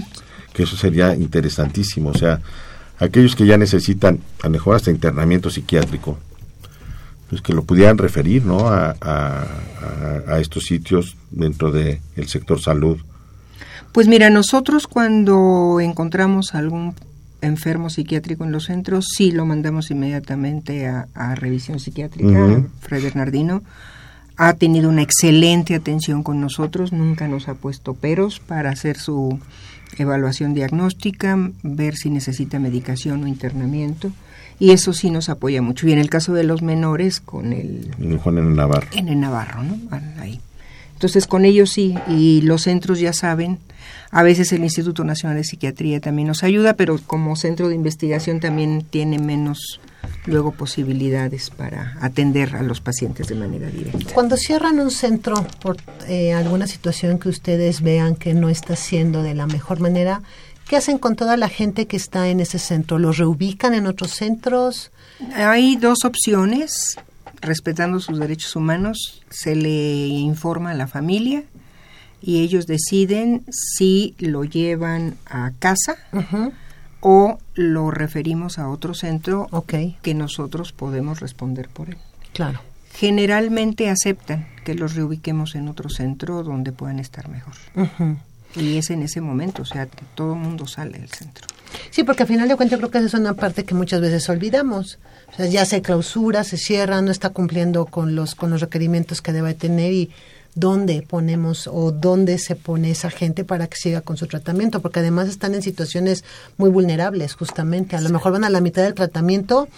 Que 0.54 0.62
eso 0.62 0.76
sería 0.76 1.14
interesantísimo. 1.14 2.10
O 2.10 2.14
sea, 2.14 2.40
aquellos 2.98 3.36
que 3.36 3.44
ya 3.46 3.56
necesitan, 3.58 4.20
a 4.42 4.46
lo 4.46 4.52
mejor 4.52 4.76
hasta 4.76 4.90
internamiento 4.90 5.50
psiquiátrico, 5.50 6.18
pues 7.32 7.40
que 7.40 7.54
lo 7.54 7.64
pudieran 7.64 7.96
referir, 7.96 8.44
¿no? 8.44 8.68
A, 8.68 8.94
a- 9.00 10.38
estos 10.38 10.64
sitios 10.64 11.16
dentro 11.30 11.72
del 11.72 11.98
sector 12.26 12.60
salud. 12.60 12.98
Pues 13.92 14.06
mira, 14.06 14.28
nosotros 14.28 14.86
cuando 14.86 15.78
encontramos 15.80 16.54
algún 16.54 16.94
enfermo 17.40 17.88
psiquiátrico 17.88 18.44
en 18.44 18.52
los 18.52 18.64
centros, 18.66 19.06
sí 19.16 19.32
lo 19.32 19.46
mandamos 19.46 19.90
inmediatamente 19.90 20.86
a, 20.88 21.08
a 21.14 21.34
revisión 21.34 21.80
psiquiátrica. 21.80 22.28
Ujú. 22.28 22.66
Fred 22.80 23.02
Bernardino 23.02 23.62
ha 24.36 24.52
tenido 24.52 24.90
una 24.90 25.00
excelente 25.00 25.74
atención 25.74 26.22
con 26.22 26.38
nosotros, 26.38 26.92
nunca 26.92 27.28
nos 27.28 27.48
ha 27.48 27.54
puesto 27.54 27.94
peros 27.94 28.40
para 28.40 28.68
hacer 28.68 28.98
su 28.98 29.38
evaluación 29.96 30.52
diagnóstica, 30.52 31.38
ver 31.62 31.96
si 31.96 32.10
necesita 32.10 32.58
medicación 32.58 33.24
o 33.24 33.26
internamiento, 33.26 34.12
y 34.62 34.70
eso 34.70 34.92
sí 34.92 35.10
nos 35.10 35.28
apoya 35.28 35.60
mucho. 35.60 35.88
Y 35.88 35.92
en 35.92 35.98
el 35.98 36.08
caso 36.08 36.34
de 36.34 36.44
los 36.44 36.62
menores, 36.62 37.20
con 37.20 37.52
el 37.52 37.90
en 37.98 38.16
Juan 38.16 38.38
en 38.38 38.54
Navarro. 38.54 38.86
en 38.92 39.08
el 39.08 39.18
Navarro, 39.18 39.64
¿no? 39.64 39.76
Van 39.90 40.14
Ahí. 40.20 40.40
Entonces 40.92 41.26
con 41.26 41.44
ellos 41.44 41.70
sí, 41.70 41.96
y 42.06 42.42
los 42.42 42.62
centros 42.62 43.00
ya 43.00 43.12
saben, 43.12 43.58
a 44.12 44.22
veces 44.22 44.52
el 44.52 44.62
Instituto 44.62 45.02
Nacional 45.02 45.36
de 45.36 45.42
Psiquiatría 45.42 45.98
también 45.98 46.28
nos 46.28 46.44
ayuda, 46.44 46.74
pero 46.74 46.96
como 47.08 47.34
centro 47.34 47.68
de 47.68 47.74
investigación 47.74 48.38
también 48.38 48.86
tiene 48.88 49.18
menos 49.18 49.80
luego 50.26 50.52
posibilidades 50.52 51.50
para 51.50 51.96
atender 52.00 52.54
a 52.54 52.62
los 52.62 52.80
pacientes 52.80 53.26
de 53.26 53.34
manera 53.34 53.66
directa. 53.66 54.14
Cuando 54.14 54.36
cierran 54.36 54.78
un 54.78 54.92
centro 54.92 55.44
por 55.60 55.76
eh, 56.06 56.34
alguna 56.34 56.68
situación 56.68 57.18
que 57.18 57.28
ustedes 57.28 57.80
vean 57.82 58.14
que 58.14 58.32
no 58.32 58.48
está 58.48 58.76
siendo 58.76 59.24
de 59.24 59.34
la 59.34 59.48
mejor 59.48 59.80
manera, 59.80 60.22
¿qué 60.72 60.78
hacen 60.78 60.96
con 60.96 61.16
toda 61.16 61.36
la 61.36 61.50
gente 61.50 61.86
que 61.86 61.98
está 61.98 62.28
en 62.28 62.40
ese 62.40 62.58
centro? 62.58 62.98
¿Los 62.98 63.18
reubican 63.18 63.74
en 63.74 63.86
otros 63.86 64.12
centros? 64.12 64.90
Hay 65.34 65.76
dos 65.76 66.06
opciones, 66.06 66.96
respetando 67.42 68.00
sus 68.00 68.18
derechos 68.18 68.56
humanos, 68.56 69.22
se 69.28 69.54
le 69.54 70.06
informa 70.06 70.70
a 70.70 70.74
la 70.74 70.86
familia 70.86 71.42
y 72.22 72.40
ellos 72.40 72.66
deciden 72.66 73.44
si 73.50 74.14
lo 74.18 74.44
llevan 74.44 75.18
a 75.26 75.52
casa 75.58 75.98
o 77.00 77.38
lo 77.52 77.90
referimos 77.90 78.58
a 78.58 78.70
otro 78.70 78.94
centro 78.94 79.50
que 80.00 80.14
nosotros 80.14 80.72
podemos 80.72 81.20
responder 81.20 81.68
por 81.68 81.90
él. 81.90 81.98
Claro. 82.32 82.62
Generalmente 82.94 83.90
aceptan 83.90 84.46
que 84.64 84.74
los 84.74 84.94
reubiquemos 84.94 85.54
en 85.54 85.68
otro 85.68 85.90
centro 85.90 86.42
donde 86.42 86.72
puedan 86.72 86.98
estar 86.98 87.28
mejor. 87.28 87.56
Y 88.56 88.76
es 88.76 88.90
en 88.90 89.02
ese 89.02 89.20
momento, 89.20 89.62
o 89.62 89.64
sea, 89.64 89.86
que 89.86 90.04
todo 90.14 90.34
el 90.34 90.38
mundo 90.38 90.66
sale 90.66 90.98
del 90.98 91.08
centro. 91.08 91.46
Sí, 91.90 92.04
porque 92.04 92.24
al 92.24 92.28
final 92.28 92.48
de 92.48 92.56
cuentas 92.56 92.78
creo 92.78 92.90
que 92.90 92.98
esa 92.98 93.06
es 93.06 93.14
una 93.14 93.34
parte 93.34 93.64
que 93.64 93.74
muchas 93.74 94.00
veces 94.00 94.28
olvidamos. 94.28 94.98
O 95.32 95.36
sea, 95.36 95.46
ya 95.46 95.64
se 95.64 95.80
clausura, 95.80 96.44
se 96.44 96.58
cierra, 96.58 97.00
no 97.00 97.10
está 97.10 97.30
cumpliendo 97.30 97.86
con 97.86 98.14
los 98.14 98.34
con 98.34 98.50
los 98.50 98.60
requerimientos 98.60 99.22
que 99.22 99.32
debe 99.32 99.54
tener 99.54 99.92
y 99.92 100.10
dónde 100.54 101.02
ponemos 101.02 101.66
o 101.66 101.92
dónde 101.92 102.38
se 102.38 102.56
pone 102.56 102.90
esa 102.90 103.10
gente 103.10 103.44
para 103.44 103.66
que 103.68 103.76
siga 103.76 104.02
con 104.02 104.16
su 104.16 104.26
tratamiento, 104.26 104.82
porque 104.82 105.00
además 105.00 105.28
están 105.28 105.54
en 105.54 105.62
situaciones 105.62 106.24
muy 106.58 106.68
vulnerables, 106.68 107.34
justamente. 107.34 107.96
A 107.96 108.00
lo 108.00 108.10
mejor 108.10 108.32
van 108.32 108.44
a 108.44 108.50
la 108.50 108.60
mitad 108.60 108.82
del 108.82 108.94
tratamiento 108.94 109.68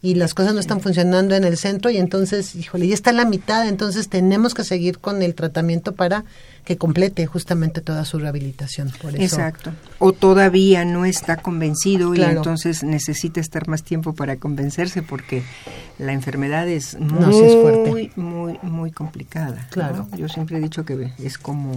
y 0.00 0.14
las 0.14 0.32
cosas 0.32 0.54
no 0.54 0.60
están 0.60 0.80
funcionando 0.80 1.34
en 1.34 1.42
el 1.44 1.56
centro 1.56 1.90
y 1.90 1.96
entonces, 1.96 2.54
híjole, 2.54 2.86
ya 2.86 2.94
está 2.94 3.10
en 3.10 3.16
la 3.16 3.24
mitad, 3.24 3.66
entonces 3.66 4.08
tenemos 4.08 4.54
que 4.54 4.62
seguir 4.62 4.98
con 4.98 5.22
el 5.22 5.34
tratamiento 5.34 5.92
para 5.92 6.24
que 6.64 6.76
complete 6.76 7.26
justamente 7.26 7.80
toda 7.80 8.04
su 8.04 8.18
rehabilitación. 8.18 8.92
Por 9.02 9.14
eso, 9.16 9.22
Exacto. 9.36 9.72
O 9.98 10.12
todavía 10.12 10.84
no 10.84 11.04
está 11.04 11.36
convencido 11.38 12.14
y 12.14 12.22
entonces 12.22 12.84
necesita 12.84 13.40
estar 13.40 13.66
más 13.68 13.82
tiempo 13.82 14.14
para 14.14 14.36
convencerse 14.36 15.02
porque 15.02 15.42
la 15.98 16.12
enfermedad 16.12 16.68
es 16.68 16.98
muy, 17.00 17.20
No, 17.20 17.32
sí 17.32 17.44
es 17.44 17.54
fuerte. 17.54 17.90
muy, 17.90 18.12
muy, 18.16 18.58
muy 18.62 18.90
complicada. 18.92 19.62
¿no? 19.62 19.70
Claro. 19.70 20.08
Yo 20.16 20.28
siempre 20.28 20.58
he 20.58 20.60
dicho 20.60 20.84
que 20.84 21.10
es 21.18 21.38
como 21.38 21.72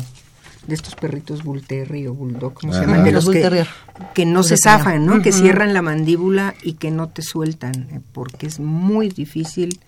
de 0.68 0.76
estos 0.76 0.96
perritos 0.96 1.44
bull 1.44 1.64
o 2.08 2.14
bulldog, 2.14 2.54
¿cómo 2.54 2.74
se 2.74 2.82
llaman? 2.82 3.04
De 3.04 3.12
Los 3.12 3.30
que, 3.30 3.66
que 4.14 4.26
no 4.26 4.44
se 4.44 4.58
zafan, 4.58 5.06
¿no? 5.06 5.22
Que 5.22 5.32
cierran 5.32 5.74
la 5.74 5.82
mandíbula 5.82 6.54
y 6.62 6.74
que 6.74 6.92
no 6.92 7.10
te 7.10 7.22
sueltan, 7.22 7.88
eh, 7.92 8.00
porque 8.14 8.48
es 8.48 8.60
muy 8.60 9.10
difícil 9.10 9.80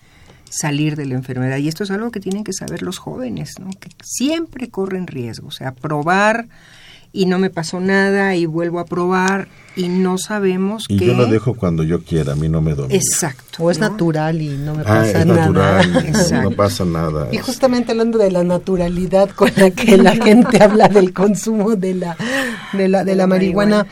salir 0.50 0.96
de 0.96 1.06
la 1.06 1.14
enfermedad. 1.14 1.58
Y 1.58 1.68
esto 1.68 1.84
es 1.84 1.90
algo 1.90 2.10
que 2.10 2.20
tienen 2.20 2.44
que 2.44 2.52
saber 2.52 2.82
los 2.82 2.98
jóvenes, 2.98 3.54
¿no? 3.58 3.70
Que 3.70 3.90
siempre 4.02 4.68
corren 4.68 5.06
riesgo. 5.06 5.48
O 5.48 5.52
sea, 5.52 5.72
probar 5.72 6.46
y 7.14 7.24
no 7.26 7.38
me 7.38 7.48
pasó 7.48 7.80
nada 7.80 8.34
y 8.36 8.44
vuelvo 8.44 8.80
a 8.80 8.84
probar 8.84 9.48
y 9.76 9.88
no 9.88 10.18
sabemos 10.18 10.84
Y 10.88 10.98
que... 10.98 11.06
yo 11.06 11.14
lo 11.14 11.26
dejo 11.26 11.54
cuando 11.54 11.82
yo 11.84 12.02
quiera, 12.02 12.32
a 12.32 12.36
mí 12.36 12.48
no 12.48 12.60
me 12.60 12.74
domina. 12.74 12.94
Exacto. 12.94 13.62
o 13.62 13.70
es 13.70 13.78
¿no? 13.78 13.88
natural 13.88 14.42
y 14.42 14.48
no 14.58 14.74
me 14.74 14.82
Ah, 14.82 14.84
pasa 14.84 15.20
es 15.20 15.26
nada. 15.26 15.40
natural, 15.46 16.42
no 16.42 16.50
pasa 16.50 16.84
nada. 16.84 17.28
Y 17.32 17.38
justamente 17.38 17.92
hablando 17.92 18.18
de 18.18 18.30
la 18.30 18.44
naturalidad 18.44 19.30
con 19.30 19.50
la 19.56 19.70
que 19.70 19.96
la 19.96 20.12
gente 20.24 20.62
habla 20.62 20.88
del 20.88 21.12
consumo 21.12 21.74
de 21.76 21.94
la, 21.94 22.16
de 22.72 22.88
la, 22.88 23.04
de 23.04 23.14
la 23.14 23.26
marihuana, 23.26 23.86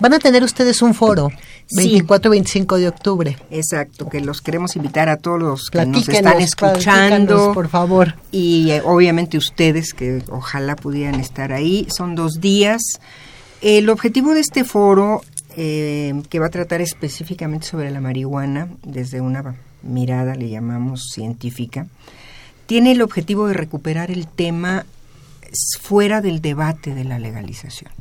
van 0.00 0.14
a 0.14 0.18
tener 0.18 0.42
ustedes 0.44 0.80
un 0.80 0.94
foro 0.94 1.30
Sí. 1.70 2.00
24-25 2.00 2.78
de 2.78 2.88
octubre. 2.88 3.36
Exacto, 3.50 4.08
que 4.08 4.20
los 4.20 4.40
queremos 4.40 4.74
invitar 4.74 5.08
a 5.08 5.18
todos 5.18 5.40
los 5.40 5.70
que 5.70 5.86
nos 5.86 6.08
están 6.08 6.40
escuchando. 6.40 7.52
por 7.54 7.68
favor. 7.68 8.16
Y 8.32 8.70
eh, 8.70 8.82
obviamente 8.84 9.38
ustedes 9.38 9.94
que 9.94 10.22
ojalá 10.30 10.74
pudieran 10.74 11.20
estar 11.20 11.52
ahí. 11.52 11.86
Son 11.96 12.16
dos 12.16 12.40
días. 12.40 12.82
El 13.60 13.88
objetivo 13.88 14.34
de 14.34 14.40
este 14.40 14.64
foro, 14.64 15.20
eh, 15.56 16.20
que 16.28 16.40
va 16.40 16.46
a 16.46 16.50
tratar 16.50 16.80
específicamente 16.80 17.66
sobre 17.66 17.90
la 17.90 18.00
marihuana, 18.00 18.68
desde 18.82 19.20
una 19.20 19.54
mirada, 19.82 20.34
le 20.34 20.48
llamamos 20.48 21.10
científica, 21.12 21.86
tiene 22.66 22.92
el 22.92 23.02
objetivo 23.02 23.46
de 23.46 23.54
recuperar 23.54 24.10
el 24.10 24.26
tema 24.26 24.86
fuera 25.80 26.20
del 26.20 26.40
debate 26.40 26.94
de 26.94 27.04
la 27.04 27.18
legalización. 27.18 27.92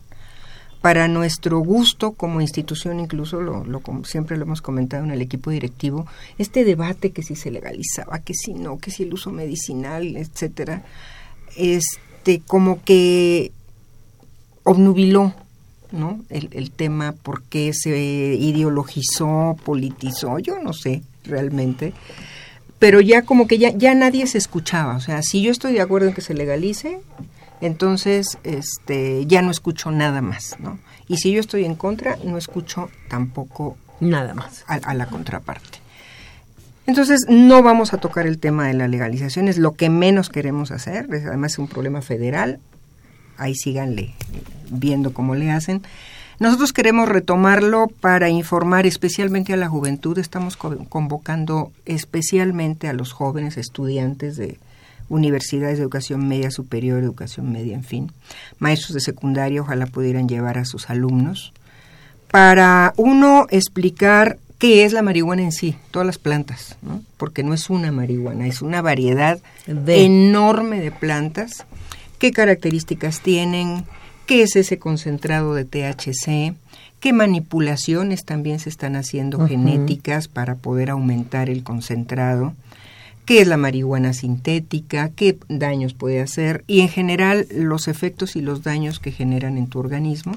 Para 0.82 1.08
nuestro 1.08 1.60
gusto 1.60 2.14
como 2.14 2.40
institución, 2.40 3.00
incluso 3.00 3.42
lo, 3.42 3.66
lo 3.66 3.82
siempre 4.06 4.38
lo 4.38 4.44
hemos 4.44 4.62
comentado 4.62 5.04
en 5.04 5.12
el 5.12 5.22
equipo 5.22 5.52
directivo, 5.52 6.08
este 6.38 6.64
debate 6.64 7.12
que 7.12 7.22
si 7.22 7.36
se 7.36 7.52
legalizaba, 7.52 8.20
que 8.20 8.34
si 8.34 8.54
no, 8.54 8.78
que 8.78 8.90
si 8.90 9.04
el 9.04 9.14
uso 9.14 9.32
medicinal, 9.32 10.16
etcétera, 10.16 10.84
este 11.58 12.42
como 12.48 12.82
que 12.84 13.52
obnubiló 14.64 15.34
¿no? 15.92 16.22
el, 16.30 16.50
el 16.52 16.72
tema 16.72 17.14
porque 17.24 17.74
se 17.74 17.90
ideologizó, 17.90 19.58
politizó, 19.66 20.40
yo 20.40 20.60
no 20.60 20.74
sé 20.74 21.02
realmente, 21.26 21.94
pero 22.78 23.02
ya 23.02 23.24
como 23.24 23.48
que 23.48 23.58
ya, 23.58 23.72
ya 23.72 23.94
nadie 23.94 24.26
se 24.28 24.38
escuchaba, 24.38 24.96
o 24.96 25.02
sea, 25.02 25.22
si 25.22 25.42
yo 25.42 25.52
estoy 25.52 25.74
de 25.74 25.82
acuerdo 25.82 26.08
en 26.08 26.14
que 26.14 26.22
se 26.22 26.34
legalice, 26.34 27.00
entonces 27.62 28.38
este 28.44 29.26
ya 29.26 29.42
no 29.42 29.52
escucho 29.52 29.92
nada 29.92 30.22
más, 30.22 30.56
¿no? 30.60 30.80
Y 31.08 31.18
si 31.18 31.32
yo 31.32 31.40
estoy 31.40 31.66
en 31.66 31.76
contra, 31.76 32.18
no 32.24 32.38
escucho 32.38 32.90
tampoco 33.10 33.78
Nada 34.00 34.34
más. 34.34 34.64
a, 34.68 34.76
a 34.76 34.94
la 34.94 35.08
contraparte. 35.08 35.80
Entonces, 36.86 37.26
no 37.30 37.62
vamos 37.62 37.94
a 37.94 37.98
tocar 37.98 38.26
el 38.26 38.40
tema 38.40 38.68
de 38.68 38.74
la 38.74 38.88
legalización, 38.88 39.48
es 39.48 39.58
lo 39.60 39.74
que 39.74 39.90
menos 39.90 40.30
queremos 40.30 40.72
hacer, 40.72 41.08
es- 41.14 41.26
además 41.26 41.54
es 41.54 41.60
un 41.60 41.68
problema 41.68 42.02
federal, 42.02 42.60
ahí 43.38 43.54
síganle 43.56 44.14
viendo 44.72 45.14
cómo 45.14 45.36
le 45.36 45.52
hacen. 45.52 45.84
Nosotros 46.40 46.72
queremos 46.74 47.08
retomarlo 47.10 47.88
para 47.88 48.30
informar 48.30 48.86
especialmente 48.88 49.54
a 49.54 49.58
la 49.58 49.68
juventud, 49.70 50.18
estamos 50.18 50.56
co- 50.58 50.78
convocando 50.90 51.72
especialmente 51.86 52.88
a 52.88 52.94
los 52.94 53.12
jóvenes 53.12 53.58
estudiantes 53.58 54.38
de 54.38 54.58
universidades 55.10 55.78
de 55.78 55.84
educación 55.84 56.28
media 56.28 56.52
superior, 56.52 57.04
educación 57.04 57.52
media, 57.52 57.76
en 57.76 57.84
fin, 57.84 58.12
maestros 58.60 58.94
de 58.94 59.02
secundaria, 59.02 59.62
ojalá 59.62 59.88
pudieran 59.88 60.30
llevar 60.30 60.58
a 60.58 60.66
sus 60.66 60.90
alumnos, 60.90 61.54
para 62.32 62.94
uno 62.96 63.48
explicar 63.50 64.38
qué 64.60 64.86
es 64.86 64.94
la 64.94 65.02
marihuana 65.02 65.42
en 65.42 65.52
sí, 65.52 65.76
todas 65.92 66.06
las 66.06 66.18
plantas, 66.18 66.78
¿no? 66.82 67.02
porque 67.18 67.44
no 67.44 67.54
es 67.54 67.70
una 67.70 67.92
marihuana, 67.92 68.46
es 68.46 68.62
una 68.62 68.82
variedad 68.82 69.40
De. 69.66 70.06
enorme 70.06 70.80
de 70.80 70.92
plantas, 70.92 71.66
qué 72.20 72.32
características 72.32 73.22
tienen, 73.22 73.86
qué 74.28 74.44
es 74.44 74.56
ese 74.56 74.78
concentrado 74.78 75.56
de 75.56 75.66
THC, 75.66 76.54
qué 77.00 77.14
manipulaciones 77.14 78.26
también 78.26 78.60
se 78.60 78.70
están 78.70 78.96
haciendo 78.96 79.48
genéticas 79.48 80.28
para 80.28 80.56
poder 80.56 80.90
aumentar 80.90 81.50
el 81.50 81.64
concentrado, 81.64 82.54
qué 83.30 83.42
es 83.42 83.48
la 83.48 83.58
marihuana 83.58 84.14
sintética, 84.14 85.12
qué 85.16 85.38
daños 85.50 85.94
puede 85.94 86.20
hacer 86.20 86.64
y 86.66 86.80
en 86.80 86.90
general 86.90 87.46
los 87.56 87.88
efectos 87.88 88.36
y 88.36 88.42
los 88.42 88.64
daños 88.64 88.98
que 89.00 89.12
generan 89.12 89.56
en 89.60 89.68
tu 89.68 89.78
organismo. 89.78 90.36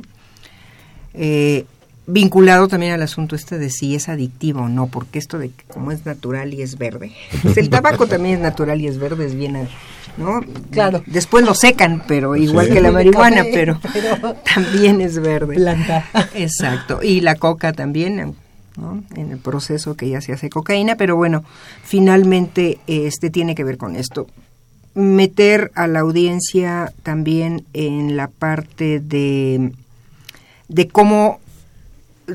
Eh, 1.14 1.64
vinculado 2.06 2.68
también 2.68 2.92
al 2.92 3.00
asunto 3.00 3.34
este 3.34 3.56
de 3.56 3.70
si 3.70 3.94
es 3.94 4.10
adictivo 4.10 4.60
o 4.64 4.68
no, 4.68 4.88
porque 4.88 5.18
esto 5.18 5.38
de 5.38 5.48
que 5.48 5.64
como 5.72 5.90
es 5.90 6.04
natural 6.04 6.52
y 6.52 6.60
es 6.60 6.76
verde, 6.76 7.12
pues 7.40 7.56
el 7.56 7.70
tabaco 7.70 8.06
también 8.06 8.34
es 8.34 8.40
natural 8.42 8.78
y 8.82 8.88
es 8.88 8.98
verde, 8.98 9.24
es 9.24 9.34
bien, 9.36 9.56
¿no? 10.18 10.42
Claro. 10.70 11.02
Después 11.06 11.46
lo 11.46 11.54
secan, 11.54 12.02
pero 12.06 12.36
igual 12.36 12.66
Sí. 12.66 12.74
que 12.74 12.82
la 12.82 12.92
marihuana, 12.92 13.42
pero, 13.54 13.80
pero- 13.94 14.34
también 14.54 15.00
es 15.00 15.18
verde. 15.18 15.54
Planta. 15.54 16.04
Exacto. 16.34 17.00
Y 17.02 17.22
la 17.22 17.36
coca 17.36 17.72
también, 17.72 18.34
¿no? 18.76 19.02
En 19.14 19.32
el 19.32 19.38
proceso 19.38 19.96
que 19.96 20.08
ya 20.08 20.20
se 20.20 20.32
hace 20.32 20.50
cocaína, 20.50 20.96
pero 20.96 21.16
bueno, 21.16 21.44
finalmente 21.82 22.78
este 22.86 23.30
tiene 23.30 23.54
que 23.54 23.64
ver 23.64 23.78
con 23.78 23.96
esto. 23.96 24.26
Meter 24.94 25.70
a 25.74 25.86
la 25.86 26.00
audiencia 26.00 26.92
también 27.02 27.64
en 27.72 28.16
la 28.16 28.28
parte 28.28 29.00
de, 29.00 29.72
de 30.68 30.88
cómo, 30.88 31.40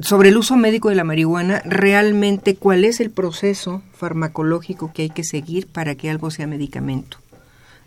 sobre 0.02 0.30
el 0.30 0.38
uso 0.38 0.56
médico 0.56 0.90
de 0.90 0.96
la 0.96 1.04
marihuana, 1.04 1.62
realmente 1.66 2.56
cuál 2.56 2.84
es 2.84 3.00
el 3.00 3.12
proceso 3.12 3.82
farmacológico 3.94 4.92
que 4.94 5.04
hay 5.04 5.10
que 5.10 5.24
seguir 5.24 5.68
para 5.68 5.96
que 5.96 6.10
algo 6.10 6.32
sea 6.32 6.48
medicamento 6.48 7.20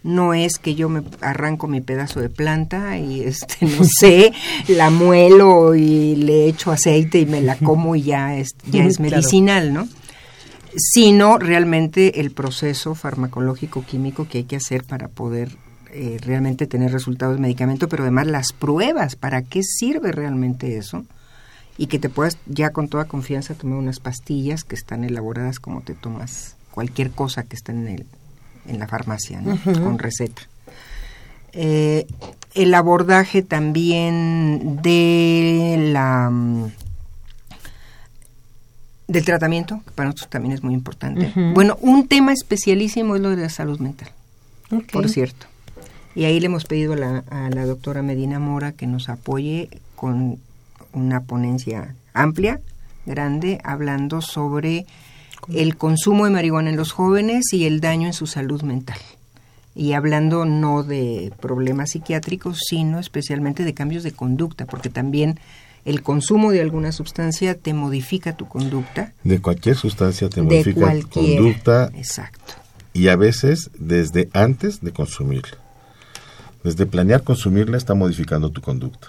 no 0.02 0.34
es 0.34 0.58
que 0.58 0.74
yo 0.74 0.88
me 0.88 1.02
arranco 1.20 1.66
mi 1.66 1.80
pedazo 1.80 2.20
de 2.20 2.30
planta 2.30 2.98
y 2.98 3.22
este 3.22 3.66
no 3.66 3.84
sé 3.84 4.32
la 4.68 4.90
muelo 4.90 5.74
y 5.74 6.16
le 6.16 6.46
echo 6.46 6.72
aceite 6.72 7.20
y 7.20 7.26
me 7.26 7.40
la 7.40 7.56
como 7.56 7.96
y 7.96 8.02
ya 8.02 8.36
es 8.36 8.54
ya 8.70 8.84
es 8.84 9.00
medicinal 9.00 9.72
no 9.72 9.88
sino 10.76 11.38
realmente 11.38 12.20
el 12.20 12.30
proceso 12.30 12.94
farmacológico 12.94 13.84
químico 13.84 14.28
que 14.28 14.38
hay 14.38 14.44
que 14.44 14.56
hacer 14.56 14.84
para 14.84 15.08
poder 15.08 15.50
eh, 15.92 16.18
realmente 16.22 16.66
tener 16.66 16.92
resultados 16.92 17.36
de 17.36 17.42
medicamento 17.42 17.88
pero 17.88 18.04
además 18.04 18.26
las 18.26 18.52
pruebas 18.52 19.16
para 19.16 19.42
qué 19.42 19.62
sirve 19.62 20.12
realmente 20.12 20.76
eso 20.76 21.04
y 21.76 21.86
que 21.86 21.98
te 21.98 22.08
puedas 22.08 22.38
ya 22.46 22.70
con 22.70 22.88
toda 22.88 23.06
confianza 23.06 23.54
tomar 23.54 23.78
unas 23.78 24.00
pastillas 24.00 24.64
que 24.64 24.76
están 24.76 25.04
elaboradas 25.04 25.58
como 25.58 25.82
te 25.82 25.94
tomas 25.94 26.56
cualquier 26.70 27.10
cosa 27.10 27.42
que 27.42 27.56
está 27.56 27.72
en 27.72 27.88
el 27.88 28.06
en 28.70 28.78
la 28.78 28.86
farmacia, 28.86 29.40
¿no? 29.40 29.58
Con 29.62 29.98
receta. 29.98 30.42
Eh, 31.52 32.06
el 32.54 32.74
abordaje 32.74 33.42
también 33.42 34.80
de 34.82 35.90
la 35.92 36.30
mm, 36.30 36.70
del 39.08 39.24
tratamiento, 39.24 39.82
que 39.84 39.90
para 39.90 40.08
nosotros 40.08 40.30
también 40.30 40.54
es 40.54 40.62
muy 40.62 40.72
importante. 40.72 41.32
Bueno, 41.52 41.76
un 41.80 42.06
tema 42.06 42.32
especialísimo 42.32 43.16
es 43.16 43.20
lo 43.20 43.30
de 43.30 43.36
la 43.38 43.48
salud 43.48 43.80
mental, 43.80 44.08
por 44.92 45.08
cierto. 45.08 45.46
Y 46.14 46.24
ahí 46.24 46.38
le 46.38 46.46
hemos 46.46 46.64
pedido 46.64 46.92
a 46.92 46.96
la, 46.96 47.24
a 47.28 47.50
la 47.50 47.66
doctora 47.66 48.02
Medina 48.02 48.38
Mora 48.38 48.70
que 48.70 48.86
nos 48.86 49.08
apoye 49.08 49.68
con 49.96 50.38
una 50.92 51.22
ponencia 51.22 51.96
amplia, 52.14 52.60
grande, 53.04 53.60
hablando 53.64 54.20
sobre 54.20 54.86
el 55.48 55.76
consumo 55.76 56.24
de 56.24 56.30
marihuana 56.30 56.70
en 56.70 56.76
los 56.76 56.92
jóvenes 56.92 57.52
y 57.52 57.64
el 57.64 57.80
daño 57.80 58.06
en 58.06 58.12
su 58.12 58.26
salud 58.26 58.62
mental. 58.62 58.98
Y 59.74 59.92
hablando 59.92 60.44
no 60.44 60.82
de 60.82 61.32
problemas 61.40 61.90
psiquiátricos, 61.90 62.58
sino 62.68 62.98
especialmente 62.98 63.64
de 63.64 63.72
cambios 63.74 64.02
de 64.02 64.12
conducta, 64.12 64.66
porque 64.66 64.90
también 64.90 65.38
el 65.84 66.02
consumo 66.02 66.50
de 66.52 66.60
alguna 66.60 66.92
sustancia 66.92 67.54
te 67.54 67.72
modifica 67.72 68.36
tu 68.36 68.46
conducta. 68.46 69.12
De 69.24 69.40
cualquier 69.40 69.76
sustancia 69.76 70.28
te 70.28 70.36
De 70.40 70.42
modifica 70.42 70.92
tu 71.00 71.08
conducta 71.08 71.90
Exacto. 71.94 72.54
y 72.92 73.08
a 73.08 73.16
veces 73.16 73.70
desde 73.78 74.28
antes 74.32 74.80
de 74.82 74.92
consumirla. 74.92 75.56
Desde 76.62 76.84
planear 76.84 77.22
consumirla 77.22 77.78
está 77.78 77.94
modificando 77.94 78.50
tu 78.50 78.60
conducta. 78.60 79.08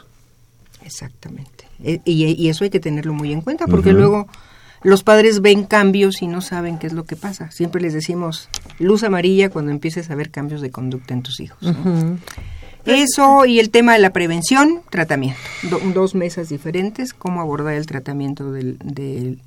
Exactamente. 0.85 1.65
E- 1.83 2.01
Y, 2.05 2.25
y 2.41 2.49
eso 2.49 2.63
hay 2.63 2.69
que 2.69 2.79
tenerlo 2.79 3.13
muy 3.13 3.31
en 3.33 3.41
cuenta, 3.41 3.67
porque 3.67 3.91
luego 3.93 4.27
los 4.83 5.03
padres 5.03 5.41
ven 5.41 5.63
cambios 5.65 6.21
y 6.21 6.27
no 6.27 6.41
saben 6.41 6.79
qué 6.79 6.87
es 6.87 6.93
lo 6.93 7.03
que 7.05 7.15
pasa. 7.15 7.51
Siempre 7.51 7.81
les 7.81 7.93
decimos 7.93 8.49
luz 8.79 9.03
amarilla 9.03 9.49
cuando 9.49 9.71
empieces 9.71 10.09
a 10.09 10.15
ver 10.15 10.31
cambios 10.31 10.61
de 10.61 10.71
conducta 10.71 11.13
en 11.13 11.21
tus 11.23 11.39
hijos. 11.39 11.59
Eso 12.85 13.45
y 13.45 13.59
el 13.59 13.69
tema 13.69 13.93
de 13.93 13.99
la 13.99 14.11
prevención, 14.11 14.81
tratamiento. 14.89 15.39
Do- 15.69 15.79
dos 15.93 16.15
mesas 16.15 16.49
diferentes, 16.49 17.13
cómo 17.13 17.39
abordar 17.41 17.75
el 17.75 17.85
tratamiento 17.85 18.51
del, 18.51 18.79
del, 18.83 19.39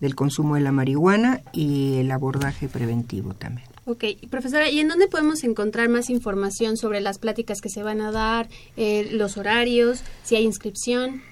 del 0.00 0.14
consumo 0.14 0.54
de 0.54 0.60
la 0.60 0.70
marihuana 0.70 1.40
y 1.52 1.96
el 1.98 2.10
abordaje 2.12 2.68
preventivo 2.68 3.34
también. 3.34 3.66
Ok, 3.86 4.04
y 4.20 4.26
profesora, 4.28 4.68
¿y 4.70 4.78
en 4.80 4.88
dónde 4.88 5.08
podemos 5.08 5.42
encontrar 5.44 5.88
más 5.88 6.10
información 6.10 6.76
sobre 6.76 7.00
las 7.00 7.18
pláticas 7.18 7.60
que 7.60 7.70
se 7.70 7.82
van 7.82 8.00
a 8.00 8.12
dar, 8.12 8.48
eh, 8.76 9.08
los 9.12 9.36
horarios, 9.36 10.02
si 10.24 10.36
hay 10.36 10.44
inscripción? 10.44 11.22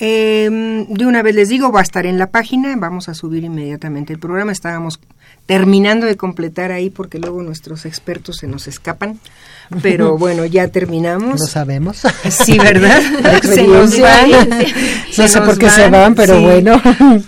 Eh, 0.00 0.86
de 0.88 1.06
una 1.06 1.22
vez 1.22 1.34
les 1.34 1.48
digo, 1.48 1.72
va 1.72 1.80
a 1.80 1.82
estar 1.82 2.06
en 2.06 2.18
la 2.18 2.28
página, 2.28 2.76
vamos 2.76 3.08
a 3.08 3.14
subir 3.14 3.42
inmediatamente 3.44 4.12
el 4.12 4.20
programa. 4.20 4.52
Estábamos 4.52 5.00
terminando 5.46 6.06
de 6.06 6.16
completar 6.16 6.72
ahí 6.72 6.90
porque 6.90 7.18
luego 7.18 7.42
nuestros 7.42 7.84
expertos 7.86 8.36
se 8.36 8.46
nos 8.46 8.68
escapan, 8.68 9.18
pero 9.82 10.16
bueno, 10.18 10.44
ya 10.44 10.68
terminamos. 10.68 11.40
Lo 11.40 11.46
sabemos. 11.46 12.02
Sí, 12.30 12.58
¿verdad? 12.58 13.00
Se 13.42 13.66
nos 13.66 13.98
van. 13.98 14.30
No 15.16 15.26
sé 15.26 15.40
por 15.40 15.58
qué 15.58 15.70
se 15.70 15.88
van, 15.88 16.14
pero 16.14 16.40
bueno. 16.40 16.80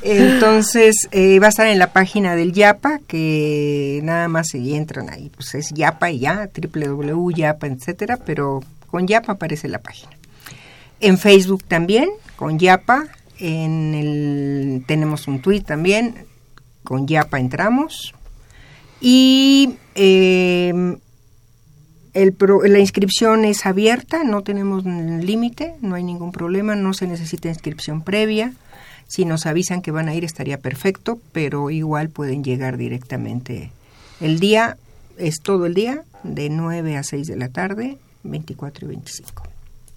Entonces, 0.03 1.09
eh, 1.13 1.39
va 1.41 1.47
a 1.47 1.49
estar 1.49 1.67
en 1.67 1.79
la 1.79 1.93
página 1.93 2.37
del 2.37 2.53
YAPA, 2.53 3.01
que 3.07 4.01
nada 4.05 4.29
más 4.29 4.49
se 4.49 4.59
entran 4.77 5.11
ahí, 5.11 5.31
pues 5.35 5.55
es 5.55 5.71
YAPA 5.75 6.11
y 6.11 6.21
ya, 6.21 6.51
www.yapa, 6.55 7.67
etcétera, 7.67 8.19
pero 8.19 8.61
con 8.87 9.07
YAPA 9.07 9.33
aparece 9.33 9.67
la 9.69 9.79
página. 9.79 10.20
En 11.01 11.19
Facebook 11.19 11.65
también, 11.65 12.11
con 12.37 12.59
Yapa. 12.59 13.09
En 13.39 13.95
el, 13.95 14.85
tenemos 14.87 15.27
un 15.27 15.41
tweet 15.41 15.63
también, 15.63 16.27
con 16.85 17.07
Yapa 17.07 17.41
entramos. 17.41 18.15
Y 19.01 19.77
eh, 19.95 20.99
el 22.13 22.37
la 22.65 22.79
inscripción 22.79 23.45
es 23.45 23.65
abierta, 23.65 24.25
no 24.25 24.43
tenemos 24.43 24.85
límite, 24.85 25.75
no 25.81 25.95
hay 25.95 26.03
ningún 26.03 26.33
problema, 26.33 26.75
no 26.75 26.93
se 26.93 27.07
necesita 27.07 27.49
inscripción 27.49 28.03
previa. 28.03 28.53
Si 29.09 29.25
nos 29.25 29.47
avisan 29.47 29.83
que 29.83 29.91
van 29.91 30.09
a 30.09 30.15
ir 30.15 30.25
estaría 30.25 30.59
perfecto, 30.59 31.19
pero 31.33 31.71
igual 31.71 32.11
pueden 32.11 32.45
llegar 32.45 32.77
directamente. 32.77 33.73
El 34.21 34.39
día 34.39 34.77
es 35.19 35.41
todo 35.41 35.67
el 35.67 35.75
día, 35.75 36.05
de 36.23 36.51
9 36.51 36.97
a 36.97 37.03
6 37.03 37.27
de 37.27 37.37
la 37.37 37.49
tarde, 37.49 37.97
24 38.23 38.85
y 38.85 38.89
25. 38.89 39.50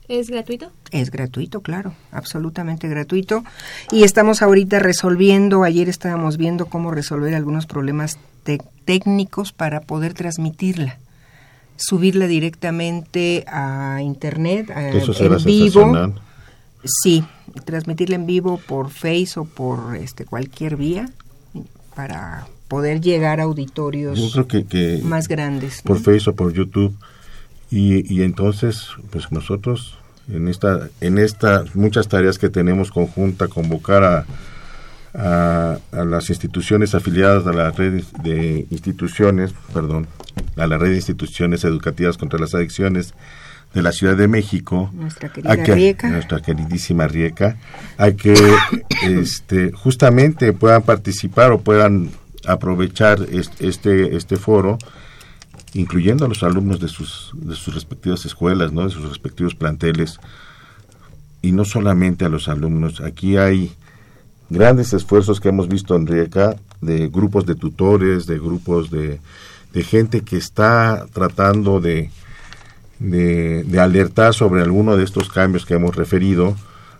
¿Es 0.07 0.29
gratuito? 0.29 0.71
Es 0.91 1.11
gratuito, 1.11 1.61
claro, 1.61 1.93
absolutamente 2.11 2.87
gratuito. 2.89 3.43
Y 3.91 4.03
estamos 4.03 4.41
ahorita 4.41 4.79
resolviendo, 4.79 5.63
ayer 5.63 5.87
estábamos 5.89 6.37
viendo 6.37 6.65
cómo 6.65 6.91
resolver 6.91 7.33
algunos 7.35 7.65
problemas 7.65 8.17
técnicos 8.85 9.53
para 9.53 9.81
poder 9.81 10.13
transmitirla. 10.13 10.97
Subirla 11.77 12.27
directamente 12.27 13.45
a 13.47 13.99
internet, 14.03 14.69
a- 14.71 14.89
Eso 14.89 15.13
será 15.13 15.37
en 15.37 15.43
vivo. 15.43 16.13
Sí, 16.83 17.23
transmitirla 17.63 18.15
en 18.15 18.25
vivo 18.25 18.59
por 18.67 18.89
Face 18.89 19.31
o 19.39 19.45
por 19.45 19.95
este 19.95 20.25
cualquier 20.25 20.75
vía 20.75 21.09
para 21.95 22.45
poder 22.67 22.99
llegar 22.99 23.39
a 23.39 23.43
auditorios 23.43 24.19
Yo 24.19 24.31
creo 24.31 24.47
que, 24.47 24.65
que 24.65 25.01
más 25.03 25.27
grandes. 25.29 25.81
por 25.81 25.97
¿no? 25.97 26.03
Facebook 26.03 26.33
o 26.33 26.35
por 26.35 26.53
YouTube 26.53 26.93
y, 27.75 28.13
y 28.13 28.21
entonces 28.23 28.87
pues 29.09 29.31
nosotros 29.31 29.97
en 30.31 30.47
esta 30.47 30.89
en 31.01 31.17
estas 31.17 31.75
muchas 31.75 32.07
tareas 32.07 32.37
que 32.37 32.49
tenemos 32.49 32.91
conjunta 32.91 33.47
convocar 33.47 34.03
a, 34.03 34.25
a, 35.13 35.77
a 35.91 36.03
las 36.05 36.29
instituciones 36.29 36.95
afiliadas 36.95 37.45
a 37.47 37.53
la 37.53 37.71
red 37.71 38.03
de 38.23 38.65
instituciones 38.69 39.53
perdón 39.73 40.07
a 40.57 40.67
la 40.67 40.77
red 40.77 40.89
de 40.89 40.95
instituciones 40.95 41.63
educativas 41.63 42.17
contra 42.17 42.39
las 42.39 42.53
adicciones 42.55 43.13
de 43.73 43.81
la 43.81 43.91
Ciudad 43.91 44.15
de 44.15 44.27
México 44.27 44.89
Nuestra 44.93 45.29
querida 45.29 45.51
a 45.53 45.57
que- 45.57 45.73
Rieca. 45.75 46.09
nuestra 46.09 46.41
queridísima 46.41 47.07
Rieca 47.07 47.57
a 47.97 48.11
que 48.11 48.33
este 49.03 49.71
justamente 49.71 50.53
puedan 50.53 50.83
participar 50.83 51.51
o 51.51 51.61
puedan 51.61 52.09
aprovechar 52.45 53.19
es- 53.31 53.51
este 53.59 54.15
este 54.15 54.35
foro 54.37 54.77
incluyendo 55.73 56.25
a 56.25 56.27
los 56.27 56.43
alumnos 56.43 56.79
de 56.79 56.87
sus 56.87 57.31
de 57.33 57.55
sus 57.55 57.73
respectivas 57.73 58.25
escuelas, 58.25 58.71
¿no? 58.71 58.83
De 58.83 58.91
sus 58.91 59.07
respectivos 59.07 59.55
planteles 59.55 60.19
y 61.41 61.51
no 61.51 61.65
solamente 61.65 62.25
a 62.25 62.29
los 62.29 62.47
alumnos. 62.47 63.01
Aquí 63.01 63.37
hay 63.37 63.73
grandes 64.49 64.93
esfuerzos 64.93 65.39
que 65.39 65.49
hemos 65.49 65.67
visto 65.67 65.95
en 65.95 66.07
Rieca 66.07 66.55
de 66.81 67.07
grupos 67.09 67.45
de 67.45 67.55
tutores, 67.55 68.25
de 68.25 68.37
grupos 68.37 68.89
de, 68.89 69.19
gente 69.83 70.21
que 70.21 70.37
está 70.37 71.07
tratando 71.13 71.81
de, 71.81 72.11
de, 72.99 73.63
de 73.63 73.79
alertar 73.79 74.33
sobre 74.33 74.61
alguno 74.61 74.95
de 74.95 75.03
estos 75.03 75.29
cambios 75.29 75.65
que 75.65 75.73
hemos 75.73 75.95
referido 75.95 76.55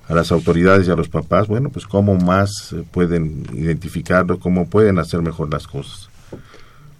a 0.07 0.13
las 0.13 0.32
autoridades 0.32 0.88
y 0.88 0.91
a 0.91 0.95
los 0.95 1.07
papás, 1.07 1.47
bueno, 1.47 1.69
pues 1.69 1.86
cómo 1.86 2.15
más 2.15 2.74
eh, 2.74 2.84
pueden 2.91 3.45
identificarlo, 3.53 4.39
cómo 4.39 4.67
pueden 4.67 4.99
hacer 4.99 5.21
mejor 5.21 5.51
las 5.51 5.67
cosas. 5.67 6.09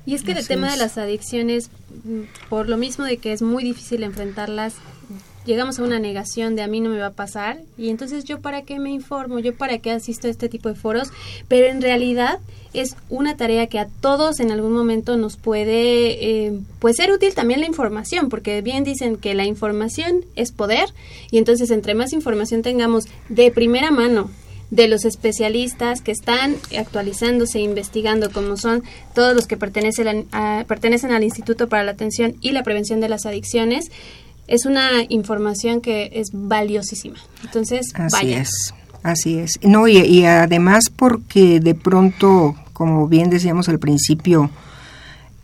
Y 0.05 0.15
es 0.15 0.23
que 0.23 0.33
el 0.33 0.39
Así 0.39 0.47
tema 0.47 0.71
de 0.71 0.77
las 0.77 0.97
adicciones, 0.97 1.69
mm, 2.03 2.49
por 2.49 2.67
lo 2.67 2.77
mismo 2.77 3.05
de 3.05 3.17
que 3.17 3.31
es 3.31 3.41
muy 3.41 3.63
difícil 3.63 4.03
enfrentarlas, 4.03 4.75
llegamos 5.45 5.79
a 5.79 5.83
una 5.83 5.99
negación 5.99 6.55
de 6.55 6.61
a 6.61 6.67
mí 6.67 6.79
no 6.79 6.89
me 6.89 6.99
va 6.99 7.07
a 7.07 7.11
pasar 7.11 7.59
y 7.77 7.89
entonces 7.89 8.23
yo 8.23 8.39
para 8.39 8.61
qué 8.61 8.79
me 8.79 8.91
informo, 8.91 9.39
yo 9.39 9.55
para 9.55 9.77
qué 9.79 9.91
asisto 9.91 10.27
a 10.27 10.31
este 10.31 10.49
tipo 10.49 10.69
de 10.69 10.75
foros, 10.75 11.09
pero 11.47 11.67
en 11.67 11.81
realidad 11.81 12.39
es 12.73 12.95
una 13.09 13.35
tarea 13.37 13.67
que 13.67 13.79
a 13.79 13.87
todos 13.87 14.39
en 14.39 14.51
algún 14.51 14.73
momento 14.73 15.17
nos 15.17 15.37
puede 15.37 16.45
eh, 16.45 16.59
pues 16.79 16.95
ser 16.95 17.11
útil 17.11 17.33
también 17.33 17.59
la 17.59 17.67
información, 17.67 18.29
porque 18.29 18.61
bien 18.61 18.83
dicen 18.83 19.17
que 19.17 19.33
la 19.33 19.45
información 19.45 20.25
es 20.35 20.51
poder 20.51 20.89
y 21.29 21.37
entonces 21.37 21.71
entre 21.71 21.93
más 21.93 22.13
información 22.13 22.61
tengamos 22.61 23.05
de 23.29 23.51
primera 23.51 23.91
mano 23.91 24.29
de 24.72 24.88
los 24.88 25.05
especialistas 25.05 26.01
que 26.01 26.11
están 26.11 26.55
actualizándose, 26.78 27.59
investigando, 27.59 28.32
como 28.32 28.57
son 28.57 28.84
todos 29.14 29.36
los 29.36 29.45
que 29.47 29.55
pertenecen, 29.57 30.26
a- 30.32 30.66
pertenecen 30.68 31.11
al 31.11 31.24
Instituto 31.24 31.70
para 31.70 31.84
la 31.84 31.91
Atención 31.91 32.36
y 32.41 32.51
la 32.51 32.64
Prevención 32.64 32.99
de 32.99 33.09
las 33.09 33.26
Adicciones, 33.26 33.86
es 34.47 34.66
una 34.66 34.89
información 35.09 35.80
que 35.80 36.09
es 36.14 36.30
valiosísima. 36.34 37.18
Entonces, 37.43 37.88
Así 37.93 38.26
vaya. 38.26 38.41
es, 38.41 38.74
así 39.03 39.38
es. 39.39 39.59
No, 39.61 39.88
y, 39.88 39.97
y 39.99 40.26
además 40.26 40.86
porque 40.95 41.59
de 41.59 41.76
pronto, 41.76 42.55
como 42.74 43.07
bien 43.07 43.30
decíamos 43.30 43.70
al 43.70 43.80
principio, 43.80 44.49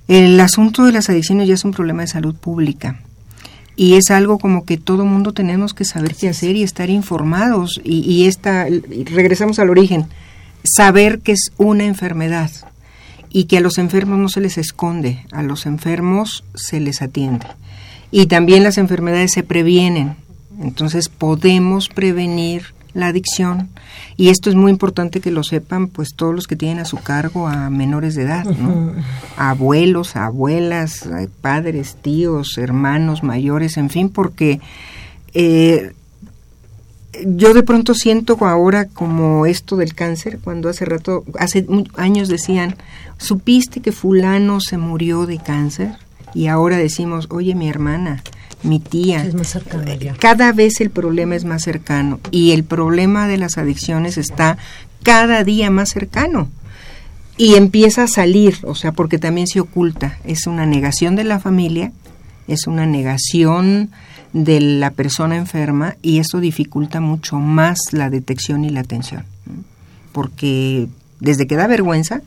el 0.07 0.39
asunto 0.39 0.83
de 0.85 0.91
las 0.91 1.09
adicciones 1.09 1.47
ya 1.47 1.53
es 1.53 1.63
un 1.63 1.71
problema 1.71 2.01
de 2.01 2.07
salud 2.07 2.35
pública. 2.35 2.99
Y 3.79 3.93
es 3.93 4.11
algo 4.11 4.39
como 4.39 4.65
que 4.65 4.75
todo 4.75 5.05
mundo 5.05 5.31
tenemos 5.31 5.73
que 5.73 5.85
saber 5.85 6.13
qué 6.13 6.27
hacer 6.27 6.57
y 6.57 6.63
estar 6.63 6.89
informados. 6.89 7.79
Y, 7.81 7.99
y 7.99 8.25
esta, 8.25 8.67
y 8.67 9.05
regresamos 9.05 9.57
al 9.57 9.69
origen, 9.69 10.07
saber 10.65 11.19
que 11.19 11.31
es 11.31 11.53
una 11.55 11.85
enfermedad 11.85 12.51
y 13.29 13.45
que 13.45 13.55
a 13.55 13.61
los 13.61 13.77
enfermos 13.77 14.19
no 14.19 14.27
se 14.27 14.41
les 14.41 14.57
esconde, 14.57 15.25
a 15.31 15.43
los 15.43 15.65
enfermos 15.65 16.43
se 16.55 16.81
les 16.81 17.01
atiende. 17.01 17.47
Y 18.11 18.25
también 18.25 18.63
las 18.63 18.77
enfermedades 18.77 19.31
se 19.31 19.43
previenen. 19.43 20.17
Entonces 20.61 21.07
podemos 21.07 21.87
prevenir 21.87 22.73
la 22.93 23.07
adicción 23.07 23.69
y 24.17 24.29
esto 24.29 24.49
es 24.49 24.55
muy 24.55 24.71
importante 24.71 25.21
que 25.21 25.31
lo 25.31 25.43
sepan 25.43 25.87
pues 25.87 26.09
todos 26.15 26.35
los 26.35 26.45
que 26.45 26.55
tienen 26.55 26.79
a 26.79 26.85
su 26.85 26.97
cargo 26.97 27.47
a 27.47 27.69
menores 27.69 28.15
de 28.15 28.23
edad, 28.23 28.43
¿no? 28.43 28.91
A 29.37 29.51
abuelos, 29.51 30.15
a 30.15 30.25
abuelas, 30.25 31.07
a 31.07 31.25
padres, 31.41 31.95
tíos, 32.01 32.57
hermanos 32.57 33.23
mayores, 33.23 33.77
en 33.77 33.89
fin, 33.89 34.09
porque 34.09 34.59
eh, 35.33 35.93
yo 37.25 37.53
de 37.53 37.63
pronto 37.63 37.93
siento 37.93 38.37
ahora 38.45 38.85
como 38.85 39.45
esto 39.45 39.77
del 39.77 39.93
cáncer, 39.93 40.39
cuando 40.43 40.69
hace 40.69 40.85
rato, 40.85 41.23
hace 41.37 41.65
años 41.95 42.27
decían, 42.27 42.75
¿supiste 43.17 43.81
que 43.81 43.91
fulano 43.91 44.59
se 44.59 44.77
murió 44.77 45.25
de 45.25 45.37
cáncer? 45.37 45.93
Y 46.33 46.47
ahora 46.47 46.77
decimos, 46.77 47.27
oye, 47.31 47.55
mi 47.55 47.69
hermana, 47.69 48.23
mi 48.63 48.79
tía. 48.79 49.23
Es 49.23 49.35
más 49.35 49.47
cercano 49.47 49.93
ya. 49.93 50.13
Cada 50.15 50.51
vez 50.51 50.81
el 50.81 50.89
problema 50.89 51.35
es 51.35 51.45
más 51.45 51.63
cercano 51.63 52.19
y 52.31 52.51
el 52.51 52.63
problema 52.63 53.27
de 53.27 53.37
las 53.37 53.57
adicciones 53.57 54.17
está 54.17 54.57
cada 55.03 55.43
día 55.43 55.69
más 55.69 55.89
cercano. 55.89 56.49
Y 57.37 57.55
empieza 57.55 58.03
a 58.03 58.07
salir, 58.07 58.57
o 58.63 58.75
sea, 58.75 58.91
porque 58.91 59.17
también 59.17 59.47
se 59.47 59.61
oculta. 59.61 60.17
Es 60.25 60.45
una 60.45 60.65
negación 60.65 61.15
de 61.15 61.23
la 61.23 61.39
familia, 61.39 61.93
es 62.49 62.67
una 62.67 62.85
negación 62.85 63.91
de 64.33 64.59
la 64.59 64.91
persona 64.91 65.37
enferma 65.37 65.95
y 66.01 66.19
eso 66.19 66.39
dificulta 66.39 66.99
mucho 66.99 67.37
más 67.37 67.79
la 67.91 68.09
detección 68.09 68.65
y 68.65 68.69
la 68.69 68.81
atención. 68.81 69.23
Porque 70.11 70.89
desde 71.19 71.47
que 71.47 71.55
da 71.55 71.67
vergüenza. 71.67 72.21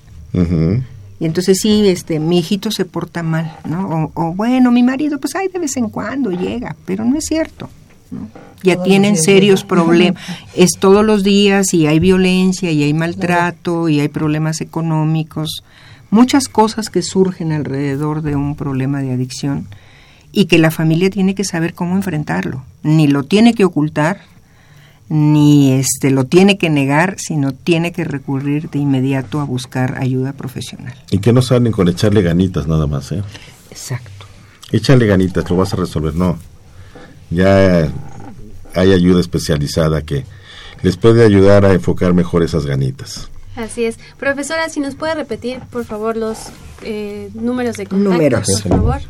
Y 1.23 1.25
entonces 1.25 1.61
sí, 1.63 1.87
este, 1.87 2.19
mi 2.19 2.41
hijito 2.41 2.73
se 2.73 2.85
porta 2.85 3.23
mal, 3.23 3.57
¿no? 3.65 4.11
O, 4.13 4.13
o, 4.21 4.35
bueno, 4.35 4.73
mi 4.73 4.83
marido, 4.83 5.21
pues 5.21 5.37
ay, 5.37 5.47
de 5.47 5.61
vez 5.61 5.77
en 5.77 5.89
cuando 5.89 6.33
llega, 6.33 6.75
pero 6.85 7.05
no 7.05 7.17
es 7.17 7.27
cierto. 7.27 7.71
¿no? 8.11 8.29
Ya 8.65 8.75
Todos 8.75 8.89
tienen 8.89 9.17
serios 9.17 9.63
problemas. 9.63 10.21
Es 10.57 10.71
todos 10.81 11.05
los 11.05 11.23
días 11.23 11.75
y 11.75 11.87
hay 11.87 12.01
violencia 12.01 12.73
y 12.73 12.83
hay 12.83 12.93
maltrato 12.93 13.89
y 13.89 14.01
hay 14.01 14.09
problemas 14.09 14.61
económicos, 14.61 15.63
muchas 16.11 16.49
cosas 16.49 16.91
que 16.91 17.03
surgen 17.03 17.53
alrededor 17.53 18.23
de 18.23 18.35
un 18.35 18.57
problema 18.57 19.01
de 19.01 19.13
adicción 19.13 19.69
y 20.33 20.47
que 20.47 20.59
la 20.59 20.73
familia 20.73 21.09
tiene 21.09 21.37
que 21.37 21.45
saber 21.45 21.73
cómo 21.73 21.95
enfrentarlo. 21.95 22.65
Ni 22.83 23.07
lo 23.07 23.23
tiene 23.23 23.55
que 23.55 23.65
ocultar, 23.65 24.23
ni 25.13 25.73
este 25.73 26.11
lo 26.11 26.25
tiene 26.25 26.57
que 26.57 26.71
negar, 26.71 27.17
sino 27.19 27.53
tiene 27.53 27.93
que 27.93 28.03
recurrir 28.03 28.71
de 28.71 28.79
inmediato 28.79 29.41
a 29.41 29.45
buscar 29.45 29.99
ayuda 29.99 30.33
profesional. 30.33 30.95
Y 31.11 31.19
que 31.19 31.35
no 31.35 31.43
salen 31.43 31.71
con 31.71 31.87
echarle 31.89 32.23
ganitas 32.23 32.67
nada 32.67 32.87
más, 32.87 33.13
¿eh? 33.13 33.23
Exacto. 33.71 34.25
Échale 34.71 35.07
ganitas, 35.07 35.51
lo 35.51 35.57
vas 35.57 35.75
a 35.75 35.77
resolver. 35.77 36.15
No. 36.15 36.39
Ya 37.29 37.91
hay 38.75 38.93
ayuda 38.93 39.21
especializada 39.21 40.01
que 40.01 40.25
les 40.83 40.97
puede 40.97 41.27
ayudar 41.27 41.67
a 41.67 41.75
enfocar 41.75 42.15
mejor 42.15 42.43
esas 42.43 42.65
ganitas. 42.65 43.29
Así 43.55 43.85
es. 43.85 43.99
Profesora, 44.19 44.71
si 44.71 44.81
nos 44.81 44.95
puede 44.95 45.15
repetir, 45.15 45.61
por 45.71 45.85
favor, 45.85 46.17
los 46.17 46.39
eh, 46.85 47.29
números 47.35 47.77
de 47.77 47.85
contacto, 47.85 48.13
Números. 48.13 48.63
por 48.63 48.79
favor. 48.79 49.01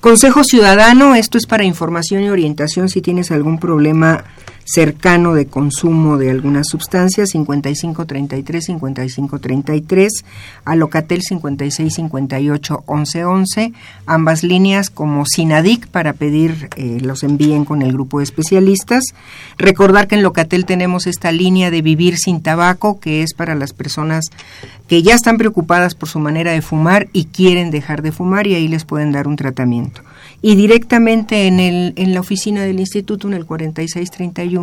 Consejo 0.00 0.42
Ciudadano, 0.42 1.14
esto 1.14 1.36
es 1.36 1.44
para 1.44 1.64
información 1.64 2.22
y 2.22 2.30
orientación 2.30 2.88
si 2.88 3.02
tienes 3.02 3.30
algún 3.30 3.58
problema 3.58 4.24
cercano 4.70 5.32
de 5.32 5.46
consumo 5.46 6.18
de 6.18 6.30
alguna 6.30 6.62
sustancia, 6.62 7.26
5533 7.26 8.66
5533, 8.66 10.24
a 10.64 10.76
Locatel 10.76 11.22
5658 11.22 12.84
1111, 12.86 13.72
ambas 14.04 14.42
líneas 14.42 14.90
como 14.90 15.24
Sinadic 15.24 15.88
para 15.88 16.12
pedir 16.12 16.68
eh, 16.76 16.98
los 17.00 17.22
envíen 17.22 17.64
con 17.64 17.80
el 17.80 17.92
grupo 17.92 18.18
de 18.18 18.24
especialistas. 18.24 19.04
Recordar 19.56 20.06
que 20.06 20.16
en 20.16 20.22
Locatel 20.22 20.66
tenemos 20.66 21.06
esta 21.06 21.32
línea 21.32 21.70
de 21.70 21.80
vivir 21.80 22.18
sin 22.18 22.42
tabaco, 22.42 23.00
que 23.00 23.22
es 23.22 23.32
para 23.32 23.54
las 23.54 23.72
personas 23.72 24.26
que 24.86 25.02
ya 25.02 25.14
están 25.14 25.38
preocupadas 25.38 25.94
por 25.94 26.10
su 26.10 26.18
manera 26.18 26.52
de 26.52 26.60
fumar 26.60 27.08
y 27.14 27.26
quieren 27.26 27.70
dejar 27.70 28.02
de 28.02 28.12
fumar 28.12 28.46
y 28.46 28.54
ahí 28.54 28.68
les 28.68 28.84
pueden 28.84 29.12
dar 29.12 29.28
un 29.28 29.36
tratamiento. 29.36 30.02
Y 30.40 30.54
directamente 30.54 31.46
en, 31.46 31.58
el, 31.58 31.94
en 31.96 32.14
la 32.14 32.20
oficina 32.20 32.62
del 32.62 32.78
instituto, 32.78 33.26
en 33.26 33.34
el 33.34 33.44
4631, 33.44 34.57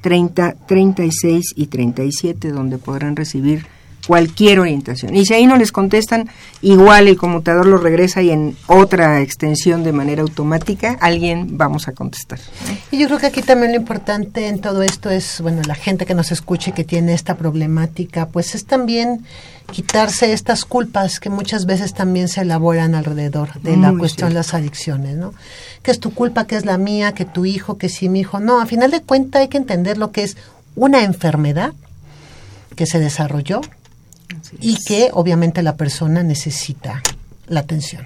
30, 0.00 0.54
36 0.66 1.54
y 1.56 1.66
37, 1.66 2.50
donde 2.50 2.78
podrán 2.78 3.16
recibir 3.16 3.66
cualquier 4.06 4.60
orientación. 4.60 5.16
Y 5.16 5.26
si 5.26 5.34
ahí 5.34 5.46
no 5.46 5.56
les 5.56 5.72
contestan, 5.72 6.30
igual 6.62 7.08
el 7.08 7.16
conmutador 7.16 7.66
lo 7.66 7.76
regresa 7.76 8.22
y 8.22 8.30
en 8.30 8.56
otra 8.66 9.20
extensión 9.20 9.82
de 9.82 9.92
manera 9.92 10.22
automática, 10.22 10.96
alguien 11.00 11.58
vamos 11.58 11.88
a 11.88 11.92
contestar. 11.92 12.38
Y 12.90 12.98
yo 12.98 13.08
creo 13.08 13.18
que 13.18 13.26
aquí 13.26 13.42
también 13.42 13.72
lo 13.72 13.78
importante 13.78 14.46
en 14.46 14.60
todo 14.60 14.82
esto 14.82 15.10
es, 15.10 15.40
bueno, 15.40 15.62
la 15.66 15.74
gente 15.74 16.06
que 16.06 16.14
nos 16.14 16.30
escuche 16.30 16.72
que 16.72 16.84
tiene 16.84 17.14
esta 17.14 17.36
problemática, 17.36 18.28
pues 18.28 18.54
es 18.54 18.64
también 18.64 19.24
quitarse 19.72 20.32
estas 20.32 20.64
culpas 20.64 21.18
que 21.18 21.28
muchas 21.28 21.66
veces 21.66 21.92
también 21.92 22.28
se 22.28 22.42
elaboran 22.42 22.94
alrededor 22.94 23.60
de 23.60 23.76
la 23.76 23.92
cuestión 23.92 24.28
de 24.28 24.36
las 24.36 24.54
adicciones, 24.54 25.16
¿no? 25.16 25.34
Que 25.86 25.92
es 25.92 26.00
tu 26.00 26.12
culpa, 26.12 26.48
que 26.48 26.56
es 26.56 26.64
la 26.64 26.78
mía, 26.78 27.12
que 27.12 27.24
tu 27.24 27.44
hijo, 27.44 27.78
que 27.78 27.88
si 27.88 28.08
mi 28.08 28.18
hijo. 28.18 28.40
No, 28.40 28.60
a 28.60 28.66
final 28.66 28.90
de 28.90 29.02
cuentas 29.02 29.42
hay 29.42 29.46
que 29.46 29.56
entender 29.56 29.98
lo 29.98 30.10
que 30.10 30.24
es 30.24 30.36
una 30.74 31.04
enfermedad 31.04 31.74
que 32.74 32.86
se 32.86 32.98
desarrolló 32.98 33.60
y 34.58 34.82
que 34.84 35.10
obviamente 35.12 35.62
la 35.62 35.76
persona 35.76 36.24
necesita 36.24 37.04
la 37.46 37.60
atención. 37.60 38.04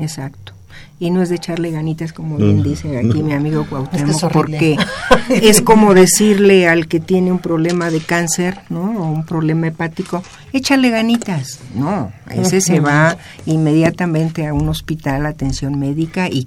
Exacto. 0.00 0.52
Y 1.00 1.10
no 1.10 1.20
es 1.20 1.28
de 1.28 1.34
echarle 1.34 1.72
ganitas, 1.72 2.12
como 2.12 2.36
bien 2.36 2.62
dice 2.62 2.96
aquí 2.96 3.24
mi 3.24 3.32
amigo 3.32 3.62
Es 3.62 3.68
Cuauhtémoc, 3.70 4.06
que 4.06 4.12
es 4.12 4.22
horrible. 4.22 4.58
porque 4.58 4.76
es 5.48 5.60
como 5.62 5.94
decirle 5.94 6.68
al 6.68 6.86
que 6.86 7.00
tiene 7.00 7.32
un 7.32 7.40
problema 7.40 7.90
de 7.90 7.98
cáncer, 7.98 8.60
¿no? 8.68 9.02
O 9.02 9.10
un 9.10 9.26
problema 9.26 9.66
hepático, 9.66 10.22
échale 10.52 10.90
ganitas. 10.90 11.58
No, 11.74 12.12
ese 12.30 12.60
se 12.60 12.78
va 12.78 13.18
inmediatamente 13.46 14.46
a 14.46 14.54
un 14.54 14.68
hospital, 14.68 15.26
atención 15.26 15.76
médica 15.76 16.28
y 16.28 16.46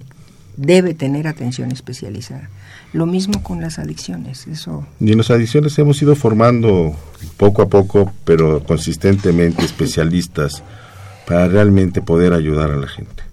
debe 0.59 0.93
tener 0.93 1.27
atención 1.27 1.71
especializada. 1.71 2.49
Lo 2.91 3.05
mismo 3.05 3.41
con 3.43 3.61
las 3.61 3.79
adicciones, 3.79 4.45
eso 4.47 4.85
Y 4.99 5.11
en 5.11 5.19
las 5.19 5.31
adicciones 5.31 5.77
hemos 5.79 6.01
ido 6.01 6.15
formando 6.15 6.95
poco 7.37 7.61
a 7.61 7.69
poco, 7.69 8.11
pero 8.25 8.63
consistentemente 8.63 9.63
especialistas 9.63 10.61
para 11.25 11.47
realmente 11.47 12.01
poder 12.01 12.33
ayudar 12.33 12.71
a 12.71 12.77
la 12.77 12.87
gente. 12.87 13.23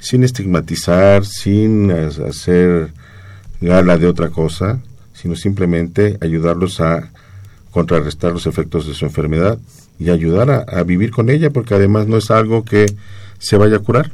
Sin 0.00 0.24
estigmatizar, 0.24 1.24
sin 1.24 1.92
hacer 1.92 2.90
gala 3.60 3.96
de 3.96 4.06
otra 4.06 4.30
cosa, 4.30 4.80
sino 5.12 5.36
simplemente 5.36 6.18
ayudarlos 6.20 6.80
a 6.80 7.10
contrarrestar 7.70 8.32
los 8.32 8.46
efectos 8.46 8.86
de 8.86 8.94
su 8.94 9.04
enfermedad 9.04 9.58
y 9.98 10.10
ayudar 10.10 10.50
a, 10.50 10.58
a 10.60 10.82
vivir 10.82 11.10
con 11.10 11.30
ella, 11.30 11.50
porque 11.50 11.74
además 11.74 12.08
no 12.08 12.16
es 12.16 12.30
algo 12.30 12.64
que 12.64 12.86
se 13.38 13.56
vaya 13.56 13.76
a 13.76 13.80
curar. 13.80 14.10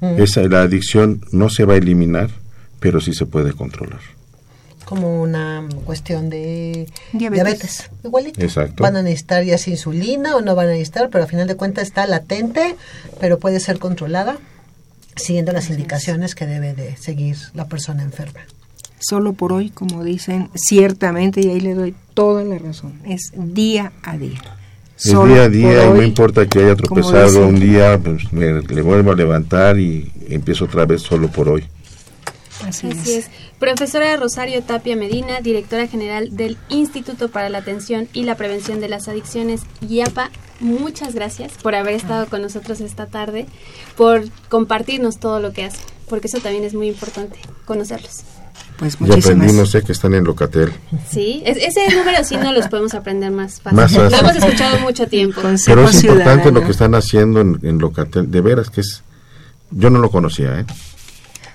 Esa, 0.00 0.42
la 0.42 0.62
adicción 0.62 1.20
no 1.30 1.50
se 1.50 1.64
va 1.64 1.74
a 1.74 1.76
eliminar, 1.76 2.30
pero 2.80 3.00
sí 3.00 3.12
se 3.12 3.26
puede 3.26 3.52
controlar. 3.52 4.00
como 4.86 5.22
una 5.22 5.68
cuestión 5.84 6.30
de 6.30 6.88
Diabetes. 7.12 7.44
diabetes, 7.44 7.90
igualito. 8.02 8.40
Exacto. 8.40 8.82
Van 8.82 8.96
a 8.96 9.02
necesitar 9.02 9.44
ya 9.44 9.56
sea 9.56 9.72
insulina 9.74 10.34
o 10.34 10.40
no 10.40 10.56
van 10.56 10.66
a 10.66 10.70
necesitar, 10.70 11.10
pero 11.10 11.22
al 11.24 11.30
final 11.30 11.46
de 11.46 11.54
cuentas 11.54 11.86
está 11.86 12.06
latente, 12.06 12.74
pero 13.20 13.38
puede 13.38 13.60
ser 13.60 13.78
controlada 13.78 14.38
siguiendo 15.14 15.52
las 15.52 15.70
indicaciones 15.70 16.34
que 16.34 16.46
debe 16.46 16.74
de 16.74 16.96
seguir 16.96 17.36
la 17.54 17.66
persona 17.66 18.02
enferma. 18.02 18.40
Solo 18.98 19.32
por 19.32 19.52
hoy, 19.52 19.70
como 19.70 20.02
dicen, 20.02 20.50
ciertamente, 20.54 21.40
y 21.40 21.50
ahí 21.50 21.60
le 21.60 21.74
doy 21.74 21.94
toda 22.14 22.42
la 22.42 22.58
razón, 22.58 23.00
es 23.06 23.32
día 23.34 23.92
a 24.02 24.16
día. 24.18 24.40
Es 25.02 25.12
Solo 25.12 25.32
día 25.32 25.44
a 25.44 25.48
día 25.48 25.86
y 25.86 25.88
no 25.88 26.02
importa 26.02 26.46
que 26.46 26.58
haya 26.58 26.76
tropezado 26.76 27.46
un 27.46 27.58
día, 27.58 27.98
pues 27.98 28.30
me 28.34 28.60
le 28.60 28.82
vuelvo 28.82 29.12
a 29.12 29.14
levantar 29.14 29.78
y 29.78 30.12
empiezo 30.28 30.66
otra 30.66 30.84
vez 30.84 31.00
solo 31.00 31.28
por 31.28 31.48
hoy. 31.48 31.64
Así, 32.66 32.88
Así 32.88 33.14
es. 33.14 33.30
Profesora 33.58 34.14
Rosario 34.18 34.62
Tapia 34.62 34.96
Medina, 34.96 35.40
directora 35.40 35.86
general 35.86 36.36
del 36.36 36.58
Instituto 36.68 37.30
para 37.30 37.48
la 37.48 37.58
Atención 37.58 38.08
y 38.12 38.24
la 38.24 38.34
Prevención 38.34 38.80
de 38.80 38.90
las 38.90 39.08
Adicciones, 39.08 39.62
IAPA, 39.80 40.30
muchas 40.60 41.14
gracias 41.14 41.52
por 41.62 41.74
haber 41.74 41.94
estado 41.94 42.26
con 42.26 42.42
nosotros 42.42 42.82
esta 42.82 43.06
tarde, 43.06 43.46
por 43.96 44.24
compartirnos 44.50 45.18
todo 45.18 45.40
lo 45.40 45.54
que 45.54 45.64
hacen, 45.64 45.80
porque 46.10 46.26
eso 46.26 46.40
también 46.40 46.64
es 46.64 46.74
muy 46.74 46.88
importante, 46.88 47.38
conocerlos. 47.64 48.22
Pues 48.80 48.96
Ya 48.98 49.14
aprendimos 49.14 49.74
eh, 49.74 49.82
que 49.82 49.92
están 49.92 50.14
en 50.14 50.24
Locatel. 50.24 50.72
Sí, 51.08 51.42
es- 51.44 51.58
ese 51.58 51.94
número 51.94 52.24
sí 52.24 52.36
no 52.36 52.50
los 52.52 52.66
podemos 52.66 52.94
aprender 52.94 53.30
más 53.30 53.60
fácil. 53.60 53.76
Más 53.76 53.92
fácil. 53.94 54.10
Lo 54.10 54.18
hemos 54.30 54.36
escuchado 54.42 54.80
mucho 54.80 55.06
tiempo. 55.06 55.42
Consejo 55.42 55.76
Pero 55.76 55.88
es 55.88 56.02
importante 56.02 56.50
lo 56.50 56.62
que 56.64 56.70
están 56.70 56.94
haciendo 56.94 57.40
en, 57.42 57.60
en 57.62 57.78
Locatel. 57.78 58.30
De 58.30 58.40
veras 58.40 58.70
que 58.70 58.80
es... 58.80 59.02
Yo 59.70 59.90
no 59.90 59.98
lo 60.00 60.10
conocía, 60.10 60.60
¿eh? 60.60 60.64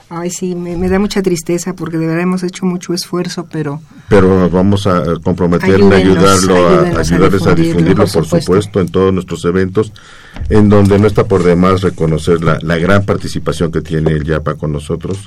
Ay, 0.08 0.30
sí, 0.30 0.54
me, 0.54 0.78
me 0.78 0.88
da 0.88 1.00
mucha 1.00 1.24
tristeza 1.24 1.74
porque 1.74 1.98
de 1.98 2.06
verdad 2.06 2.22
hemos 2.22 2.44
hecho 2.44 2.64
mucho 2.68 2.94
esfuerzo, 2.94 3.48
pero 3.52 3.82
Pero 4.08 4.48
vamos 4.52 4.86
a 4.86 5.04
comprometerme 5.24 5.96
a 5.96 5.98
Ayúdenos, 5.98 6.24
ayudarlo, 6.44 6.56
a, 6.56 6.60
ayúdenos 6.80 7.12
ayudarles 7.12 7.48
a 7.48 7.56
difundirlo, 7.56 7.56
difundirlo, 7.56 8.08
por 8.14 8.26
supuesto, 8.28 8.80
en 8.82 8.88
todos 8.90 9.12
nuestros 9.12 9.44
eventos, 9.46 9.92
en 10.50 10.70
donde 10.70 11.00
no 11.00 11.08
está 11.08 11.24
por 11.24 11.44
demás 11.44 11.82
reconocer 11.82 12.44
la, 12.44 12.60
la 12.62 12.78
gran 12.78 13.04
participación 13.04 13.72
que 13.72 13.82
tiene 13.82 14.12
el 14.12 14.24
YAPA 14.24 14.54
con 14.56 14.72
nosotros, 14.72 15.18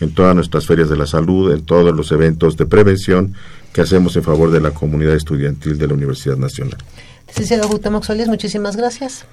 en 0.00 0.14
todas 0.14 0.34
nuestras 0.34 0.66
ferias 0.66 0.88
de 0.88 0.96
la 0.96 1.06
salud, 1.06 1.52
en 1.52 1.64
todos 1.64 1.94
los 1.94 2.12
eventos 2.12 2.56
de 2.56 2.66
prevención 2.66 3.34
que 3.72 3.80
hacemos 3.80 4.16
en 4.16 4.22
favor 4.22 4.50
de 4.50 4.60
la 4.60 4.70
comunidad 4.70 5.14
estudiantil 5.14 5.78
de 5.78 5.86
la 5.86 5.94
Universidad 5.94 6.36
Nacional. 6.36 6.78
Licenciado 7.28 7.68
Solís, 8.02 8.28
muchísimas 8.28 8.76
gracias. 8.76 9.26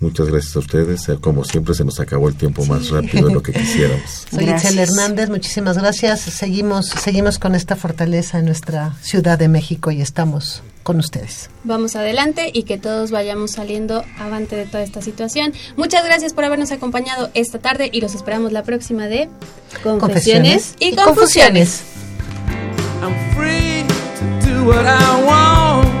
Muchas 0.00 0.28
gracias 0.28 0.56
a 0.56 0.60
ustedes. 0.60 1.08
Eh, 1.10 1.18
Como 1.20 1.44
siempre, 1.44 1.74
se 1.74 1.84
nos 1.84 2.00
acabó 2.00 2.28
el 2.28 2.34
tiempo 2.34 2.64
más 2.64 2.88
rápido 2.88 3.28
de 3.28 3.34
lo 3.34 3.42
que 3.42 3.52
quisiéramos. 3.52 4.26
Soy 4.30 4.46
Gracias. 4.46 4.72
Itzel 4.72 4.88
Hernández, 4.88 5.28
muchísimas 5.28 5.76
gracias. 5.76 6.20
Seguimos, 6.20 6.88
seguimos 6.88 7.38
con 7.38 7.54
esta 7.54 7.76
fortaleza 7.76 8.38
en 8.38 8.46
nuestra 8.46 8.94
Ciudad 9.02 9.38
de 9.38 9.48
México 9.48 9.90
y 9.90 10.00
estamos 10.00 10.62
con 10.82 10.98
ustedes. 10.98 11.50
Vamos 11.64 11.96
adelante 11.96 12.50
y 12.52 12.62
que 12.62 12.78
todos 12.78 13.10
vayamos 13.10 13.50
saliendo 13.52 14.02
avante 14.18 14.56
de 14.56 14.64
toda 14.64 14.82
esta 14.82 15.02
situación. 15.02 15.52
Muchas 15.76 16.02
gracias 16.02 16.32
por 16.32 16.44
habernos 16.44 16.72
acompañado 16.72 17.30
esta 17.34 17.58
tarde 17.58 17.90
y 17.92 18.00
los 18.00 18.14
esperamos 18.14 18.52
la 18.52 18.62
próxima 18.62 19.06
de 19.06 19.28
Confesiones, 19.82 20.76
y, 20.80 20.96
Confusiones. 20.96 21.82
I'm 23.02 23.14
free 23.36 23.84
to 24.40 24.48
do 24.48 24.64
what 24.64 24.86
I 24.86 25.24
want 25.26 26.00